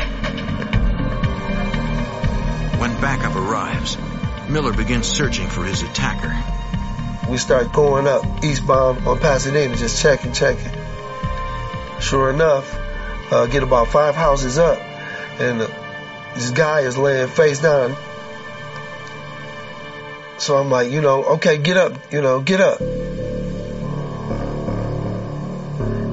Backup 3.01 3.35
arrives, 3.35 3.97
Miller 4.49 4.73
begins 4.73 5.07
searching 5.07 5.47
for 5.47 5.63
his 5.63 5.81
attacker. 5.81 6.35
We 7.29 7.37
start 7.37 7.73
going 7.73 8.07
up 8.07 8.43
eastbound 8.43 9.05
on 9.07 9.19
Pasadena, 9.19 9.75
just 9.75 10.01
checking, 10.01 10.31
checking. 10.33 10.71
Sure 11.99 12.29
enough, 12.29 12.73
uh, 13.31 13.47
get 13.47 13.63
about 13.63 13.89
five 13.89 14.15
houses 14.15 14.57
up, 14.57 14.79
and 15.39 15.61
this 16.35 16.51
guy 16.51 16.81
is 16.81 16.97
laying 16.97 17.27
face 17.27 17.59
down. 17.59 17.95
So 20.37 20.55
I'm 20.57 20.69
like, 20.69 20.91
you 20.91 21.01
know, 21.01 21.23
okay, 21.35 21.57
get 21.57 21.77
up, 21.77 21.93
you 22.13 22.21
know, 22.21 22.39
get 22.41 22.61
up. 22.61 22.79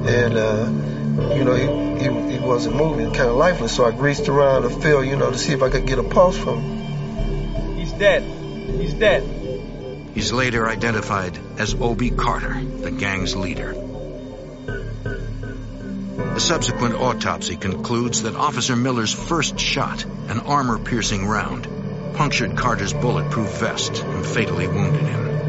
And, 0.07 0.37
uh, 0.37 0.94
you 1.15 1.43
know, 1.43 1.55
he, 1.55 2.03
he, 2.03 2.09
he 2.33 2.39
wasn't 2.39 2.75
moving, 2.75 3.13
kind 3.13 3.29
of 3.29 3.35
lifeless. 3.35 3.75
So 3.75 3.85
I 3.85 3.91
greased 3.91 4.27
around 4.27 4.63
the 4.63 4.69
field, 4.69 5.05
you 5.05 5.15
know, 5.15 5.31
to 5.31 5.37
see 5.37 5.53
if 5.53 5.61
I 5.61 5.69
could 5.69 5.85
get 5.85 5.97
a 5.97 6.03
pulse 6.03 6.37
from 6.37 6.59
him. 6.61 7.75
He's 7.77 7.93
dead. 7.93 8.23
He's 8.23 8.93
dead. 8.93 9.23
He's 10.13 10.31
later 10.31 10.67
identified 10.67 11.37
as 11.57 11.73
Obie 11.73 12.11
Carter, 12.11 12.61
the 12.63 12.91
gang's 12.91 13.35
leader. 13.35 13.73
The 16.15 16.39
subsequent 16.39 16.95
autopsy 16.95 17.55
concludes 17.55 18.23
that 18.23 18.35
Officer 18.35 18.75
Miller's 18.75 19.13
first 19.13 19.57
shot, 19.57 20.03
an 20.03 20.41
armor-piercing 20.41 21.25
round, 21.25 21.67
punctured 22.15 22.57
Carter's 22.57 22.93
bulletproof 22.93 23.57
vest 23.59 24.03
and 24.03 24.25
fatally 24.25 24.67
wounded 24.67 25.01
him. 25.01 25.44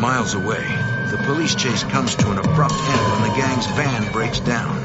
Miles 0.00 0.32
away, 0.32 0.64
the 1.10 1.20
police 1.26 1.54
chase 1.54 1.84
comes 1.84 2.14
to 2.14 2.30
an 2.30 2.38
abrupt 2.38 2.72
end 2.72 3.12
when 3.12 3.28
the 3.28 3.36
gang's 3.36 3.66
van 3.66 4.10
breaks 4.12 4.40
down. 4.40 4.80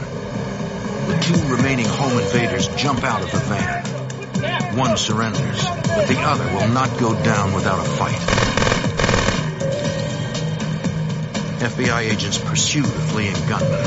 The 1.08 1.18
two 1.22 1.56
remaining 1.56 1.86
home 1.86 2.20
invaders 2.20 2.68
jump 2.76 3.02
out 3.06 3.24
of 3.24 3.32
the 3.32 3.40
van. 3.40 3.86
One 4.76 4.98
surrenders, 4.98 5.64
but 5.64 6.10
the 6.10 6.20
other 6.20 6.44
will 6.54 6.68
not 6.68 7.00
go 7.00 7.14
down 7.24 7.54
without 7.54 7.80
a 7.80 7.90
fight. 7.92 8.20
FBI 11.62 12.12
agents 12.12 12.38
pursue 12.38 12.82
the 12.82 12.90
fleeing 12.90 13.48
gunman. 13.48 13.84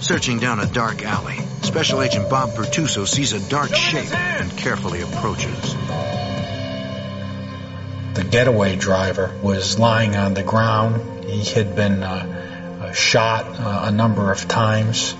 Searching 0.00 0.38
down 0.38 0.60
a 0.60 0.66
dark 0.66 1.02
alley, 1.02 1.40
Special 1.74 2.02
Agent 2.02 2.30
Bob 2.30 2.50
Pertuso 2.50 3.04
sees 3.04 3.32
a 3.32 3.50
dark 3.50 3.74
shape 3.74 4.14
and 4.14 4.56
carefully 4.56 5.00
approaches. 5.00 5.74
The 8.14 8.24
getaway 8.30 8.76
driver 8.76 9.36
was 9.42 9.76
lying 9.76 10.14
on 10.14 10.34
the 10.34 10.44
ground. 10.44 11.24
He 11.24 11.42
had 11.52 11.74
been 11.74 12.04
uh, 12.04 12.78
uh, 12.80 12.92
shot 12.92 13.46
uh, 13.46 13.86
a 13.86 13.90
number 13.90 14.30
of 14.30 14.46
times. 14.46 15.16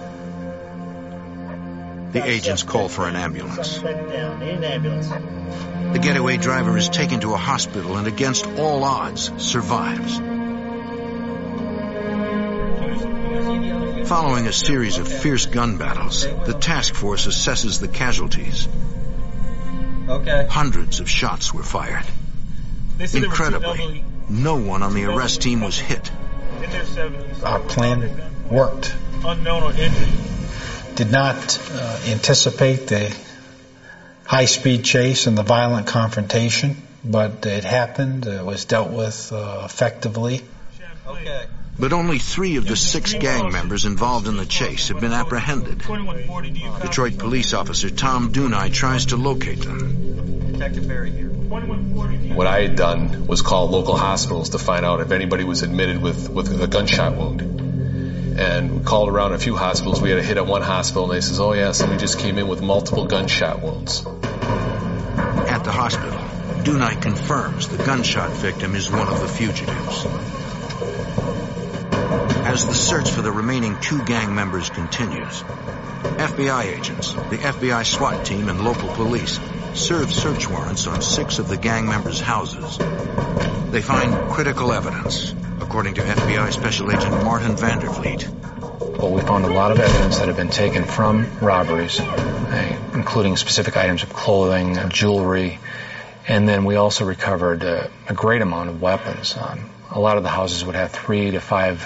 The 2.12 2.22
agents 2.24 2.62
call 2.62 2.88
for 2.88 3.09
an 3.09 3.16
ambulance. 3.16 3.80
The 3.80 5.98
getaway 6.00 6.36
driver 6.36 6.78
is 6.78 6.88
taken 6.88 7.18
to 7.22 7.34
a 7.34 7.36
hospital 7.36 7.96
and 7.96 8.07
against 8.07 8.46
all 8.46 8.84
odds 8.84 9.32
survives. 9.38 10.20
Following 14.07 14.46
a 14.46 14.52
series 14.52 14.98
of 14.98 15.09
fierce 15.09 15.46
gun 15.46 15.78
battles, 15.78 16.26
the 16.26 16.52
task 16.52 16.94
force 16.94 17.26
assesses 17.26 17.80
the 17.80 17.88
casualties. 17.88 18.68
Okay. 20.09 20.46
Hundreds 20.50 21.00
of 21.00 21.09
shots 21.09 21.55
were 21.55 21.62
fired. 21.62 22.05
Incredibly, 22.98 24.05
no 24.28 24.57
one 24.57 24.82
on 24.82 24.94
the 24.94 25.05
arrest 25.05 25.40
team 25.40 25.62
was 25.62 25.78
hit. 25.78 26.11
Our 27.42 27.61
plan 27.61 28.30
worked. 28.50 28.94
Unknown 29.24 29.62
or 29.62 29.72
injured. 29.72 30.09
Did 30.96 31.11
not 31.11 31.59
uh, 31.72 32.00
anticipate 32.07 32.86
the 32.86 33.16
high 34.26 34.44
speed 34.44 34.84
chase 34.84 35.26
and 35.26 35.36
the 35.36 35.42
violent 35.42 35.86
confrontation, 35.86 36.76
but 37.05 37.46
it 37.46 37.64
happened. 37.64 38.26
It 38.26 38.44
was 38.44 38.66
dealt 38.66 38.90
with 38.90 39.32
uh, 39.32 39.62
effectively. 39.64 40.42
Okay. 41.07 41.46
But 41.79 41.93
only 41.93 42.18
three 42.18 42.57
of 42.57 42.66
the 42.66 42.77
six 42.77 43.14
gang 43.14 43.51
members 43.51 43.85
involved 43.85 44.29
in 44.29 44.37
the 44.37 44.47
chase 44.47 44.89
have 44.89 45.01
been 45.01 45.12
apprehended. 45.12 45.79
Detroit 46.83 47.18
police 47.18 47.53
officer 47.53 47.91
Tom 47.91 48.33
Dunai 48.33 48.72
tries 48.72 49.07
to 49.07 49.16
locate 49.16 49.61
them. 49.61 50.53
Detective 50.53 50.87
Barry 50.87 51.11
here. 51.11 51.29
What 52.35 52.47
I 52.47 52.62
had 52.62 52.77
done 52.77 53.27
was 53.27 53.43
call 53.43 53.68
local 53.68 53.97
hospitals 53.97 54.51
to 54.51 54.59
find 54.59 54.85
out 54.85 55.01
if 55.01 55.11
anybody 55.12 55.45
was 55.45 55.62
admitted 55.62 56.01
with, 56.01 56.29
with 56.29 56.61
a 56.61 56.66
gunshot 56.66 57.16
wound. 57.16 57.43
And 58.39 58.79
we 58.79 58.85
called 58.85 59.09
around 59.09 59.33
a 59.33 59.39
few 59.39 59.57
hospitals. 59.57 60.01
We 60.01 60.11
had 60.11 60.18
a 60.18 60.22
hit 60.22 60.37
at 60.37 60.47
one 60.47 60.62
hospital, 60.62 61.05
and 61.05 61.12
they 61.16 61.20
says, 61.20 61.39
"Oh 61.39 61.53
yeah, 61.53 61.70
somebody 61.70 62.01
just 62.01 62.18
came 62.18 62.39
in 62.39 62.49
with 62.49 62.61
multiple 62.61 63.07
gunshot 63.07 63.62
wounds." 63.62 64.05
At 64.05 65.62
the 65.62 65.70
hospital, 65.70 66.18
Dunai 66.64 67.01
confirms 67.01 67.68
the 67.68 67.83
gunshot 67.85 68.33
victim 68.33 68.75
is 68.75 68.91
one 68.91 69.07
of 69.07 69.20
the 69.20 69.29
fugitives. 69.29 70.07
As 72.43 72.66
the 72.66 72.74
search 72.74 73.11
for 73.11 73.22
the 73.22 73.32
remaining 73.32 73.80
two 73.80 74.05
gang 74.05 74.35
members 74.35 74.70
continues, 74.70 75.43
FBI 76.03 76.76
agents, 76.76 77.12
the 77.12 77.39
FBI 77.39 77.85
SWAT 77.85 78.24
team, 78.26 78.49
and 78.49 78.62
local 78.64 78.89
police 78.91 79.41
serve 79.74 80.12
search 80.12 80.49
warrants 80.49 80.87
on 80.87 81.01
six 81.03 81.39
of 81.39 81.49
the 81.49 81.57
gang 81.57 81.87
members' 81.87 82.20
houses. 82.20 82.78
They 83.70 83.80
find 83.80 84.30
critical 84.30 84.72
evidence, 84.72 85.35
according 85.61 85.95
to 85.95 86.03
FBI 86.03 86.53
Special 86.53 86.93
Agent 86.93 87.24
Martin 87.24 87.57
Vandervliet. 87.57 88.28
Well, 88.99 89.12
we 89.12 89.22
found 89.22 89.45
a 89.45 89.53
lot 89.53 89.72
of 89.72 89.80
evidence 89.80 90.18
that 90.18 90.28
had 90.28 90.37
been 90.37 90.51
taken 90.51 90.85
from 90.85 91.26
robberies, 91.41 91.99
eh, 91.99 92.78
including 92.95 93.37
specific 93.37 93.76
items 93.76 94.03
of 94.03 94.12
clothing, 94.12 94.78
jewelry, 94.91 95.59
and 96.28 96.49
then 96.49 96.64
we 96.64 96.76
also 96.76 97.05
recovered 97.05 97.64
uh, 97.64 97.89
a 98.09 98.14
great 98.14 98.43
amount 98.43 98.68
of 98.70 98.80
weapons. 98.80 99.37
Um, 99.37 99.70
a 99.91 100.01
lot 100.01 100.16
of 100.16 100.22
the 100.22 100.28
houses 100.28 100.64
would 100.64 100.74
have 100.74 100.93
three 100.93 101.32
to 101.32 101.41
five 101.41 101.82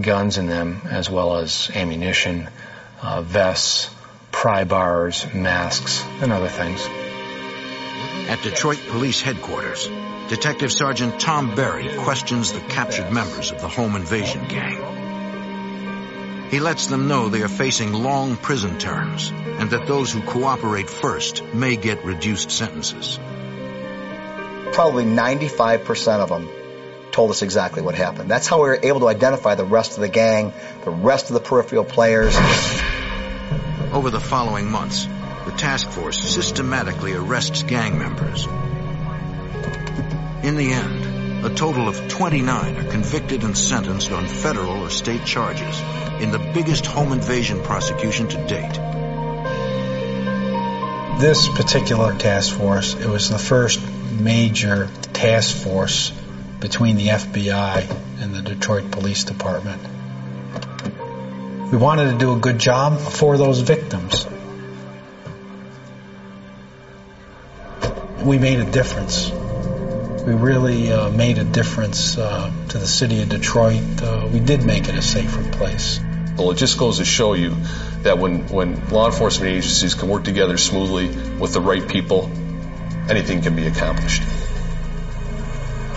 guns 0.00 0.38
in 0.38 0.46
them, 0.46 0.80
as 0.90 1.10
well 1.10 1.36
as 1.36 1.70
ammunition, 1.74 2.48
uh, 3.02 3.22
vests, 3.22 3.90
pry 4.32 4.64
bars, 4.64 5.26
masks, 5.34 6.02
and 6.20 6.32
other 6.32 6.48
things. 6.48 6.80
At 8.28 8.42
Detroit 8.42 8.80
Police 8.88 9.20
Headquarters, 9.20 9.88
Detective 10.28 10.72
Sergeant 10.72 11.20
Tom 11.20 11.54
Barry 11.54 11.94
questions 11.98 12.52
the 12.52 12.60
captured 12.60 13.12
members 13.12 13.52
of 13.52 13.60
the 13.60 13.68
home 13.68 13.94
invasion 13.94 14.46
gang. 14.48 16.48
He 16.50 16.60
lets 16.60 16.86
them 16.86 17.08
know 17.08 17.28
they 17.28 17.42
are 17.42 17.48
facing 17.48 17.92
long 17.92 18.36
prison 18.36 18.78
terms 18.78 19.30
and 19.30 19.70
that 19.70 19.86
those 19.86 20.12
who 20.12 20.22
cooperate 20.22 20.88
first 20.88 21.42
may 21.52 21.76
get 21.76 22.04
reduced 22.04 22.50
sentences. 22.50 23.18
Probably 24.72 25.04
95% 25.04 26.20
of 26.20 26.28
them 26.28 26.48
told 27.14 27.30
us 27.30 27.42
exactly 27.42 27.80
what 27.80 27.94
happened. 27.94 28.28
That's 28.28 28.48
how 28.48 28.56
we 28.56 28.68
were 28.70 28.80
able 28.82 28.98
to 29.00 29.06
identify 29.06 29.54
the 29.54 29.64
rest 29.64 29.92
of 29.92 30.00
the 30.00 30.08
gang, 30.08 30.52
the 30.84 30.90
rest 30.90 31.30
of 31.30 31.34
the 31.34 31.40
peripheral 31.40 31.84
players. 31.84 32.34
Over 33.92 34.10
the 34.10 34.18
following 34.18 34.68
months, 34.68 35.06
the 35.46 35.54
task 35.56 35.88
force 35.90 36.18
systematically 36.18 37.12
arrests 37.12 37.62
gang 37.62 38.00
members. 38.00 38.46
In 40.42 40.56
the 40.56 40.72
end, 40.72 41.46
a 41.46 41.54
total 41.54 41.86
of 41.86 42.08
29 42.08 42.76
are 42.78 42.90
convicted 42.90 43.44
and 43.44 43.56
sentenced 43.56 44.10
on 44.10 44.26
federal 44.26 44.82
or 44.82 44.90
state 44.90 45.24
charges 45.24 45.80
in 46.20 46.32
the 46.32 46.40
biggest 46.52 46.84
home 46.84 47.12
invasion 47.12 47.62
prosecution 47.62 48.26
to 48.26 48.44
date. 48.48 48.74
This 51.20 51.48
particular 51.48 52.12
task 52.18 52.56
force, 52.56 52.94
it 52.94 53.06
was 53.06 53.30
the 53.30 53.38
first 53.38 53.80
major 54.18 54.90
task 55.12 55.54
force 55.54 56.10
between 56.64 56.96
the 56.96 57.08
FBI 57.08 58.22
and 58.22 58.34
the 58.34 58.40
Detroit 58.40 58.90
Police 58.90 59.24
Department. 59.24 59.82
We 61.70 61.76
wanted 61.76 62.12
to 62.12 62.16
do 62.16 62.32
a 62.32 62.38
good 62.38 62.58
job 62.58 62.98
for 62.98 63.36
those 63.36 63.60
victims. 63.60 64.26
We 68.22 68.38
made 68.38 68.60
a 68.60 68.64
difference. 68.64 69.30
We 69.30 70.32
really 70.32 70.90
uh, 70.90 71.10
made 71.10 71.36
a 71.36 71.44
difference 71.44 72.16
uh, 72.16 72.50
to 72.70 72.78
the 72.78 72.86
city 72.86 73.20
of 73.20 73.28
Detroit. 73.28 74.02
Uh, 74.02 74.26
we 74.32 74.40
did 74.40 74.64
make 74.64 74.88
it 74.88 74.94
a 74.94 75.02
safer 75.02 75.42
place. 75.58 76.00
Well, 76.38 76.50
it 76.50 76.56
just 76.56 76.78
goes 76.78 76.96
to 76.96 77.04
show 77.04 77.34
you 77.34 77.54
that 78.04 78.16
when, 78.16 78.48
when 78.48 78.88
law 78.88 79.04
enforcement 79.04 79.52
agencies 79.52 79.94
can 79.94 80.08
work 80.08 80.24
together 80.24 80.56
smoothly 80.56 81.08
with 81.38 81.52
the 81.52 81.60
right 81.60 81.86
people, 81.86 82.30
anything 83.10 83.42
can 83.42 83.54
be 83.54 83.66
accomplished. 83.66 84.22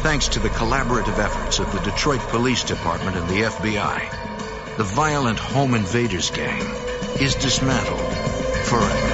Thanks 0.04 0.28
to 0.30 0.40
the 0.40 0.50
collaborative 0.50 1.18
efforts 1.20 1.60
of 1.60 1.72
the 1.74 1.80
Detroit 1.80 2.22
Police 2.30 2.64
Department 2.64 3.18
and 3.18 3.28
the 3.28 3.42
FBI, 3.42 4.78
the 4.78 4.84
violent 4.84 5.40
home 5.40 5.74
invaders 5.74 6.30
gang 6.30 6.62
is 7.20 7.36
dismantled 7.36 8.14
forever. 8.68 9.07